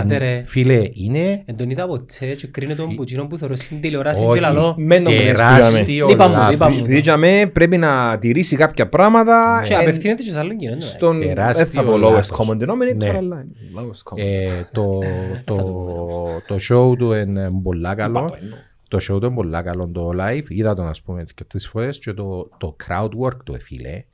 [0.00, 0.42] Άντε ρε.
[0.46, 4.22] φίλε, είναι Εν τον είδα ποτέ και κρίνε τον που εκείνον που θεωρώ στην τηλεόραση
[4.24, 4.34] Όχι.
[4.34, 4.74] και λαλό.
[4.78, 6.50] Μεν τον κρίνεις που τεράστιο Λείπα μου, λάθος.
[6.52, 6.76] λείπα μου.
[6.78, 10.80] Επειδή για μέ πρέπει να τηρήσει κάποια πράγματα Και εν- απευθύνεται και σε άλλον κοινό.
[10.80, 11.20] στον...
[11.20, 12.38] Τεράστιο Δεν θα πω lowest λάθος.
[12.48, 13.16] common denominator, Ναι.
[13.16, 13.44] αλλά...
[13.78, 14.18] Lowest common.
[14.24, 14.98] ε, το,
[15.44, 15.56] το,
[16.46, 18.18] το show του είναι πολλά καλό.
[18.18, 18.58] Είπα το, εννοώ.
[18.88, 20.44] Το show του είναι πολλά καλό το live.
[20.48, 24.04] Είδα τον ας πούμε και τρεις φορές και το, το crowd work του ε, φίλε.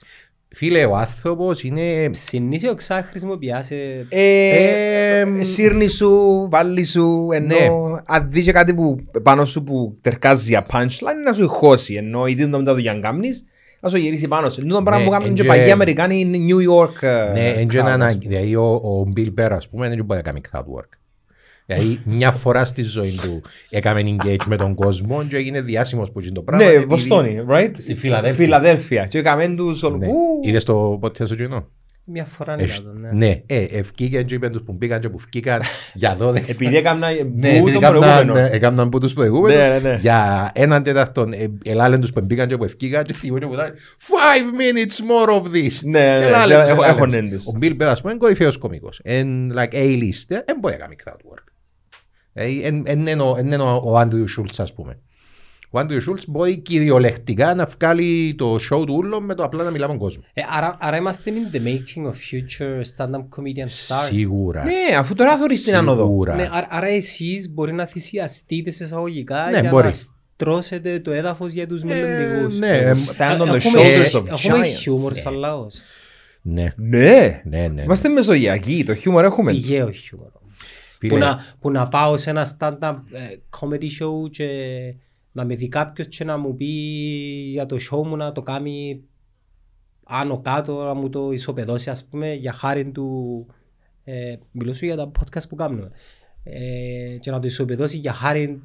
[0.55, 2.11] Φίλε ο άνθρωπος είναι...
[2.13, 8.01] Συνήθως ξά χρησιμοποιάσαι Ε, Ε, Σύρνη σου, βάλει σου, ενώ Ναι.
[8.05, 12.27] αν δεις και κάτι που πάνω σου που τερκάζει για punchline να σου χώσει, ενώ
[12.27, 13.45] ήδη το μετά το Γιάνν Κάμνης,
[13.81, 14.61] να σου γυρίσει πάνω σου.
[14.61, 17.31] Είναι το πράγμα Ναι, που κάνουν και εν παγιοί και- Αμερικάνοι είναι New York ε,
[17.33, 18.19] Ναι, είναι και crowd, ένα ας ανάγκη.
[18.19, 18.35] πούμε.
[18.35, 20.98] Δηλαδή ο, ο Bill Burr ας πούμε δεν μπορεί να κάνει crowd work.
[21.71, 26.21] Δηλαδή μια φορά στη ζωή του έκαμε engage με τον κόσμο και έγινε διάσημος που
[26.21, 26.65] είναι το πράγμα.
[26.65, 27.71] Ναι, επειδή- Βοστόνη, right?
[27.79, 28.45] Στη Φιλαδέλφια.
[28.45, 29.07] Φιλαδέλφια.
[29.07, 29.99] Και έκαμε τους όλους.
[30.01, 30.07] Ναι.
[30.07, 30.13] Ου.
[30.43, 31.69] Είδες το podcast σου κοινό.
[32.11, 33.27] μια φορά Ε, είδα τον, ναι.
[33.27, 35.61] Ναι, ε, ευκήκαν και είπαν τους που μπήκαν και που φκήκαν
[35.95, 38.49] για 12 Επειδή έκανα Ναι, μπου επειδή τον έκαναν- προηγούμενο.
[38.55, 39.95] έκαναν που τους προηγούμενους Ναι, ναι, ναι.
[40.01, 43.53] για έναν τέταρτον ε, ελάλεν τους που μπήκαν και που ευκήκαν και θυμούν και που
[43.53, 47.05] ήταν five minutes more of this Ναι, ναι, Και ελάλεν ναι, τους, έχω- ελάλεν έχω
[47.05, 47.15] τους.
[47.15, 47.47] νέντους.
[47.47, 50.97] ο Bill Burr ας πούμε είναι κορυφαίος κωμικός εν like A-list δεν μπορεί να κάνει
[51.05, 51.43] crowd work
[52.41, 54.99] Ε, εν- εν είναι ο- εν είναι ο ο Andrew Schultz ας πούμε
[55.71, 59.71] ο Andrew Schultz μπορεί κυριολεκτικά να βγάλει το show του ούλων με το απλά να
[59.71, 63.67] μιλάμε με τον κόσμο Ε, άρα, άρα είμαστε in the making of future stand-up comedian
[63.69, 64.09] stars.
[64.13, 66.03] σίγουρα Ναι, αφού τώρα θωρείς την άνοδο.
[66.05, 69.85] σίγουρα Ναι, άρα, άρα εσείς μπορεί να θυσιαστείτε σε εισαγωγικά Ναι, για μπορεί.
[69.87, 69.91] να
[70.37, 72.59] στρώσετε το έδαφος για τους μελλοντικούς.
[72.59, 74.77] ναι, ε, Stand on the Έχουμε- shoulders of Έχουμε giants.
[74.79, 75.75] χιούμορ σαν λαός.
[76.43, 77.41] ναι Ναι.
[77.45, 79.51] ναι ναι Είμαστε μεσογειακοί, το χιούμορ έχουμε.
[79.53, 80.29] Πηγαίο χιούμορ.
[80.99, 84.49] Φίλε, Που να, που να πάω σε ένα stand-up ε, comedy show και
[85.33, 86.65] να με δει κάποιος και να μου πει
[87.53, 89.05] για το show μου να το κάνει
[90.05, 93.47] άνω κάτω, να μου το ισοπεδώσει ας πούμε για χάρη του
[94.05, 95.91] ε, μιλώ σου για τα podcast που κάνουμε.
[96.43, 98.63] Ε, και να το ισοπεδώσει για χάρη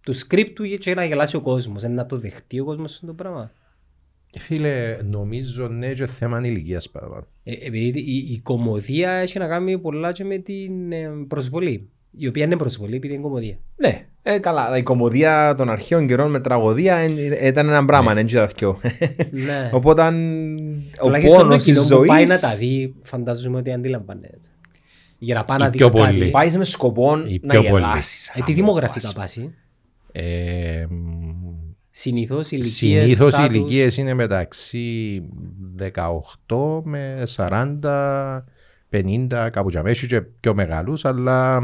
[0.00, 1.82] του script του και να γελάσει ο κόσμος.
[1.82, 3.52] Ε, να το δεχτεί ο κόσμος αυτό το πράγμα
[4.38, 7.26] Φίλε, νομίζω ναι και θέμα ηλικίας παραπάνω.
[7.44, 12.26] Ε, επειδή η, η κομμωδία έχει να κάνει πολλά και με την ε, προσβολή η
[12.26, 14.76] οποία είναι προσβολή επειδή είναι κομμωδία Ναι, ε, καλά.
[14.78, 17.16] Η κομμωδία των αρχαίων καιρών με τραγωδία εν-
[17.46, 18.78] ήταν ένα πράγμα, δεν τα δυο.
[19.30, 19.70] ναι.
[19.78, 23.72] Οπότε ο Τουλάχιστον το πόνος κοινό της που ζωής πάει να τα δει, φαντάζομαι ότι
[23.72, 24.38] αντιλαμβάνεται.
[25.18, 26.12] Για να πάει να Οι δεις πιο κάτι.
[26.18, 26.30] πολλοί.
[26.30, 27.82] πάεις με σκοπό Οι να πιο πολλοί.
[27.82, 28.28] γελάσεις.
[28.34, 29.54] Ε, τι δημογραφικά πάσει.
[30.12, 30.86] Ε,
[31.96, 33.56] μ, Συνήθως ηλικίες, συνήθως οι στάτους.
[33.56, 35.22] ηλικίες είναι μεταξύ
[36.48, 38.44] 18 με 40,
[38.90, 41.56] 50, κάπου για μέση και πιο μεγάλους, αλλά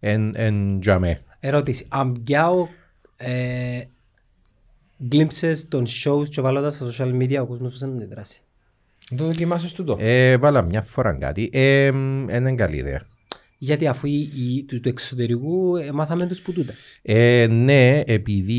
[0.00, 1.22] εν, εν για μέ.
[1.40, 1.86] Ερώτηση.
[1.88, 2.68] Αν πιάω
[3.16, 3.80] ε,
[5.12, 8.40] glimpses των shows και βάλω τα στα social media, ο κόσμος πώς θα αντιδράσει;
[9.16, 9.96] Το δοκιμάσεις τούτο.
[10.00, 11.50] Ε, βάλα μια φορά κάτι.
[11.52, 13.02] Ε, μ, είναι καλή ιδέα.
[13.62, 16.72] Γιατί αφού οι, οι, τους του εξωτερικού ε, μάθαμε τους που τούτα.
[17.02, 18.58] Ε, ναι, επειδή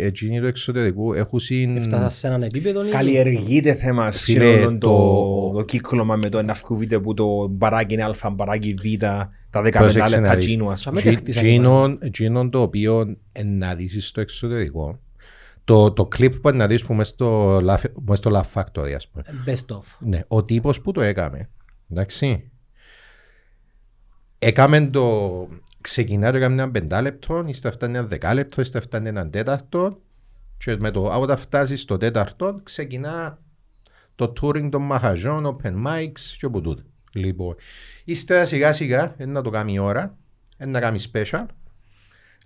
[0.00, 1.82] εκείνοι του εξωτερικού έχουν συν...
[1.82, 2.86] Φτάσα σε έναν επίπεδο.
[2.86, 7.94] ή- Καλλιεργείται θέμα Φίλε, σχεδόν το, το- το κύκλωμα με το εναυκούβητε που το μπαράκι
[7.94, 10.44] είναι α, μπαράκι β, τα 15 Πρόσεξε να λεπτά δεις.
[10.46, 11.00] τζίνου ας πούμε.
[11.00, 15.00] Τζι- χτίσανε Εκείνον εκείνον το οποίο να δεις στο εξωτερικό
[15.64, 19.08] το, το κλιπ που να δεις που μες στο, Laugh- μες στο Laugh Factory ας
[19.08, 19.24] πούμε.
[19.46, 19.82] Best of.
[19.98, 21.48] Ναι, ο τύπος που το έκαμε,
[21.90, 22.50] εντάξει,
[24.42, 25.48] έκαμε το,
[25.80, 30.00] ξεκινά το έκαμε ένα πεντάλεπτο, ύστερα φτάνει ένα δεκάλεπτο, ύστερα φτάνει έναν τέταρτο
[30.56, 33.38] και με το όταν φτάσεις στο τέταρτο ξεκινά
[34.14, 36.82] το touring των μαχαζών, open mics και όπου τούτο.
[37.12, 37.54] Λοιπόν,
[38.04, 40.16] ύστερα σιγά σιγά είναι να το κάνει η ώρα,
[40.60, 41.46] είναι να κάνει special,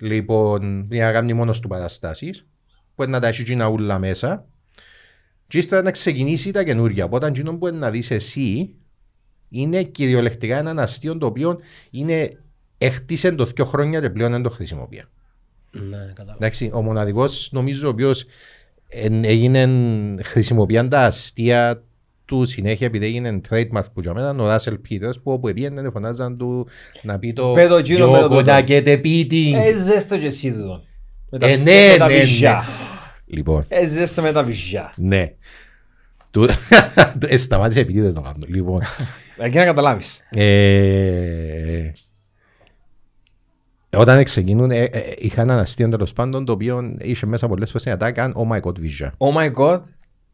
[0.01, 2.47] λοιπόν, για να κάνει μόνος του παραστάσεις,
[2.95, 4.47] που είναι να τα έχει εκείνα ούλα μέσα,
[5.47, 7.05] Και ύστερα να ξεκινήσει τα καινούργια.
[7.05, 8.75] Οπότε εκείνο που να δεις εσύ
[9.55, 11.59] είναι κυριολεκτικά έναν αστείο το οποίο
[11.91, 12.39] είναι
[12.79, 15.03] έχτισε το δύο χρόνια και πλέον δεν το χρησιμοποιεί.
[15.71, 16.35] Ναι, κατάλαβα.
[16.41, 18.25] Εντάξει, ο μοναδικός νομίζω ο οποίος
[19.23, 19.69] έγινε
[20.23, 21.83] χρησιμοποιάν τα αστεία
[22.25, 25.91] του συνέχεια επειδή έγινε trademark που για μένα είναι ο Russell Peters που όπου πήγαινε
[25.93, 26.69] φωνάζαν του
[27.03, 28.43] να πει το Πέ το εκείνο, πέ το «Γιώκο τούτο».
[28.43, 29.55] τα και τε πίτι».
[29.57, 30.83] Ε, ζέστο και εσύ τούτο.
[31.31, 32.53] Με τα- Ε, ναι, με τα ναι, βυζιά.
[32.53, 33.37] ναι.
[33.37, 34.93] Λοιπόν, Ε, ζέστο με τα βυζιά.
[34.97, 35.33] ναι.
[36.35, 36.49] Του-
[37.27, 38.45] Ε, Σταμάτησε επειδή δεν το κάνω.
[38.47, 38.81] Λοιπόν,
[39.39, 40.23] Εκεί να καταλάβεις.
[40.31, 41.91] ε,
[43.97, 47.87] όταν ξεκινούν, ε, ε, είχαν ένα αστείο τέλος πάντων το οποίο είχε μέσα πολλές φορές
[47.87, 49.15] να τα έκανε Oh my god, βυζιά.
[49.19, 49.81] Oh my god.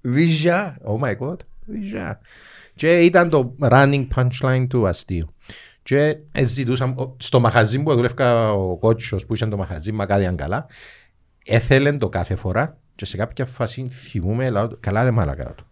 [0.01, 0.78] Βυζιά.
[0.84, 1.36] Oh my god,
[1.66, 2.20] βυζιά.
[2.74, 5.34] Και ήταν το running punchline του αστείου.
[5.82, 10.26] Και ε, ζητούσαν, ο- στο μαχαζί που δούλευκα ο κότσος που είχε το μαχαζί, μακάρι
[10.26, 10.66] αν καλά,
[11.44, 15.64] έθελε το κάθε φορά και σε κάποια φάση θυμούμε, λαό του, καλά δεν μαλακά του.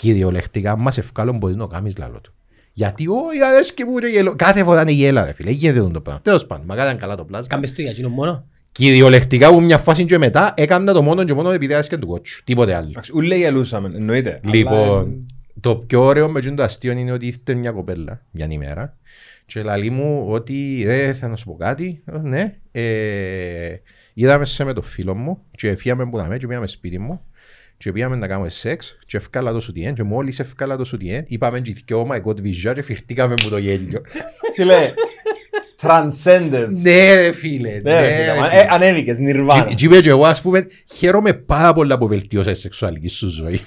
[0.00, 2.34] Κυριολεκτικά μας ευκάλω μπορεί να το κάνεις λαλό του.
[2.72, 4.34] Γιατί όχι αρέσκει μου και γελώ.
[4.36, 6.20] Κάθε φορά είναι γέλα ρε φίλε, γίνεται το πράγμα.
[6.22, 7.46] Τέλος πάντων, μακάρι αν καλά το πλάσμα.
[7.46, 8.44] Κάμες το για εκείνο μόνο.
[8.72, 12.44] Κυριολεκτικά από μια φάση και μετά έκανα το μόνο και μόνο επειδή άρεσκε του κότσου.
[12.44, 12.88] Τίποτε άλλο.
[12.88, 14.40] Εντάξει, Ούλε γελούσαμε, εννοείται.
[14.44, 15.26] Αλλά, Λοιπόν,
[15.60, 18.96] το πιο ωραίο με εκείνο το αστείο είναι ότι ήρθε μια κοπέλα μια ημέρα
[19.46, 23.76] και λέει μου ότι ρε θα να σου πω κάτι, Ε, ναι, ε,
[24.14, 27.20] είδαμε σε με το φίλο μου και φύγαμε που δαμε και πήγαμε σπίτι μου
[27.82, 31.60] και πήγαμε να κάνουμε σεξ και ευκάλα το σουτιέν και μόλις ευκάλα το σουτιέν είπαμε
[31.60, 34.00] και δυο oh my god βυζιά και φυρτήκαμε που το γέλιο.
[34.54, 34.92] Φίλε,
[35.82, 36.66] transcended.
[36.68, 38.60] ναι ρε φίλε, Ναι, ναι ρε, ρε φίλε, μα, φίλε.
[38.60, 39.74] ε, Ανέβηκες, νιρβάνα.
[39.74, 40.66] Και είπε και εγώ ας πούμε
[40.96, 43.60] χαίρομαι πάρα πολλά που βελτιώσα η σεξουαλική σου ζωή.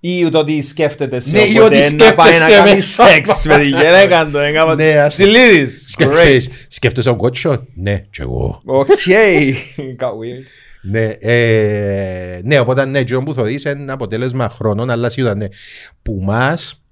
[0.00, 3.06] Ή το ότι σκέφτεται σε Ναι, ή όποτε ότι να πάει να σκέφτεσαι κάνει μέσα.
[3.08, 4.36] σεξ με τη γυναίκα του.
[4.38, 5.82] έκαμε- Ναι, ας- Ψιλίδης.
[5.84, 5.90] Great.
[5.90, 8.62] Σκέφτεσαι- Σκέφτεσαι τον κότσο, ναι, και εγώ.
[8.64, 8.88] Ok.
[10.00, 10.44] Got weird.
[10.86, 15.34] Ναι, ε, ναι, οπότε ναι, και που θα δεις είναι ένα αποτέλεσμα χρόνων, αλλά σίγουρα
[15.34, 15.46] ναι.
[16.02, 16.84] Που μας,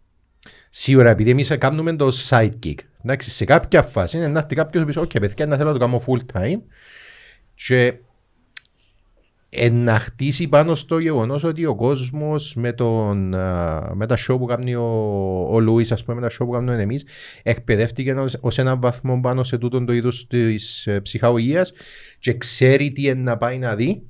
[0.71, 2.75] σίγουρα επειδή εμείς κάνουμε το sidekick,
[3.05, 5.85] εντάξει, σε κάποια φάση είναι να έρθει κάποιος πίσω, ok, παιδιά, να θέλω να το
[5.85, 6.61] κάνω full time
[7.55, 7.95] και
[9.55, 14.39] ε, να χτίσει πάνω στο γεγονός ότι ο κόσμος με, τον, α, με τα show
[14.39, 14.83] που κάνει ο,
[15.51, 17.07] ο Λούις, ας πούμε, με τα show που κάνουμε εμείς,
[17.43, 21.73] εκπαιδεύτηκε ως έναν βαθμό πάνω σε τούτο το είδος της ψυχαγωγίας
[22.19, 24.03] και ξέρει τι είναι να πάει να δει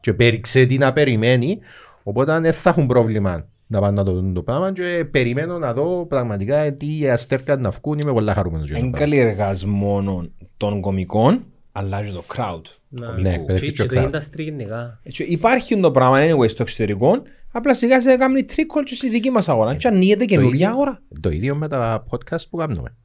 [0.00, 1.58] και περι- ξέρει τι να περιμένει.
[2.02, 5.72] Οπότε δεν θα έχουν πρόβλημα να πάνε να το δουν το πράγμα και περιμένω να
[5.72, 7.98] δω πραγματικά τι αστέρκα να βγουν.
[7.98, 9.16] Είμαι πολύ χαρούμενος για αυτό Είναι το πράγμα.
[9.24, 10.24] καλλιεργασμό
[10.56, 12.60] των κομικών, αλλά και το crowd.
[12.88, 14.14] Ναι, εκπαιδεύτηκε Και και το ο crowd.
[14.14, 15.00] industry γενικά.
[15.02, 19.30] Έτσι, Υπάρχει το πράγμα anyway στο εξωτερικό, απλά σιγά σιγά κάνει τρίκολ και στη δική
[19.30, 19.74] μας αγορά.
[19.76, 20.68] Και ανοίγεται καινούργια ίδιο.
[20.70, 21.02] αγορά.
[21.20, 22.96] Το ίδιο με τα podcast που κάνουμε.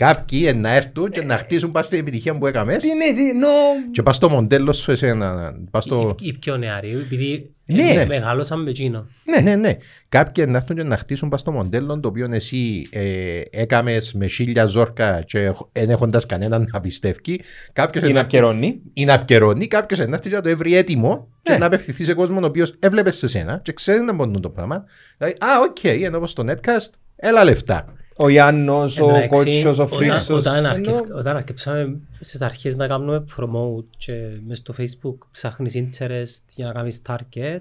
[0.00, 3.36] Κάποιοι ε, να έρθουν και να χτίσουν πας στην επιτυχία που έκαμες Τι είναι, τι,
[3.36, 3.48] νο...
[3.92, 5.54] και πας στο μοντέλο σου εσένα.
[5.70, 6.14] Πας στο...
[6.20, 7.82] Οι πιο νεαροί, επειδή Ναι.
[7.82, 9.06] ε, μεγαλώσαν με εκείνο.
[9.24, 9.76] Ναι, ναι, ναι.
[10.08, 14.26] Κάποιοι να έρθουν και να χτίσουν πας στο μοντέλο το οποίο εσύ ε, έκαμες με
[14.26, 17.40] χίλια ζόρκα και δεν έχοντας κανέναν να πιστεύει.
[17.72, 18.80] Κάποιος Είναι να απκαιρώνει.
[18.92, 21.58] ή να απκαιρώνει, κάποιος να έρθει και να το έβρει έτοιμο και Ναι.
[21.58, 24.84] να απευθυνθεί σε κόσμο ο οποίος έβλεπε σε σένα και ξέρει να μπορούν το πράγμα.
[25.18, 27.94] Δηλαδή, α, οκ, ενώ όπως στο Netcast, έλα λεφτά.
[28.22, 30.28] Ο Γιάννος, ο Εντάξει, Κότσιος, ο όταν- Φρίξος.
[30.38, 34.12] Όταν, Ενώ- αρκευ- όταν αρκεψάμε στις αρχές να κάνουμε promote και
[34.46, 37.60] μες στο facebook ψάχνεις interest για να κάνεις target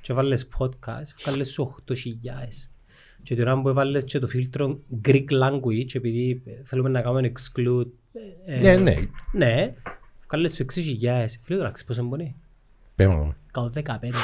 [0.00, 2.70] και βάλες podcast, βγάλες σου 8.000.
[3.22, 4.78] Και τώρα που έβαλες και το φίλτρο
[5.08, 7.86] Greek language επειδή θέλουμε να κάνουμε exclude
[8.46, 8.94] ε, Ναι, ναι.
[9.32, 9.74] ναι,
[10.28, 11.38] βγάλες σου 6.000.
[11.42, 12.34] Φίλε τώρα, ξέρεις πόσο μπορεί.
[12.96, 13.34] Πέμπω.
[13.52, 14.14] Κάνω 15.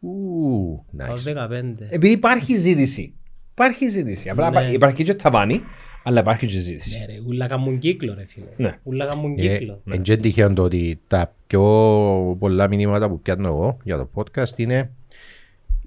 [0.00, 1.22] Ου, Κάνω nice.
[1.24, 1.86] 15.
[1.88, 3.12] Επειδή υπάρχει ζήτηση.
[3.58, 4.28] Υπάρχει ζήτηση.
[4.28, 4.68] Απλά Ναι.
[4.70, 5.62] υπάρχει και ταβάνι,
[6.02, 6.98] αλλά υπάρχει και ζήτηση.
[6.98, 8.46] Ναι ρε, ούλα κάνουν κύκλο ρε φίλε.
[8.56, 8.78] Ναι.
[8.82, 9.80] Ούλα κάνουν Ε, κύκλο.
[9.90, 11.62] Εν και τυχαίο το ότι τα πιο
[12.38, 14.90] πολλά μηνύματα που πιάνω εγώ για το podcast είναι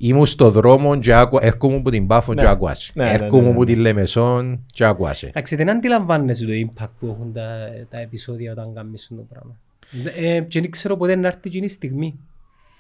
[0.04, 2.92] Ήμουν στο δρόμο και άκου- έρχομαι από την Πάφο και άκουασε.
[2.96, 3.54] Ναι, ναι, Έρχομαι ναι, ναι.
[3.54, 5.28] από την Λεμεσόν και άκουασε.
[5.28, 9.56] Εντάξει, δεν αντιλαμβάνεσαι το impact που έχουν τα, τα επεισόδια όταν κάνεις το πράγμα.
[10.18, 12.20] Ε, και δεν ξέρω ποτέ να έρθει εκείνη η στιγμή.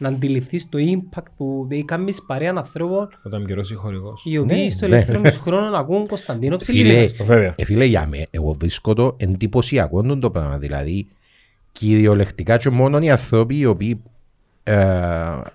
[0.01, 4.23] Να αντιληφθείς το impact που δεν κάνεις παρέα ανθρώπων Όταν καιρός χορηγός.
[4.25, 4.95] οι οποίοι Ναι, στο ναι.
[4.95, 7.13] ελεύθερο τους χρόνο να ακούν Κωνσταντίνο Φίλε, Ψηλίδας.
[7.25, 7.53] Βέβαια.
[7.57, 10.57] ε, φίλε, για με, εγώ βρίσκω το εντυπωσιακό το πράγμα.
[10.57, 11.07] Δηλαδή,
[11.71, 14.01] κυριολεκτικά και μόνο οι άνθρωποι οι οποίοι
[14.63, 14.73] ε,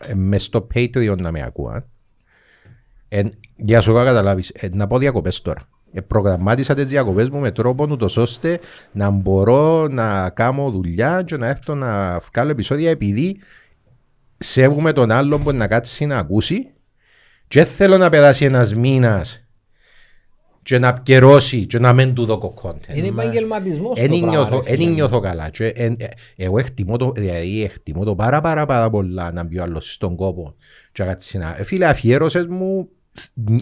[0.06, 1.84] ε, μες στο Patreon να με ακούαν,
[3.08, 3.22] ε,
[3.56, 5.68] για σου να καταλάβεις, ε, να πω διακοπές τώρα.
[5.92, 8.58] Ε, προγραμμάτισα τις διακοπές μου με τρόπο ούτως ώστε
[8.92, 13.36] να μπορώ να κάνω δουλειά και να έρθω να βγάλω επεισόδια επειδή
[14.38, 16.70] σέβομαι τον άλλον που να κάτσει να ακούσει
[17.48, 19.40] και δεν θέλω να περάσει ένας μήνας
[20.62, 22.94] και να πιερώσει και να μην του δω content.
[22.96, 24.90] Είναι επαγγελματισμός Εν το πράγμα, νιώθω- ρε εν φίλε.
[24.90, 25.48] νιώθω καλά.
[25.48, 26.06] Και εν- ε,
[26.36, 30.16] Εγώ εκτιμώ το, δηλαδή εκτιμώ το πάρα πάρα πάρα πολλά να μπει ο άλλος στον
[30.16, 30.54] κόπο.
[30.92, 32.88] Και να κάτσει να- Ε, Φίλε, αφιέρωσες μου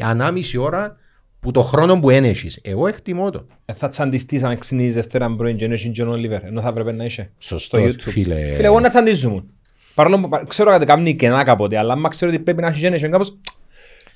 [0.02, 0.96] ανάμιση ώρα
[1.40, 2.58] που το χρόνο που ένεσες.
[2.62, 3.46] Εγώ εκτιμώ το.
[3.64, 7.04] Ε, Θα τσαντιστείς αν ξυνείς Δευτέρα πρωί και είναι John Oliver, ενώ θα έπρεπε να
[7.04, 7.98] είσαι Σωστό, στο YouTube.
[8.00, 8.54] φίλε.
[8.54, 9.48] Φίλε, εγώ να τσαντίζουν.
[9.94, 12.86] Παρόλο που πα- ξέρω ότι κάνει κενά κάποτε, αλλά άμα ξέρω ότι πρέπει να έχει
[12.88, 13.36] generation κάπως,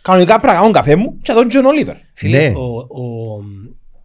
[0.02, 1.94] κανονικά πρέπει να κάνω καφέ μου και να δω John Oliver.
[2.14, 2.54] Φίλε, Ναι.
[2.56, 3.04] ο, ο,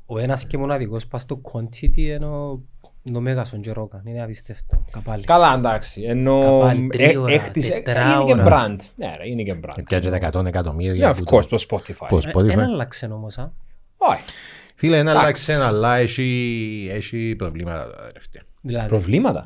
[0.05, 2.59] ο ένας και μοναδικός πας στο quantity είναι ο,
[3.03, 4.01] είναι ο Μέγας ο Τζερόκαν.
[4.05, 4.77] Είναι απίστευτο.
[4.91, 5.23] Καπάλι.
[5.23, 6.01] Καλά, εντάξει.
[6.01, 8.31] Ενώ Καπάλι, ε, τρίωρα, έκτισε- τετράωρα.
[8.31, 8.75] Είναι και brand.
[8.95, 9.83] Ναι, ρε, είναι και brand.
[9.85, 11.11] Πιάτσε τα 100 εκατομμύρια.
[11.11, 12.05] Yeah, που of το- course, το Spotify.
[12.09, 12.49] Πώς, Ε, Spotify.
[12.49, 13.37] Ένα άλλαξε όμως.
[13.37, 13.51] α.
[13.97, 14.21] Όχι.
[14.75, 15.51] Φίλε, ένα Εντάξει.
[15.51, 18.41] αλλάξε, αλλά έχει, έχει προβλήματα τα τελευταία.
[18.61, 19.45] Δηλαδή, Προβλήματα.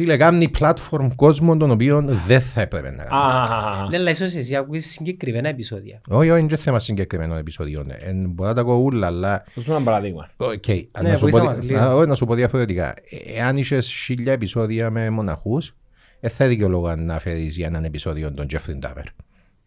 [0.00, 3.22] Φίλε, κάνει platform κόσμο των οποίων δεν θα έπρεπε να κάνει.
[3.22, 6.00] Α, ναι, αλλά ίσως εσύ ακούεις συγκεκριμένα επεισόδια.
[6.08, 7.90] Όχι, όχι, είναι και θέμα συγκεκριμένων επεισοδιών.
[7.90, 10.28] Ε, Μπορεί να τα κοούλα, αλλά Δώσ' μου ένα παράδειγμα.
[10.36, 10.66] Οκ,
[11.02, 11.78] Ναι, να, σου βοήθα πω, μας λίγο.
[11.80, 12.88] να, όχι, να σου πω διαφορετικά.
[12.88, 15.74] Ε, Εάν είσαι χίλια επεισόδια με μοναχούς,
[16.20, 19.04] δεν θα δικαιολογώ να φέρεις για έναν επεισόδιο τον Jeffrey Dahmer.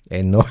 [0.09, 0.45] Ενώ,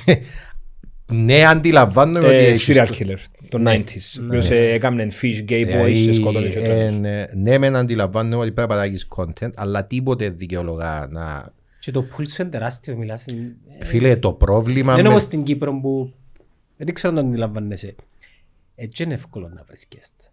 [1.11, 3.17] ναι, αντιλαμβάνομαι ότι Ε, έχεις Serial το- killer,
[3.49, 4.21] το 90s.
[4.21, 6.99] Ο οποίος ε, έκαμνε fish, gay boys και Δηλαδή, σκότωνε και ε, τέλος.
[6.99, 11.53] ναι, ναι, μεν αντιλαμβάνομαι ότι πρέπει να παράγεις content, αλλά τίποτε δικαιολογά να...
[11.81, 13.25] Και το πουλ σου είναι τεράστιο, μιλάς.
[13.27, 14.91] ε, Φίλε, το πρόβλημα...
[14.91, 16.13] Δεν είναι με- όπως στην Κύπρο που
[16.77, 17.95] δεν ξέρω αν αντιλαμβάνεσαι.
[18.75, 20.31] Έτσι είναι εύκολο να βρεις guest.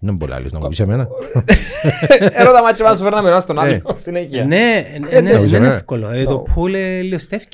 [0.00, 1.08] Δεν μπορεί άλλος να μου πεις εμένα.
[2.40, 3.60] Έρωτα μάτια μας φέρναμε ένα στον Ε.
[3.60, 4.44] άλλο συνέχεια.
[4.44, 5.74] Ναι, ε, ναι, νομίζω, δεν είναι ναι.
[5.74, 6.08] εύκολο.
[6.10, 7.44] Ε, Το πουλ ε, λιωστεύει.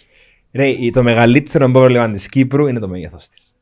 [0.53, 3.53] Ρε, το μεγαλύτερο πρόβλημα της Κύπρου είναι το μέγεθος της.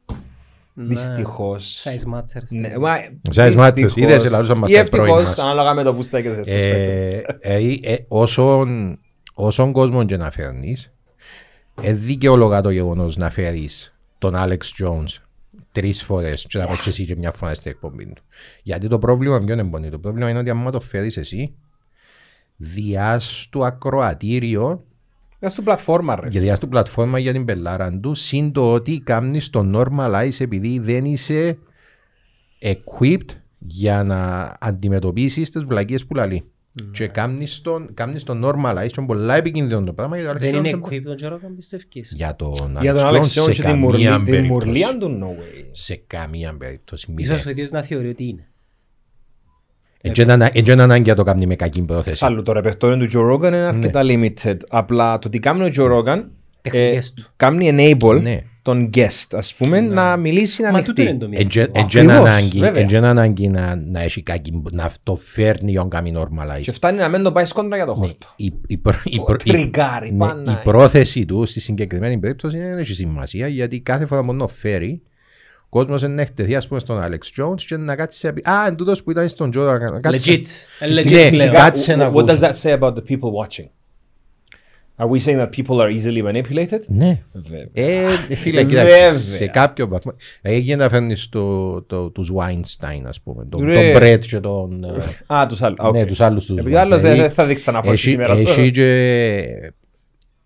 [0.79, 0.85] Ναι.
[0.87, 1.85] Δυστυχώς.
[1.85, 2.49] Size matters.
[2.49, 2.97] Ναι, μα,
[3.35, 3.73] Size matters.
[3.75, 3.97] δυστυχώς.
[3.97, 5.39] Είδες, ελαλούσαν μας Ή τα πρώην ευτυχώς, μας.
[5.39, 6.67] ανάλογα με το που στέκεσαι στο σπίτι.
[6.69, 8.99] Ε, ε, ε, όσον,
[9.35, 10.93] όσον κόσμο και να φέρνεις,
[11.83, 15.23] ε, δικαιολογά το γεγονός να φέρεις τον Alex Jones
[15.73, 18.23] τρεις φορές και να πας και εσύ και μια φορά στην εκπομπή του.
[18.63, 19.91] Γιατί το πρόβλημα ποιο είναι πονή.
[19.91, 21.55] Το πρόβλημα είναι ότι άμα το φέρεις εσύ,
[22.57, 24.85] διάς του ακροατήριο
[25.41, 26.29] That's του πλατφόρμα ρε.
[26.29, 30.79] και διάς του πλατφόρμα για την πελάρα του, συν το ότι κάνεις το normalize επειδή
[30.79, 31.59] δεν είσαι
[32.63, 36.45] equipped για να αντιμετωπίσεις τις βλακίες που λαλεί.
[36.93, 40.55] Και κάνεις τον, κάνεις τον normalize και είναι πολλά επικίνδυνο το πράγμα για το Δεν
[40.55, 40.89] Alex είναι Jones.
[40.93, 42.13] equip τον Τζερόκαν πιστεύεις.
[42.17, 44.67] Για τον Για τον Alex Alex Jones Jones σε και τη μουρλή- καμία τη περίπτωση.
[44.67, 45.69] μουρλία του, no way.
[45.73, 47.15] Σε καμία περίπτωση.
[47.17, 48.49] Ίσως ο ίδιος να θεωρεί ότι είναι.
[50.09, 50.23] Έτσι
[50.73, 52.09] είναι ανάγκη να το κάνει με κακή πρόθεση.
[52.09, 54.57] Εξάλλου το ρεπερτόριο του Joe Rogan είναι αρκετά limited.
[54.69, 56.23] Απλά το τι κάνει ο Joe Rogan
[56.63, 57.25] ε, Τεχνικές του.
[57.37, 57.71] κάνει
[58.01, 58.41] enable Ναι.
[58.63, 61.45] τον guest, ας πούμε, να μιλήσει να Μα τούτο είναι το ανοιχτεί.
[61.47, 61.81] μυστικό.
[61.81, 62.83] Έτσι είναι Ακριβώς, ανάγκη, βέβαια.
[62.83, 66.61] έτσι είναι ανάγκη να, να έχει κακή, να το φέρνει για να κάνει normalize.
[66.61, 68.27] Και φτάνει να μην το πάει σκόντρα για το χόρτο.
[68.37, 70.51] η, η, προ- η, προ- η- τριγκάρει, ναι, πάνε.
[70.51, 75.01] η πρόθεση του στη συγκεκριμένη περίπτωση δεν έχει σημασία γιατί κάθε φορά που να φέρει
[75.05, 75.06] ο
[75.77, 78.67] κόσμος είναι να εκτεθεί ας πούμε στον Alex Jones και να κάτσει να πει «Α,
[78.67, 80.01] εν τούτος που ήταν στον Joe Rogan».
[80.01, 80.45] Κάτσε- Legit.
[80.81, 81.53] Ε, Ναι, Legit πλέον.
[81.55, 82.47] κάτσε να What does ακούσω.
[82.47, 83.67] that say about the people watching?
[84.99, 86.81] Are we saying that people are easily manipulated?
[86.87, 87.19] Ναι.
[87.33, 87.67] Βέβαια.
[87.73, 89.13] Ε, φίλε, Ε, κοίταξε, βέβαια.
[89.19, 90.13] σε κάποιο βαθμό.
[90.43, 93.93] Δηλαδή, γίνεται να φέρνεις το, το, τους Weinstein, ας πούμε, τον, Ρε.
[93.93, 94.85] τον Brett και τον...
[94.85, 95.79] ε, Α, τους άλλους.
[95.93, 96.07] Ναι, Okay.
[96.07, 96.57] τους άλλους τους.
[96.59, 98.33] Επειδή άλλος Δηλαδή, δεν θα δείξει να φας έχει- σήμερα.
[98.33, 99.73] Έχει και...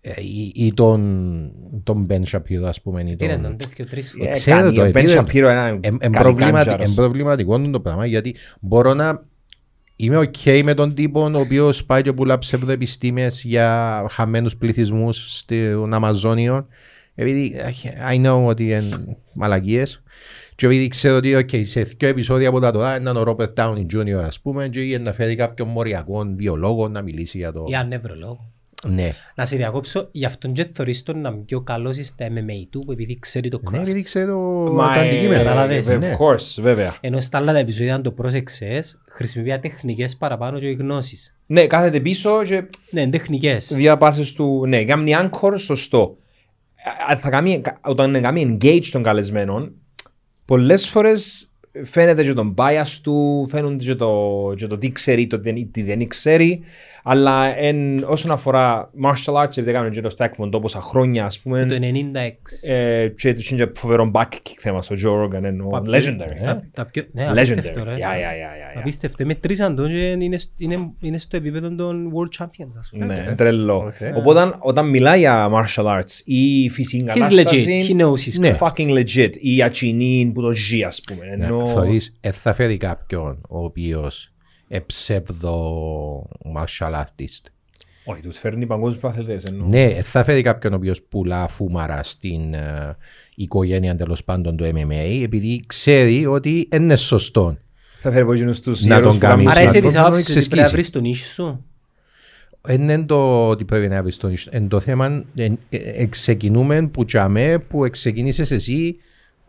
[0.01, 1.51] ε, ή- ή τον,
[1.83, 3.41] τον Ben Shapiro, ας πούμε, ή Πήρε τον...
[3.43, 4.39] τον τέτοιο τρεις Ε, φορές.
[4.39, 6.85] Ξέρω κάνει, το, ο Ben επίδε- Shapiro ένα Εν- εν κάνει προβληματι- κάντζαρος.
[6.85, 9.23] εν προβληματικό είναι το πράγμα γιατί μπορώ να
[9.95, 15.93] είμαι οκ με τον τύπο ο οποίος πάει και πουλά ψευδοεπιστήμες για χαμένους πληθυσμούς στον
[15.93, 16.67] Αμαζόνιο
[17.15, 17.55] επειδή
[18.11, 20.03] I know ότι είναι μαλακίες
[20.55, 23.85] και επειδή ξέρω ότι okay, σε δύο επεισόδια από τα τώρα ήταν ο Robert Downey
[23.95, 24.23] Jr.
[24.25, 27.63] ας πούμε και είχε να φέρει κάποιον μοριακό βιολόγο να μιλήσει για το...
[27.67, 28.51] Για νευρολόγο.
[28.87, 32.65] Ναι, Να σε διακόψω, γι' αυτόν και θεωρείς τον να είναι πιο καλός στα MMA
[32.69, 33.81] του, που επειδή ξέρει το ναι craft.
[33.81, 34.39] επειδή ξέρω
[34.73, 35.43] Μα, τα ε, αντικείμενα.
[35.43, 36.15] καταλαβες, Of ναι.
[36.19, 36.95] course, βέβαια.
[37.01, 41.35] Ενώ στα άλλα τα επεισόδια, αν το πρόσεξες, χρησιμοποιεί τεχνικές παραπάνω και γνώσεις.
[41.45, 43.73] Ναι, κάθεται πίσω και Ναι, είναι τεχνικές.
[43.73, 44.63] διαπάσεις του...
[44.67, 46.17] Ναι, κάνει anchor, σωστό.
[47.11, 49.71] Α, Θα κάνει, όταν κάνει engage των καλεσμένων,
[50.45, 51.50] πολλές φορές
[51.83, 54.17] φαίνεται και τον bias του, φαίνονται και το,
[54.57, 56.59] και το τι ξέρει, το δεν- τι δεν ξέρει.
[57.03, 61.65] Αλλά εν, όσον αφορά martial arts, επειδή έκαμε και το Stackman τόσα χρόνια, ας πούμε,
[61.65, 62.69] Το 96.
[62.69, 66.43] ε, και του είναι και φοβερό back kick θέμα στο Joe Rogan, εννοώ, Πα- legendary.
[66.43, 67.31] Τα- τα πιο- Ναι, Legendary.
[67.31, 67.91] απίστευτο ρε.
[67.91, 68.79] Yeah, yeah, yeah, yeah, yeah.
[68.79, 69.25] Απίστευτο.
[69.25, 73.05] Μετρήσαν τον και είναι, σ- είναι, είναι στο επίπεδο των World Champions, ας πούμε.
[73.05, 73.83] Ναι, τρελό.
[73.87, 74.13] Okay.
[74.17, 77.91] Οπότε όταν μιλάει για martial arts ή φυσική He's κατάσταση, legit.
[77.91, 78.57] He knows his Ναι.
[78.59, 78.67] craft.
[78.67, 79.29] fucking legit.
[79.39, 81.25] Ή ατσινή που το ζει, ας πούμε.
[81.37, 81.60] Ναι, Ενώ...
[81.67, 84.31] θεωρείς, ε, θα φέρει κάποιον ο οποίος
[84.67, 87.45] εψεύδο martial artist.
[88.05, 89.43] Όχι, τους φέρνει παγκόσμιους παθητές.
[89.43, 89.65] Ενώ...
[89.65, 92.97] Ναι, ε, θα φέρει κάποιον ο οποίος πουλά φούμαρα στην ε,
[93.35, 97.57] οικογένεια τέλος πάντων του MMA, επειδή ξέρει ότι είναι σωστό.
[97.97, 99.95] Θα φέρει από εκείνους τους Να ιερούς τον που κάνει κάνουν- Άρα είσαι άνθρωπο της
[99.95, 100.75] να άποψης ότι πρέπει να εξασκήσει.
[100.75, 101.65] βρεις τον ίσο σου;
[102.69, 105.05] Είναι το ότι πρέπει να βρεις τον Εν το θέμα,
[105.35, 108.95] εν- ε, ε, ξεκινούμε που τσαμέ που ξεκίνησε εσύ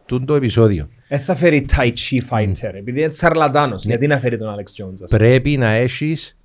[0.06, 0.88] τούτο το επεισόδιο.
[1.14, 2.38] Δεν θα φέρει Tai Chi Mm.
[2.38, 3.84] fighter, επειδή είναι τσαρλατάνος.
[3.84, 6.36] Γιατί να φέρει τον Alex Jones, ας πούμε; Πρέπει να έχεις.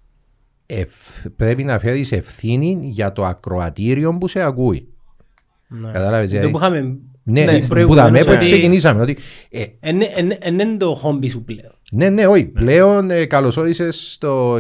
[1.36, 4.88] πρέπει να φέρεις ευθύνη για το ακροατήριο που σε ακούει.
[5.68, 5.92] Ναι.
[5.92, 6.52] Κατάλαβες, Το δηλαδή.
[6.52, 9.02] που είχαμε Ναι, πει που προηγουμένως δαμε που ότι ξεκινήσαμε.
[9.02, 9.18] Ότι,
[9.50, 11.72] ε, εν- εν- εν- εν είναι το χόμπι σου πλέον.
[11.92, 12.46] ναι, ναι, όχι.
[12.46, 14.58] Πλέον ε, καλωσόρισες στο,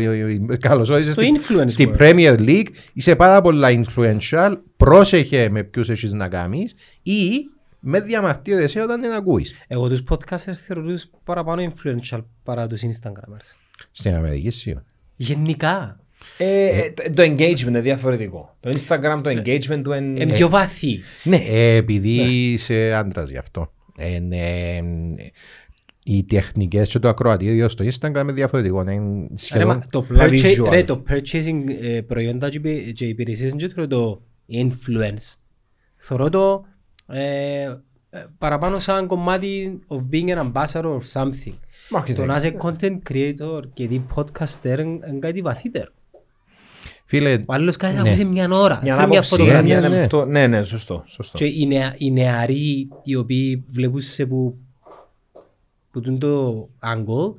[0.49, 2.01] ε, καλωσόρισες Στο στην, influence στην world.
[2.01, 2.67] Premier League.
[2.93, 4.53] Είσαι πάρα πολλά influential.
[4.77, 7.19] Πρόσεχε με ποιους έχεις να κάνεις ή
[7.89, 9.53] με διαμαρτύρεσαι όταν δεν ακούεις.
[9.67, 13.55] Εγώ τους podcasters θεωρώ τους παραπάνω influential παρά τους Instagramers.
[13.91, 14.85] Στην Αμερική σίγουρα.
[15.15, 15.99] Γενικά.
[16.37, 18.55] Ε, ε, το- Το engagement είναι διαφορετικό.
[18.59, 20.21] Το Instagram, το engagement του είναι...
[20.21, 20.99] Είναι πιο βαθύ.
[21.23, 21.43] Ναι.
[21.47, 22.15] Ε, επειδή
[22.51, 23.73] είσαι άντρας γι' αυτό.
[23.97, 24.79] Ε, ναι,
[26.03, 28.81] οι τεχνικές και το ακροατήριο στο Instagram είναι διαφορετικό.
[28.81, 29.83] Είναι Ρε, μα, σχεδόν...
[29.89, 30.69] το, τα purchase, visual.
[30.69, 35.35] ρε, το purchasing ε, προϊόντα και υπη- και υπηρεσίες δεν θεωρώ το influence.
[35.97, 36.65] Θεωρώ το
[37.07, 37.61] ε,
[38.09, 41.53] ε, παραπάνω σαν κομμάτι of being an ambassador of something.
[41.97, 42.13] Marketing.
[42.15, 45.91] Το να είσαι content creator και δι podcaster είναι είναι κάτι βαθύτερο.
[47.05, 48.07] Φίλε, Ο άλλος κάτι θα Ναι.
[48.09, 49.79] ακούσει μια ώρα, Μια θέλει μια άποψη, φωτογραφία.
[49.79, 50.01] ναι, ναι, ναι.
[50.01, 51.03] αυτό- Ναι, ναι, σωστό.
[51.05, 51.37] σωστό.
[51.37, 54.57] Και οι, νεα, οι νεαροί οι οποίοι βλέπουν σε που,
[55.91, 57.33] που τούν το angle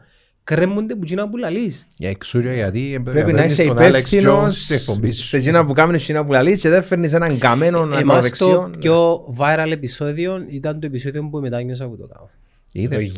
[0.54, 1.86] κρέμονται που γίνα που λαλείς.
[1.96, 5.26] για εξούριο γιατί Πρέπει να είσαι τον Alex Jones υπεύθυνος στην εκπομπής σου.
[5.26, 8.70] σε εκείνα που κάνεις εκείνα που λαλείς και δεν φέρνεις έναν καμένο Εμάς ακροδεξιό.
[8.70, 12.30] το πιο viral επεισόδιο ήταν το επεισόδιο που μετάνιωσα που το κάνω.
[12.72, 13.12] Το Είδες.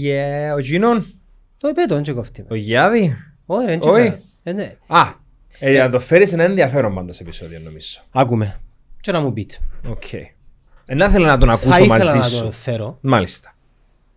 [0.00, 1.06] Γε- Ο Γίνον,
[1.58, 2.46] Το είπε το, δεν και κόφτει με.
[2.50, 3.16] ο Γιάδη.
[3.46, 4.08] Όχι ρε, δεν Όχι.
[4.10, 4.76] και Ε, ναι.
[4.86, 5.00] Α,
[5.58, 8.00] ε, για να το φέρεις είναι ενδιαφέρον πάντως επεισόδιο νομίζω.
[8.10, 8.60] Άκουμε.
[9.00, 9.56] Και να μου πείτε.
[9.88, 10.12] Οκ.
[10.12, 12.44] Ε, να ήθελα να τον Θα ακούσω ήθελα μαζί να σου.
[12.44, 12.98] το φέρω.
[13.00, 13.54] Μάλιστα.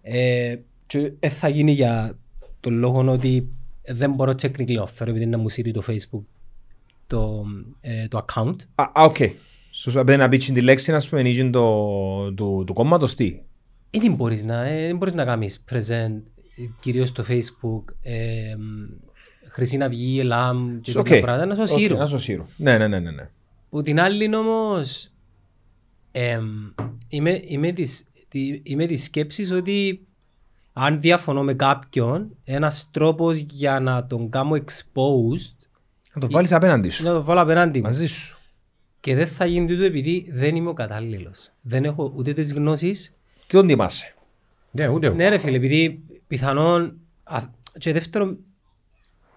[0.01, 0.55] Ε,
[0.87, 2.17] και ε, θα γίνει για
[2.59, 3.47] τον λόγο ότι
[3.85, 6.23] δεν μπορώ technically να το φέρω επειδή να μου σύρει το facebook
[7.07, 7.45] το,
[7.81, 8.55] ε, το account.
[8.75, 9.15] Α, α, οκ.
[9.71, 13.15] Σου σου απέναντι να πεις τη λέξη να σου πούμε είναι το- του του κόμματος
[13.15, 13.39] τι;
[13.89, 16.21] Ε, δεν μπορείς να, ε, δεν μπορείς να κάνεις present
[16.55, 18.93] ε, κυρίως στο facebook ε, μ,
[19.49, 21.05] Χρυσή Αυγή, ΕΛΑΜ και Οκ.
[21.05, 21.97] τέτοια πράγματα να σου Οκ, σύρω.
[21.97, 22.47] Να σου σύρω.
[22.57, 23.11] Ναι, ναι, ναι, ναι.
[23.11, 23.29] ναι.
[23.69, 25.09] Που την άλλη όμως
[26.11, 26.45] εμ,
[27.07, 30.06] είμαι, είμαι, της, τη, είμαι της σκέψης ότι
[30.79, 35.55] αν διαφωνώ με κάποιον ένας τρόπος για να τον κάνω exposed
[36.13, 37.03] Να το βάλεις απέναντι σου.
[37.03, 37.85] να το βάλω απέναντι μου.
[37.85, 38.37] Μαζί σου.
[38.99, 41.51] Και δεν θα γίνει τούτο επειδή δεν είμαι ο κατάλληλος.
[41.61, 43.15] Δεν έχω ούτε τις γνώσεις.
[43.47, 44.13] Τι τον τιμάσαι;
[44.71, 45.15] Ναι, ούτε εγώ.
[45.15, 46.97] Ναι ρε φίλε, επειδή πιθανόν...
[47.23, 47.39] α,
[47.77, 48.37] Και δεύτερον,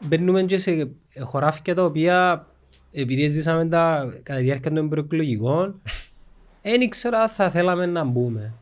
[0.06, 0.90] μπαίνουμε και σε
[1.20, 2.46] χωράφια τα οποία
[2.92, 5.80] επειδή ζήσαμε τα κατά τη διάρκεια των προεκλογικών
[6.62, 8.54] δεν ήξερα θα θέλαμε να μπούμε.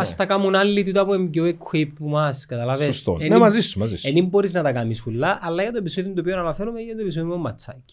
[0.00, 2.84] Ας τα κάνουν άλλοι τούτα που είναι πιο equip που μας, καταλαβες.
[2.84, 3.16] Σωστό.
[3.20, 4.08] Εν- Ναι, μαζί σου, μαζί σου.
[4.16, 7.00] Εν μπορείς να τα κάνεις φουλά, αλλά για το επεισόδιο το οποίο αναφέρομαι για το
[7.00, 7.92] επεισόδιο με ο Ματσάκη.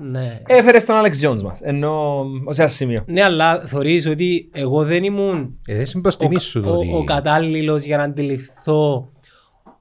[0.00, 0.40] ναι.
[0.46, 1.60] Έφερες τον Alex Jones μας.
[1.60, 3.04] Ενώ ως ένα σημείο.
[3.06, 6.94] Ναι, αλλά θεωρείς ότι εγώ δεν ήμουν Ε, δεν προς τιμή σου το ο, ότι-
[6.94, 9.12] ο κατάλληλος για να αντιληφθώ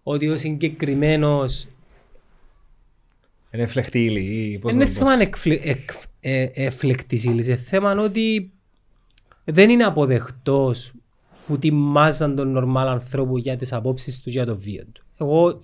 [0.04, 1.68] ότι ο συγκεκριμένος
[3.52, 5.22] Είναι φλεχτή ύλη ή πώς δεν να είναι το θέμα πω.
[5.22, 5.90] εκφλε, εκ,
[6.20, 8.52] ε, εφλεκτής ύλης, είναι θέμα ότι
[9.44, 10.94] δεν είναι αποδεκτός
[11.48, 15.04] που τιμάζαν τον νορμάλ ανθρώπου για τις απόψεις τους και για το βίο του.
[15.20, 15.60] Εγώ,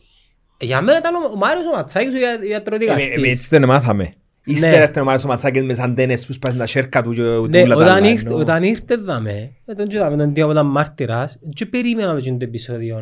[0.60, 3.24] για μένα ήταν ο, ο Μάριος ο Ματσάκης ο ια- Ε, ε, ιατροδικαστής.
[3.34, 4.12] Έτσι τον μάθαμε.
[4.44, 4.82] Ύστερα Ναι.
[4.84, 7.36] έρθει ο Μάριος ο Ματσάκης με τις αντένες που σπάζει τα σέρκα του και Ναι,
[7.36, 10.52] τούβλα τα όταν, άλλα, ήρθε, ενώ- όταν ήρθε δαμε, ε, τον είδαμε τον τύπο που
[10.52, 12.98] ήταν μάρτυρας και περίμενα το, το επεισόδιο.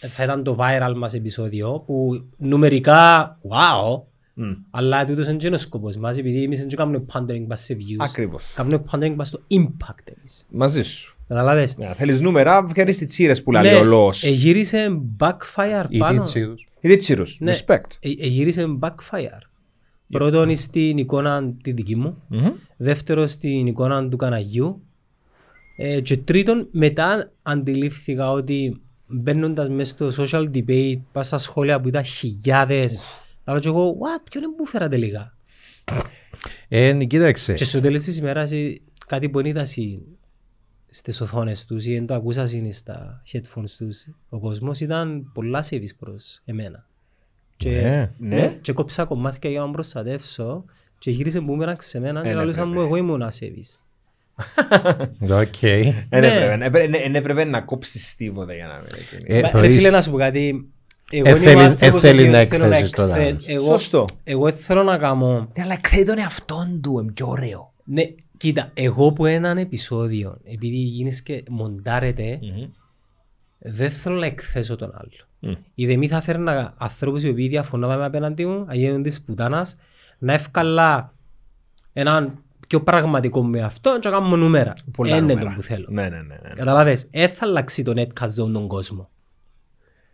[0.00, 4.07] ε, Θα ήταν το viral μας επεισόδιο που νομερικά, wow, Μμ.
[4.70, 7.96] Αλλά τούτος είναι και ο σκοπός μας επειδή εμείς δεν κάνουμε pandering πας σε views.
[7.98, 8.52] Ακριβώς.
[8.54, 10.46] Κάνουμε pandering πας στο impact εμείς.
[10.50, 11.16] Μαζί σου.
[11.28, 14.22] Καταλάβες; Ναι, Θέλεις νούμερα, βγαίνεις τις τσίρες που λέει Ναι, ο λόγος.
[14.24, 16.22] ε, γύρισε backfire Η πάνω.
[16.22, 16.66] τίτση τους.
[16.80, 17.40] Είδε τσίρους.
[17.40, 17.90] Ναι, Respect.
[18.00, 19.42] ε, ε, γύρισε backfire.
[20.10, 22.22] Πρώτον στην εικόνα τη δική μου.
[22.28, 22.52] Μμμ.
[22.76, 24.82] δεύτερο στην εικόνα του Καναγιού
[25.76, 31.88] ε, και τρίτον μετά αντιλήφθηκα ότι μπαίνοντας μέσα στο social debate πας στα σχόλια που
[31.88, 33.02] ήταν χιλιάδες
[33.48, 35.36] αλλά και εγώ, what, ποιον είναι που φέρα τελικά
[36.68, 37.54] Ε, κοίταξε.
[37.54, 39.98] και στο τέλος της ημέρας ε, κάτι που είδα σι-
[40.90, 45.94] στις οθόνες τους ή δεν το ακούσασι στα headphones τους ο κόσμος ήταν πολλά ασεβής
[45.94, 46.86] προς εμένα
[47.56, 48.10] και, Ναι.
[48.36, 50.64] ναι, και κόψα κομμάτια για να προστατεύσω
[50.98, 52.86] και γύρισε μπούμερανγκ σε μένα και ναι, λαλούσα μου πρέπει.
[52.86, 53.80] εγώ ήμουν ασέβης
[55.30, 55.62] Οκ.
[55.62, 56.18] Ε, Ναι.
[56.18, 59.22] ναι, έπρεπε- έπρεπε- ε, έπρεπε να κόψεις τίποτα για να μην γίνει.
[59.26, 60.68] Ε, Μα, Ρε θωρείς- φίλε να σου πω κάτι.
[61.10, 63.22] Εγώ Ε, είμαι ο θέλει- άνθρωπος ε, ο θέλει οποίος να θέλω εκθέσεις τον εκθέ-
[63.26, 63.38] άλλον.
[63.46, 64.04] εγώ- Σωστό.
[64.24, 65.48] Εγώ θέλω να κάνω...
[65.56, 67.72] Ναι, αλλά εκθέτει τον εαυτόν του, είναι πιο ωραίο.
[67.84, 68.02] Ναι,
[68.36, 72.38] Κοίτα, εγώ που έναν επεισόδιο, επειδή γίνεις και μοντάρεται,
[73.58, 75.56] δεν θέλω να εκθέσω τον άλλο.
[75.74, 79.76] Είδε μη θα φέρνα ανθρώπους οι οποίοι διαφωνούμε απέναντι μου, αγίων της πουτάνας,
[80.18, 81.14] να εύκαλα
[81.92, 84.74] έναν πιο πραγματικό με αυτό και να κάνουμε νούμερα.
[84.92, 85.48] Πολλά Είναι νούμερα.
[85.50, 85.86] το που θέλω.
[85.90, 86.22] Ναι, ναι, ναι.
[86.22, 86.54] ναι.
[86.54, 89.08] Καταλαβες, δεν θα αλλάξει το netcast zone τον κόσμο.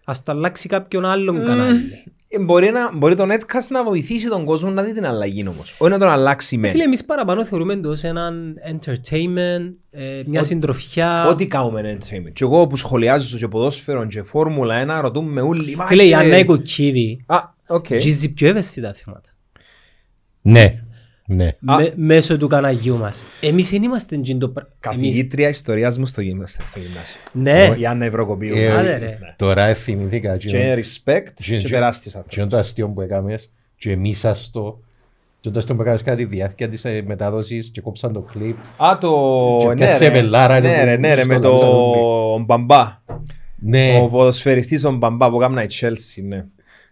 [0.05, 1.81] Ας το αλλάξει κάποιον άλλον κανάλι.
[2.29, 5.75] Ε, Μπορεί, να, μπορεί το Netcast να βοηθήσει τον κόσμο να δει την αλλαγή όμως.
[5.79, 6.69] Όχι να τον αλλάξει με.
[6.69, 11.27] Φίλε, εμείς παραπάνω θεωρούμε το ως έναν entertainment, ε, μια Ό- συντροφιά.
[11.29, 12.33] Ό,τι κάνουμε entertainment.
[12.33, 15.77] Και εγώ που σχολιάζω και ποδόσφαιρο και φόρμουλα 1 ρωτούμε όλοι.
[15.77, 17.37] «Μα Φίλε, η είσαι-» Άννα η Κοκκίδη Α,
[17.67, 17.87] οκ.
[17.95, 19.29] γκίζει πιο ευαίσθητα θέματα.
[20.43, 20.75] Ναι,
[21.27, 21.47] ναι.
[21.47, 21.77] Α.
[21.77, 23.27] Με- Μέσω του καναγιού μας.
[23.41, 26.65] Εμείς δεν είμαστε τζιν το πρα- εμείς- Καθηγήτρια ιστορίας μου στο γυμνάσιο.
[26.67, 27.21] στο γυμνάσιο.
[27.33, 27.75] Ναι.
[27.79, 28.55] Η Άννα Ευρωκοπίου.
[28.57, 29.05] Ε, Άντε, Ναι.
[29.05, 29.19] ρε.
[29.37, 30.37] Τώρα θυμηθήκα.
[30.37, 32.49] Και respect Και- και και- τεράστιος Και είναι άνθρωπος.
[32.49, 34.21] το αστείο που έκαμες και εμείς
[34.53, 34.79] το
[35.41, 38.57] και το αστείο που έκαμες κατά τη διάρκεια της ε, μετάδοσης και κόψαν το κλιπ.
[38.77, 39.57] Α, το...
[39.61, 40.11] Και Ναι, πιάσε ρε.
[40.11, 42.99] βελάρα, Ναι, ρε, ρε, που- ναι, ρε, στο με λαούσα το Μπαμπά.
[43.59, 46.45] Ναι, Ο ποδοσφαιριστής ο Μπαμπά που έκανα η Chelsea, ναι.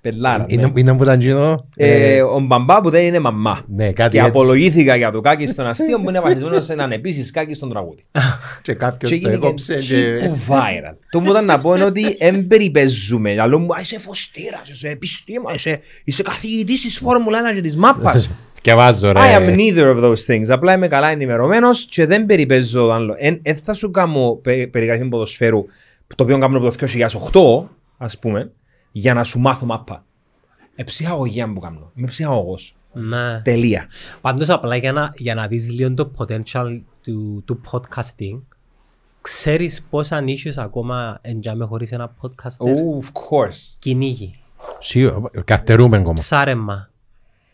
[0.02, 0.44] Πελάρα, ναι.
[0.48, 1.68] είναι είναι που ήταν γίνο.
[1.76, 3.62] Ε, Ο Μπαμπά που δεν είναι μαμά.
[3.68, 4.28] Ναι, κάτι Και έτσι.
[4.30, 8.02] απολογήθηκα για το κάκι στον αστείο που είναι βασισμένος σε έναν επίσης κάκι στον τραγούδι.
[8.62, 10.16] Και κάποιος Και το έγινε έκοψε και και...
[10.18, 10.96] τσίπου viral.
[11.10, 13.34] Το μου ήταν να πω είναι ότι δεν περιπέζουμε.
[13.38, 17.76] Αλλά μου, «Α, είσαι φωστήρας, είσαι επιστήμα, είσαι, είσαι καθηγητής της Φόρμουλας 1 και της
[17.76, 18.30] μάπας.
[18.54, 19.54] Θκιαβάζω I am ρε.
[19.58, 20.48] neither of those things.
[20.48, 23.14] Απλά είμαι καλά ενημερωμένος και δεν περιπέζω το άλλο.
[23.42, 25.64] Δεν θα σου κάνω πε- περιγραφή ποδοσφαίρου
[26.16, 26.86] το οποίο κάνω από το
[27.66, 28.50] 2008, ας πούμε,
[28.92, 30.04] για να σου μάθω μάπα.
[30.74, 31.90] Ε, ψυχαγωγία μου κάνω.
[31.94, 32.76] Είμαι ψυχαγωγός.
[32.92, 33.40] Ναι.
[33.40, 33.86] Τελεία.
[34.20, 38.40] Πάντως απλά για να, για να δεις λίγο το potential του, του podcasting,
[39.20, 43.76] ξέρεις πόσα νίσες ακόμα εντιαμε χωρίς ένα podcaster; Oh, of course.
[43.78, 44.34] Κυνήγι,
[44.78, 46.12] Σίγουρα, Καρτερούμε ακόμα.
[46.14, 46.90] ψάρεμα,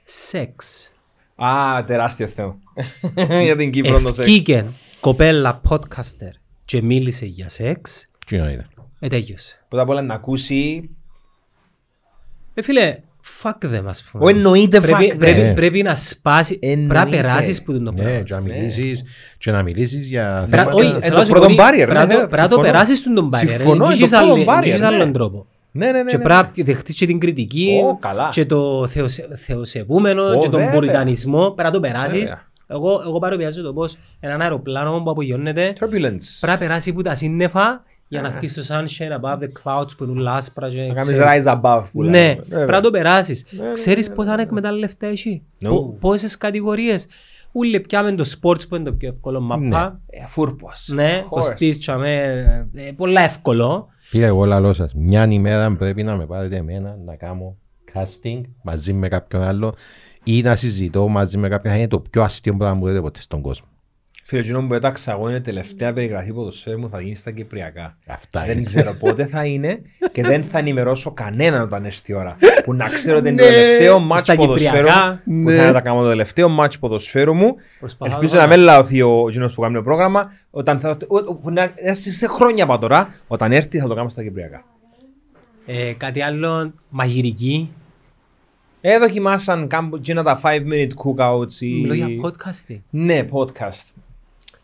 [0.05, 0.91] σεξ,
[1.37, 2.59] Α, τεράστιο Θεό.
[3.45, 4.19] για την Κύπρο το σεξ.
[4.19, 6.33] ευκήκεν κοπέλα podcaster
[6.65, 8.67] και μίλησε για σεξ, Τι είναι.
[8.99, 9.65] ε, τέλειωσε.
[9.69, 10.91] Πρώτα απ' όλα να ακούσει.
[12.59, 12.97] Ε, φίλε,
[13.43, 14.25] fuck them ας πούμε.
[14.25, 15.19] Ω, εννοείται πρέπει, fuck them.
[15.19, 17.17] πρέπει, πρέπει να σπάσει, πρέπει να Εννοείται.
[17.17, 18.21] περάσεις που το Ναι, πράγμα.
[18.21, 19.05] και να μιλήσεις
[19.39, 20.77] και να μιλήσεις για Πρά- θέματα...
[20.77, 22.27] Όχι, Ε, θέλω το να σου πρώτο πω ότι barrier, πρέπει να ναι, το- ναι,
[22.27, 22.63] πρέπει να το συμφωνώ.
[22.63, 23.39] περάσεις στον τον barrier.
[23.39, 24.87] Συμφωνώ, Δεν είναι έχεις το πρώτο άλλη- δεν barrier, έχεις ναι.
[24.87, 25.47] άλλον τρόπο.
[25.71, 26.05] Ναι, ναι, ναι.
[26.05, 26.23] Και ναι.
[26.23, 28.29] πρέπει να δεχτείς και την κριτική Ω, καλά.
[28.33, 30.71] και το θεοσε- θεοσεβούμενο Ω, και τον βέβαια.
[30.75, 32.19] πουριτανισμό πρέπει να το περάσεις.
[32.21, 32.47] Βέβαια.
[32.71, 36.27] Εγώ, εγώ παρομοιάζω το πώς έναν αεροπλάνο που απογειώνεται Turbulence.
[36.41, 40.05] πρέπει να περάσει από τα σύννεφα για να βγεις στο sunshine above the clouds που
[40.05, 41.45] είναι λάσπρα και Να κάνεις ξέρεις.
[41.47, 42.43] rise above που Ναι, λέμε.
[42.49, 43.47] πρέπει να το περάσεις.
[43.51, 45.43] ναι, Ξέρεις πόσα ανεκμετάλλευτα έχει.
[45.65, 45.69] No.
[45.69, 47.07] Πο- Πόσες κατηγορίες;
[47.53, 50.01] Ούλε πιάμε το sports που είναι το πιο εύκολο μαπά.
[50.07, 50.89] Ε, Φούρπος.
[50.95, 51.29] Ναι, Of course.
[51.29, 52.13] κοστίζει τσάμε,
[52.75, 53.89] ε, πολλά εύκολο.
[54.01, 57.57] Φίλε, εγώ λαλώ σας, μια ημέρα πρέπει να με πάρετε εμένα να κάνω
[57.95, 59.75] casting μαζί με κάποιον άλλο
[60.25, 61.73] ή να συζητώ μαζί με κάποιον.
[61.73, 63.67] Θα είναι το πιο αστείο πράγμα που δείτε ποτέ στον κόσμο.
[64.31, 67.97] Φίλε, εκείνο που έταξα εγώ είναι η τελευταία περιγραφή ποδοσφαίρου μου θα γίνει στα Κυπριακά.
[68.07, 68.65] Αυτά δεν είναι.
[68.65, 69.83] ξέρω πότε θα είναι
[70.13, 72.37] και δεν θα ενημερώσω κανέναν όταν έρθει η ώρα.
[72.65, 75.23] Που να ξέρω ότι είναι το τελευταίο μάτς Στα ποδοσφαίρου Κυπριακά.
[75.25, 75.43] μου.
[75.45, 77.55] Που θα τα κάνω το τελευταίο μάτς ποδοσφαίρου μου.
[77.81, 80.33] Προσπαθώ Ελπίζω να να μην λαωθεί ο εκείνος που κάνει το πρόγραμμα.
[80.51, 84.09] Όταν θα, ο- ο- που να- σε χρόνια από τώρα, όταν έρθει θα το κάνω
[84.09, 84.65] στα Κυπριακά.
[85.67, 87.73] Ε, κάτι άλλο, μαγειρική.
[88.81, 91.67] Ε, δοκιμάσαν κάμπο- εκείνα τα 5 minute cookouts ή...
[91.81, 92.79] Μιλώ για podcasting.
[92.91, 93.93] Ναι, podcast.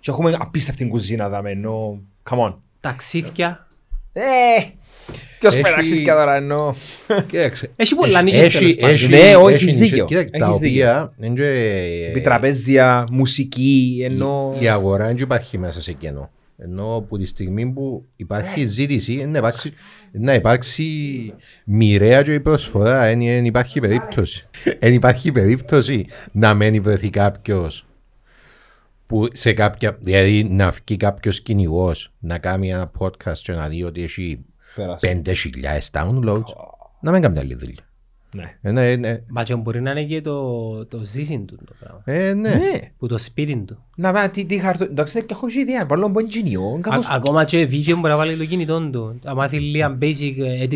[0.04, 2.00] Και έχουμε απίστευτη κουζίνα δάμε, ενώ...
[2.30, 2.54] Come on.
[2.80, 3.66] Ταξίδια.
[4.12, 4.22] Ε,
[5.40, 6.74] ποιος Έχει- πέταξε και τώρα ενώ...
[7.26, 7.70] Κοίταξε.
[7.76, 8.94] Έχει πολλά νύχες τέλος Έχει, πάντων.
[8.94, 9.88] έχει, Ναι, όχι, έχει έχεις νύχες.
[9.90, 10.04] δίκιο.
[10.04, 10.84] Κοίταξε, τα Έχεις δίκιο.
[10.90, 14.56] οποία είναι και- Επιτραπέζια, μουσική, ενώ...
[14.58, 16.30] η αγορά δεν υπάρχει μέσα σε κενό.
[16.58, 19.72] Ενώ από τη στιγμή που υπάρχει ζήτηση, να υπάρξει,
[20.12, 20.84] να υπάρξει
[21.64, 23.00] μοιραία και η προσφορά.
[23.04, 24.48] Δεν δεν υπάρχει περίπτωση.
[24.80, 27.86] Δεν υπάρχει περίπτωση να μένει βρεθεί κάποιος
[29.06, 33.82] που σε κάποια, δηλαδή να βγει κάποιος κυνηγός να κάνει ένα podcast και να δει
[33.82, 34.44] ότι έχει
[34.74, 35.22] Πέρασε.
[35.24, 35.34] 5.000
[35.90, 36.42] downloads,
[37.00, 37.82] να μην κάνει άλλη δουλειά.
[38.34, 38.56] Ναι.
[38.62, 39.22] Ε, ναι, ναι.
[39.28, 42.02] Μα και μπορεί να είναι και το, το ζήσιν του το πράγμα.
[42.04, 42.48] Ε, ναι.
[42.48, 42.80] Ναι.
[42.98, 43.78] Που το σπίτι του.
[43.96, 44.84] Να πάμε, τι, τι χαρτό...
[44.84, 47.08] Εντάξει, και έχω ιδέα, παρόλο που είναι γενιό, Α, κάπως...
[47.08, 49.18] ακόμα και βίντεο μπορεί να βάλει το κινητό του.
[49.22, 50.66] Να μάθει λίγα basic ε,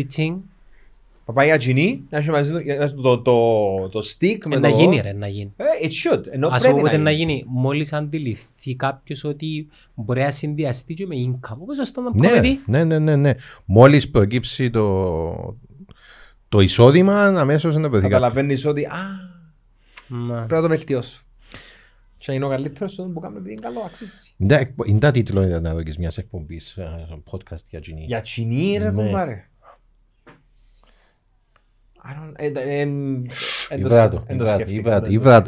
[1.29, 1.35] editing.
[1.35, 2.51] Παπάγια τζινί, να έχει μαζί
[2.95, 4.67] το, το, το, το stick με Ε, το...
[4.67, 5.53] Να γίνει ρε, να γίνει.
[5.57, 7.31] Ε, it should, ενώ Ας πρέπει πούμε να να γίνει.
[7.31, 11.57] γίνει μόλις αντιληφθεί κάποιος ότι μπορεί να συνδυαστεί και με income.
[11.59, 12.53] Όπως στο stand-up Ναι, comedy.
[12.65, 13.33] ναι, ναι, ναι, ναι.
[13.65, 15.57] Μόλις προκύψει το,
[16.49, 18.11] το εισόδημα, αμέσως να βρεθεί κάποιος.
[18.11, 18.89] Καταλαβαίνεις ότι, α,
[20.07, 20.33] Μα.
[20.35, 21.23] πρέπει να τον βελτιώσω.
[22.17, 24.17] Και είναι ο καλύτερος στον που κάνουμε επειδή είναι καλό, αξίζει.
[24.37, 28.03] Είναι τα εκπο- Είναι τα τίτλο είναι να δοκίσεις μιας εκπομπής, ε, podcast για τζινί.
[28.05, 29.48] Για τσινί ρε Ναι.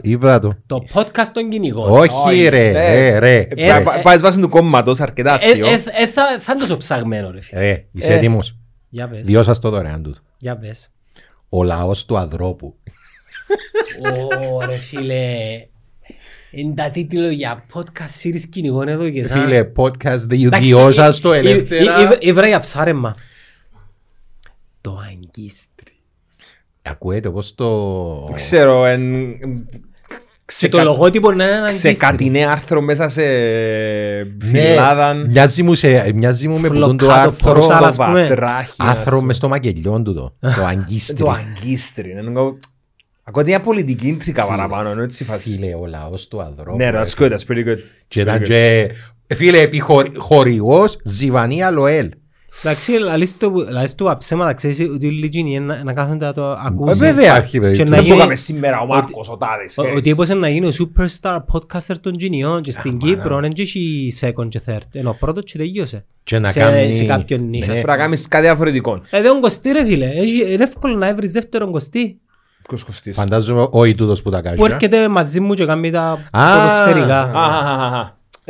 [0.02, 0.58] Ήβρα το.
[0.66, 1.90] Το podcast των κυνηγών.
[1.92, 3.38] Όχι Όχι, ρε, ε, ρε, ρε.
[3.38, 5.68] Ε, Ε, πα- ε, Πάει βάσει του κόμματος, αρκετά Ε, αστείο.
[5.68, 7.60] ε, ε, θα θα είναι τόσο ψαγμένο ρε φίλε.
[7.62, 8.16] Ρε, είσαι Ε.
[8.16, 8.58] έτοιμος;
[8.90, 9.26] Για πες.
[9.28, 10.16] Διώ σας το δωρεάν του.
[10.38, 10.92] Για πες.
[11.50, 12.76] Ο λαός του ανθρώπου.
[14.52, 15.26] Ω, ρε φίλε.
[16.52, 19.42] Είναι τα τίτλο για podcast series κυνηγών εδώ και σαν...
[19.42, 22.02] Φίλε, podcast Εντάξει, διώ σας το ή- ή- ελεύθερα.
[22.02, 23.16] ή- Ήβρα για ψάρεμα.
[24.82, 25.71] Το αγκίστρι.
[26.82, 28.24] Ακούετε πως το...
[28.26, 29.12] Δεν Ξέρω, εν...
[30.60, 32.08] Και το λογότυπο να είναι ένα Σε αγκίστρι.
[32.10, 35.26] κατηνέ άρθρο μέσα σε Ναι, φυλάδαν.
[35.30, 38.28] μοιάζει μου, σε, μοιάζει μου με που τον το Φλοκάτο, άρθρο, φροσάλα, Το ας πούμε.
[38.28, 38.76] βατράχι.
[38.78, 40.22] άρθρο ας μες στο μακελιόν του το.
[40.40, 40.66] Το πούμε.
[40.68, 41.16] αγκίστρι.
[41.16, 42.14] Το αγκίστρι.
[43.24, 45.50] Ακόμα ότι μια πολιτική ίντρικα παραπάνω, ενώ έτσι η φάση.
[45.50, 46.78] Φίλε, ο λαός του ανθρώπου.
[46.78, 47.78] Ναι, ρε, that's good, that's pretty good.
[48.08, 48.46] Και That's ήταν pretty good.
[48.48, 48.90] και...
[49.36, 52.10] Φίλε, επιχορηγός Ζιβανία Λοέλ.
[52.64, 56.34] Εντάξει, λαλείς το- λαλείς το ψέματα, ξέρεις ότι οι λίγοι είναι να- να κάθονται να
[56.34, 56.98] το Ε, ακούσουν.
[56.98, 57.26] Βέβαια.
[57.26, 57.90] Υπάρχει Και περίπτωση.
[57.90, 59.78] να Δεν γίνει- το έκαμε σήμερα ο Μάρκος, ο Τάδης.
[59.78, 59.92] Ο- ε.
[59.96, 64.50] Ότι έπωσε να γίνει ο superstar podcaster των Genion και στην Κύπρο δεν έχει second
[64.50, 64.78] και third.
[64.92, 66.06] Ενώ πρώτος και τελείωσε.
[66.24, 67.66] Και να Σε- κάνει- Σε κάποιον νύχα.
[67.66, 67.72] Ναι.
[67.74, 69.02] Πρέπει να κάνεις κάτι διαφορετικό.
[69.10, 70.06] Ε, δεν κοστί ρε φίλε.
[70.06, 72.20] Έχει- Είναι εύκολο να έβρεις δεύτερον κοστί.
[72.68, 74.58] Ποιος κοστίζει; Φαντάζομαι όχι τούτος που τα κάνει.
[74.58, 77.32] Που έρχεται μαζί μου και κάνει τα Α, ποδοσφαιρικά.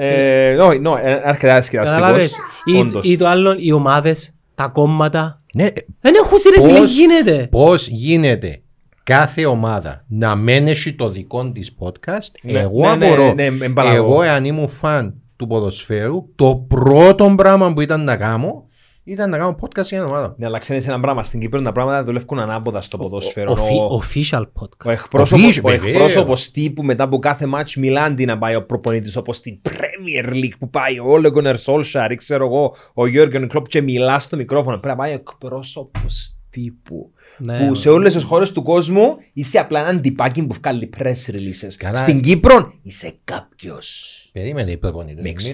[0.05, 0.23] Αχαχαχαχα.
[0.23, 1.69] Ε, Όχι, no, ε, αρκετά Κατάλαβες.
[1.69, 2.63] διασκεδαστικός.
[2.65, 3.05] Ή- Όντως.
[3.07, 5.41] Ή το άλλο, οι ομάδες, τα κόμματα.
[5.55, 5.67] Ναι,
[6.01, 7.47] Δεν έχουν ρε φίλε, Πώς- γίνεται.
[7.51, 8.61] πώς γίνεται
[9.03, 13.33] κάθε ομάδα να μένει έχει το δικό της podcast; Ναι, εγώ ναι, απορώ.
[13.33, 13.95] ναι, ναι, εμπαλαγώ.
[13.95, 18.65] εγώ εάν ήμουν φαν του ποδοσφαίρου, το πρώτο πράγμα που ήταν να κάνω
[19.03, 20.35] ήταν να κάνω podcast για την ομάδα.
[20.37, 21.23] Ναι, αλλά ξέρεις ένα πράγμα.
[21.23, 23.51] Στην Κύπρο τα πράγματα δουλεύουν ανάποδα στο ποδόσφαιρο.
[23.51, 24.91] Οφι- Ο- Official Ο podcast.
[24.91, 25.87] εκπρόσωπος, Οφείλει, ο βεβαίως.
[25.95, 30.29] εκπρόσωπος τύπου μετά από κάθε μάτς μιλά αντί να πάει ο προπονητής όπως στην Premier
[30.33, 34.19] League που πάει ο Ole Gunnar Solskjaer ή ξέρω εγώ ο Jürgen Klopp και μιλά
[34.19, 34.77] στο μικρόφωνο.
[34.77, 37.11] Πρέπει να πάει ο εκπρόσωπος τύπου.
[37.37, 37.75] Ναι, που ναι.
[37.75, 41.73] σε όλες τις χώρες του κόσμου είσαι απλά ένα αντιπάκι που βγάλει press releases.
[41.77, 41.95] Καλά.
[41.97, 44.17] Στην Κύπρο είσαι κάποιος.
[44.33, 45.53] Περίμενε οι προπονητές.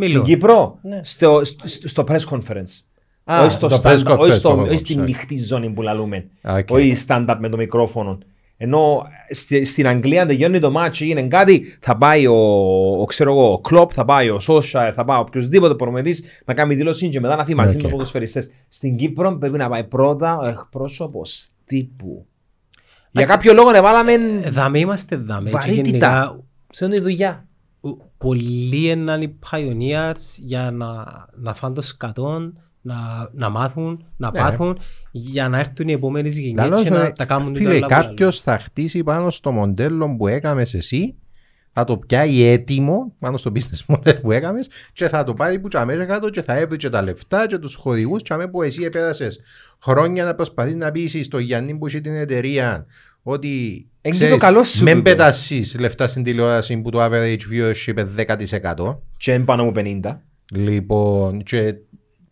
[0.00, 0.20] Mixed Μίλω.
[0.20, 0.24] knows.
[0.24, 0.24] Μιλώ.
[0.24, 1.00] Στην Κύπρο, Ναι.
[1.02, 2.82] στο, στο, στο press conference.
[3.24, 5.04] Α, όχι στο το stand, press όχι, conference, στο, το όχι στην conference.
[5.04, 6.26] μειχτή ζώνη που λαλούμε.
[6.42, 6.68] Οκ.
[6.70, 8.18] Όχι stand-up με το μικρόφωνο.
[8.62, 12.34] Ενώ στη- στην Αγγλία αν τελειώνει το μάτσο έγινε κάτι, θα πάει ο,
[13.00, 16.54] ο, ξέρω εγώ, ο Κλόπ, θα πάει ο Σόσχαερ, θα πάει ο οποιοδήποτε προμετής να
[16.54, 17.76] κάνει δήλωση και μετά να φύγει μαζί Οκ.
[17.76, 18.50] με τους ποδοσφαιριστές.
[18.68, 22.26] Στην Κύπρο πρέπει να πάει πρώτα ο εκπρόσωπος τύπου.
[23.12, 23.34] Για Εντάξει.
[23.34, 24.16] κάποιο λόγο εβάλαμε
[24.50, 25.50] Δάμε είμαστε δάμε.
[25.50, 26.40] Και βαρύτητα γενικά,
[26.70, 27.48] σε όλη τη δουλειά.
[27.80, 31.04] Ο- Πολλοί είναι οι pioneers για να,
[31.36, 32.96] να φάνε το σκατόν, να,
[33.32, 34.38] να μάθουν, να Ναι.
[34.40, 34.78] πάθουν,
[35.10, 37.90] για να έρθουν οι επόμενες γενιές Λαλώς, και ε, να τα κάνουν Φίλε, όλα που
[37.90, 38.06] λαλούν.
[38.06, 41.14] κάποιος θα χτίσει πάνω στο μοντέλο που έκαμες εσύ,
[41.72, 45.68] θα το πιάει έτοιμο πάνω στο business model που έκαμες και θα το πάρει που
[45.68, 49.40] τσαμέ κάτω και θα έβρει και τα λεφτά και τους χορηγούς τσαμέ που εσύ επέρασες
[49.82, 52.86] χρόνια να προσπαθείς να πείσεις στο Γιάννη που έχει την εταιρεία
[53.22, 55.10] ότι Εν ξέρεις, και το καλό σου μεν τούτο.
[55.10, 58.06] πετασείς λεφτά στην τηλεόραση που το average viewership είναι
[58.74, 60.00] 10% Και είναι πάνω από 50.
[60.52, 61.74] Λοιπόν, και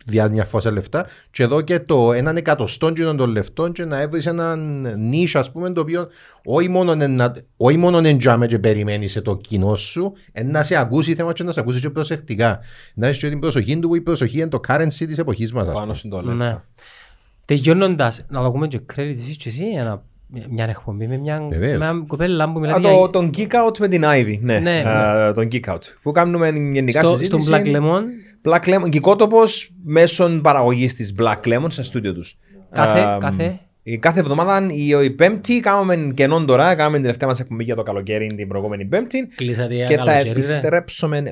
[0.05, 4.27] διά μια φόσα λεφτά και εδώ και το έναν εκατοστόν των λεφτών και να έβρεις
[4.27, 6.09] έναν νίσ ας πούμε το οποίο
[6.45, 10.51] όχι μόνο είναι να- όχι μόνο είναι τζάμε και περιμένεις σε το κοινό σου είναι
[10.51, 12.59] να σε ακούσει θέμα και να σε ακούσει και προσεκτικά
[12.95, 15.63] να έχεις και την προσοχή του που η προσοχή είναι το currency της εποχής μας
[15.63, 15.81] ας πούμε.
[15.81, 16.35] Πάνω στην το Ναι.
[16.45, 16.63] λεπτό.
[17.45, 20.03] Τελειώνοντας, να δούμε και credit εσείς και εσύ για να-
[20.51, 21.79] μια εκπομπή με μια, Βεβαίως.
[21.79, 23.11] με μια κοπέλα που Α, μιλάει το, για...
[23.11, 24.39] τον kick out με την Ivy.
[24.41, 25.79] Ναι, Ναι, Α, τον kick out.
[26.03, 27.43] Που κάνουμε γενικά Στο, συζήτηση.
[27.43, 28.03] στον Black Lemon,
[28.51, 28.89] Black Lemon.
[28.89, 32.39] Κυκότοπος μέσω παραγωγής της Black Lemon στα στούντιο τους.
[32.73, 36.75] κάθε, Α, κάθε, η Κάθε εβδομάδα η, η Πέμπτη κάνουμε κενόν τώρα.
[36.75, 39.27] Κάνουμε την τελευταία μας εκπομπή για το καλοκαίρι την προηγούμενη Πέμπτη.
[39.37, 40.31] κλείσατε για Και θα καλοκαίρι, ρε.
[40.31, 41.23] επιστρέψουμε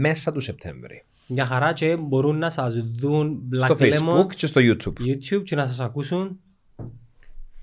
[0.00, 1.04] μέσα του Σεπτέμβρη.
[1.26, 4.92] Μια χαρά και μπορούν να σας δουν Black Στο Lemon Facebook και στο YouTube.
[5.10, 6.40] YouTube και να σας ακούσουν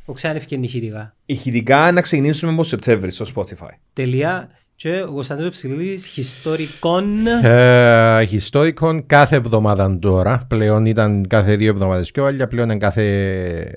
[0.06, 1.16] που ξέρουν ευκαινή ηχητικά.
[1.26, 3.70] Ηχητικά να ξεκινήσουμε από Σεπτέμβρη στο Spotify.
[3.94, 10.46] Τελεία και ο Κωνσταντίνος Ψηλίδης ιστορικών Ε, Historicon κάθε εβδομάδα τώρα.
[10.48, 12.48] Πλέον ήταν κάθε δύο εβδομάδες πιο παλιά.
[12.48, 13.04] Πλέον είναι κάθε,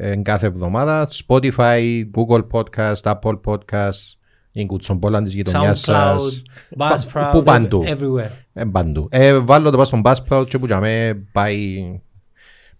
[0.02, 1.08] είναι κάθε εβδομάδα.
[1.26, 1.80] Spotify,
[2.14, 4.16] Google Podcast, Apple Podcast.
[4.52, 6.42] Είναι κουτσομπόλα της γειτονιάς SoundCloud, σας.
[6.78, 7.84] Buzzsprout, Πού παντού.
[7.86, 8.30] everywhere.
[8.52, 9.08] Ε, παντού.
[9.10, 11.76] Ε, βάλω το πάω στον Buzzsprout και που για μέ πάει,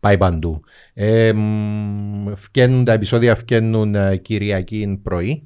[0.01, 0.61] πάει παντού.
[0.95, 5.43] Ε, μ, φκαίνουν, τα επεισόδια φκαίνουν ε, Κυριακή πρωί.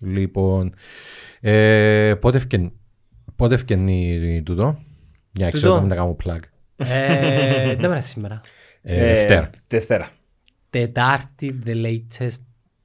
[0.00, 0.74] Λοιπόν,
[1.40, 2.72] ε, πότε φκαίνει,
[3.36, 4.78] πότε φκαίνει τούτο;
[5.32, 6.38] Για να ξέρω Τούτο; να κάνω plug.
[6.76, 8.40] Ε, Δεν μέρα σήμερα.
[8.82, 9.50] Ε, Δευτέρα.
[9.68, 10.08] Δευτέρα.
[10.70, 12.38] Τετάρτη, the latest,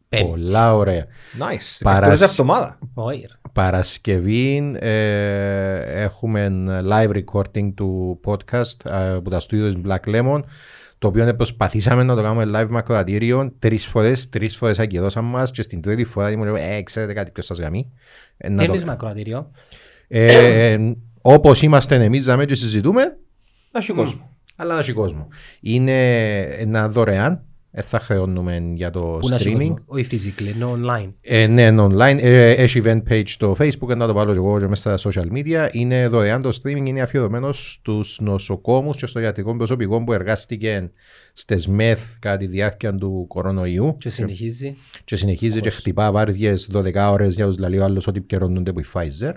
[0.10, 0.28] πέμπτη.
[0.30, 1.06] Πολλά ωραία.
[1.40, 1.80] Nice.
[1.84, 2.80] Παρασ- Εκτός εβδομάδα.
[2.94, 3.34] Όχι, ρε.
[3.54, 6.50] Παρασκευή ε, έχουμε
[6.90, 10.40] live recording του podcast ε, από τα studios Black Lemon
[11.00, 15.52] το οποίο προσπαθήσαμε να το κάνουμε live με ακροατήριο τρεις φορές, τρεις φορές ακυρώσαν μας
[15.52, 17.92] και στην τρίτη φορά ήμουν ε, ξέρετε κάτι ποιος σας γαμεί.
[18.38, 19.52] Ε, να το- Θέλεις μακροατήριο.
[20.08, 23.02] ε, ε, όπως είμαστε εμείς δάμε και συζητούμε,
[23.72, 24.30] Να έχει κόσμο.
[24.56, 25.28] αλλά να έχει κόσμο.
[25.62, 27.44] Είναι ένα δωρεάν,
[27.80, 29.58] ε, θα χρεώνουμε για το Πού να έχει streaming.
[29.58, 29.78] κόσμο.
[29.86, 31.14] Όχι physically, ενώ online.
[31.22, 32.18] Ε, ναι, είναι online.
[32.22, 35.26] Ε, έχει event page στο facebook, να το βάλω και εγώ και μέσα στα social
[35.38, 35.68] media.
[35.72, 40.92] Είναι δωρεάν το streaming, είναι αφιερωμένο στους νοσοκόμους και στο ιατρικό προσωπικό που εργάστηκε
[41.34, 43.96] στι ΜΕΘ κατά τη διάρκεια του κορονοϊού.
[44.00, 44.76] Και συνεχίζει.
[45.04, 48.80] Και συνεχίζει και χτυπά βάρδιες 12 ώρες για τους λέει ο άλλο ότι επικαιρώνονται από
[48.80, 49.34] η Pfizer.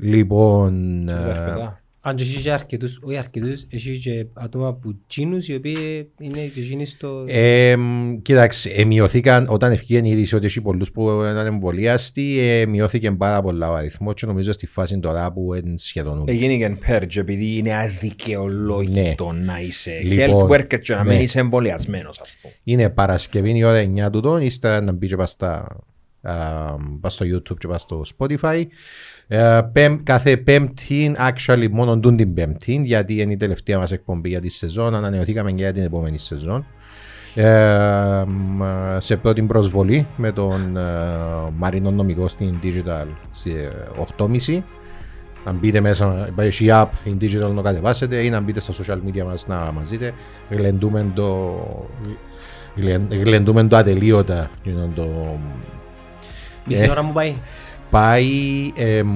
[0.00, 1.08] Λοιπόν.
[1.08, 1.83] ε, Παιδιά.
[2.06, 6.40] Αν και έχει και αρκετούς, όχι αρκετούς, έχει και άτομα που τσίνους οι οποίοι είναι
[6.54, 7.24] και εκείνοι στο...
[7.26, 12.38] Ε, μ, κοίταξε, ε, μειωθήκαν όταν ευκήγε η είδηση ότι έχει πολλούς που ήταν εμβολιάστοι,
[12.38, 16.32] ε, μειώθηκε πάρα πολλά ο αριθμός και νομίζω στη φάση τώρα που είναι σχεδόν ούτε.
[16.32, 21.12] Έγινε και purge επειδή είναι αδικαιολόγητο να είσαι Λοιπόν, health worker και να ναι.
[21.12, 22.54] μην είσαι εμβολιασμένος ας πούμε.
[22.64, 25.76] Είναι Παρασκευή η ώρα 9 του τόν, ύστερα να μπει και πας στα,
[26.20, 26.34] α,
[27.00, 28.64] πας στο YouTube και πας στο Spotify.
[29.28, 34.28] Ε, πέμ- κάθε πέμπτη, actually μόνο τούν την πέμπτη, γιατί είναι η τελευταία μας εκπομπή
[34.28, 36.66] για τη σεζόν, ανανεωθήκαμε και για την επόμενη σεζόν.
[37.34, 38.62] Ε, μ,
[38.98, 40.80] σε πρώτη προσβολή με τον ε,
[41.56, 43.52] Μαρίνο Νομικό στην Digital στη
[44.16, 44.58] 8.30
[45.44, 48.98] να μπείτε μέσα, υπάρχει η app in digital να κατεβάσετε ή να μπείτε στα social
[49.08, 50.14] media μας να μας δείτε.
[50.50, 51.54] Γλεντούμε το,
[52.76, 54.50] γλεν- γλεντούμε το ατελείωτα.
[54.64, 55.38] είναι το,
[56.66, 56.90] Μισή ε.
[56.90, 57.34] ώρα μου πάει.
[57.98, 59.08] Πάει εμ,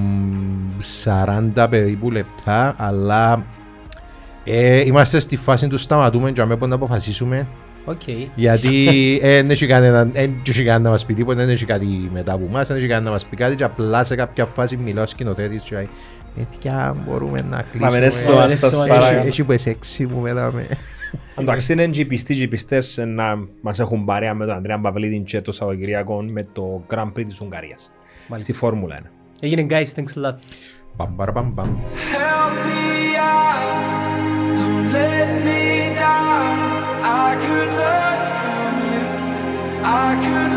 [1.55, 3.43] 40 περίπου λεπτά, αλλά
[4.43, 7.47] ε, είμαστε στη φάση του σταματούμε και αμέσως να αποφασίσουμε
[7.85, 8.01] Οκ.
[8.35, 8.87] γιατί
[9.21, 12.33] ε, δεν έχει κανένα, δεν έχει κανένα να μας πει τίποτα, δεν έχει κάτι μετά
[12.33, 15.07] από εμάς, δεν έχει κανένα να μας πει κάτι και απλά σε κάποια φάση μιλάω
[15.07, 15.89] σκηνοθέτης και λέει
[16.35, 17.91] «Παιδιά, μπορούμε να κλείσουμε».
[17.91, 19.17] με ρέσω, ας σας σας παρακαλώ.
[19.17, 20.65] Έχει- Έχει που εσέξι μου μετά με.
[21.35, 24.79] Εντάξει είναι και οι πιστοί και οι πιστές να μας έχουν παρέα με τον Ανδρέα
[24.79, 27.91] Παυλίδη και το Σαββατοκυριακό με το Grand Prix της Ουγγαρίας.
[28.28, 28.52] Μάλιστα.
[28.52, 29.10] Στη Φόρμουλα 1.
[29.40, 30.34] Έγινε guys, thanks a lot.
[30.96, 31.76] Παμ, παρα, παμ, παμ.
[32.12, 35.62] Help me out, don't let me
[36.02, 36.56] down.
[37.26, 39.04] I could learn from you.
[39.84, 40.52] I could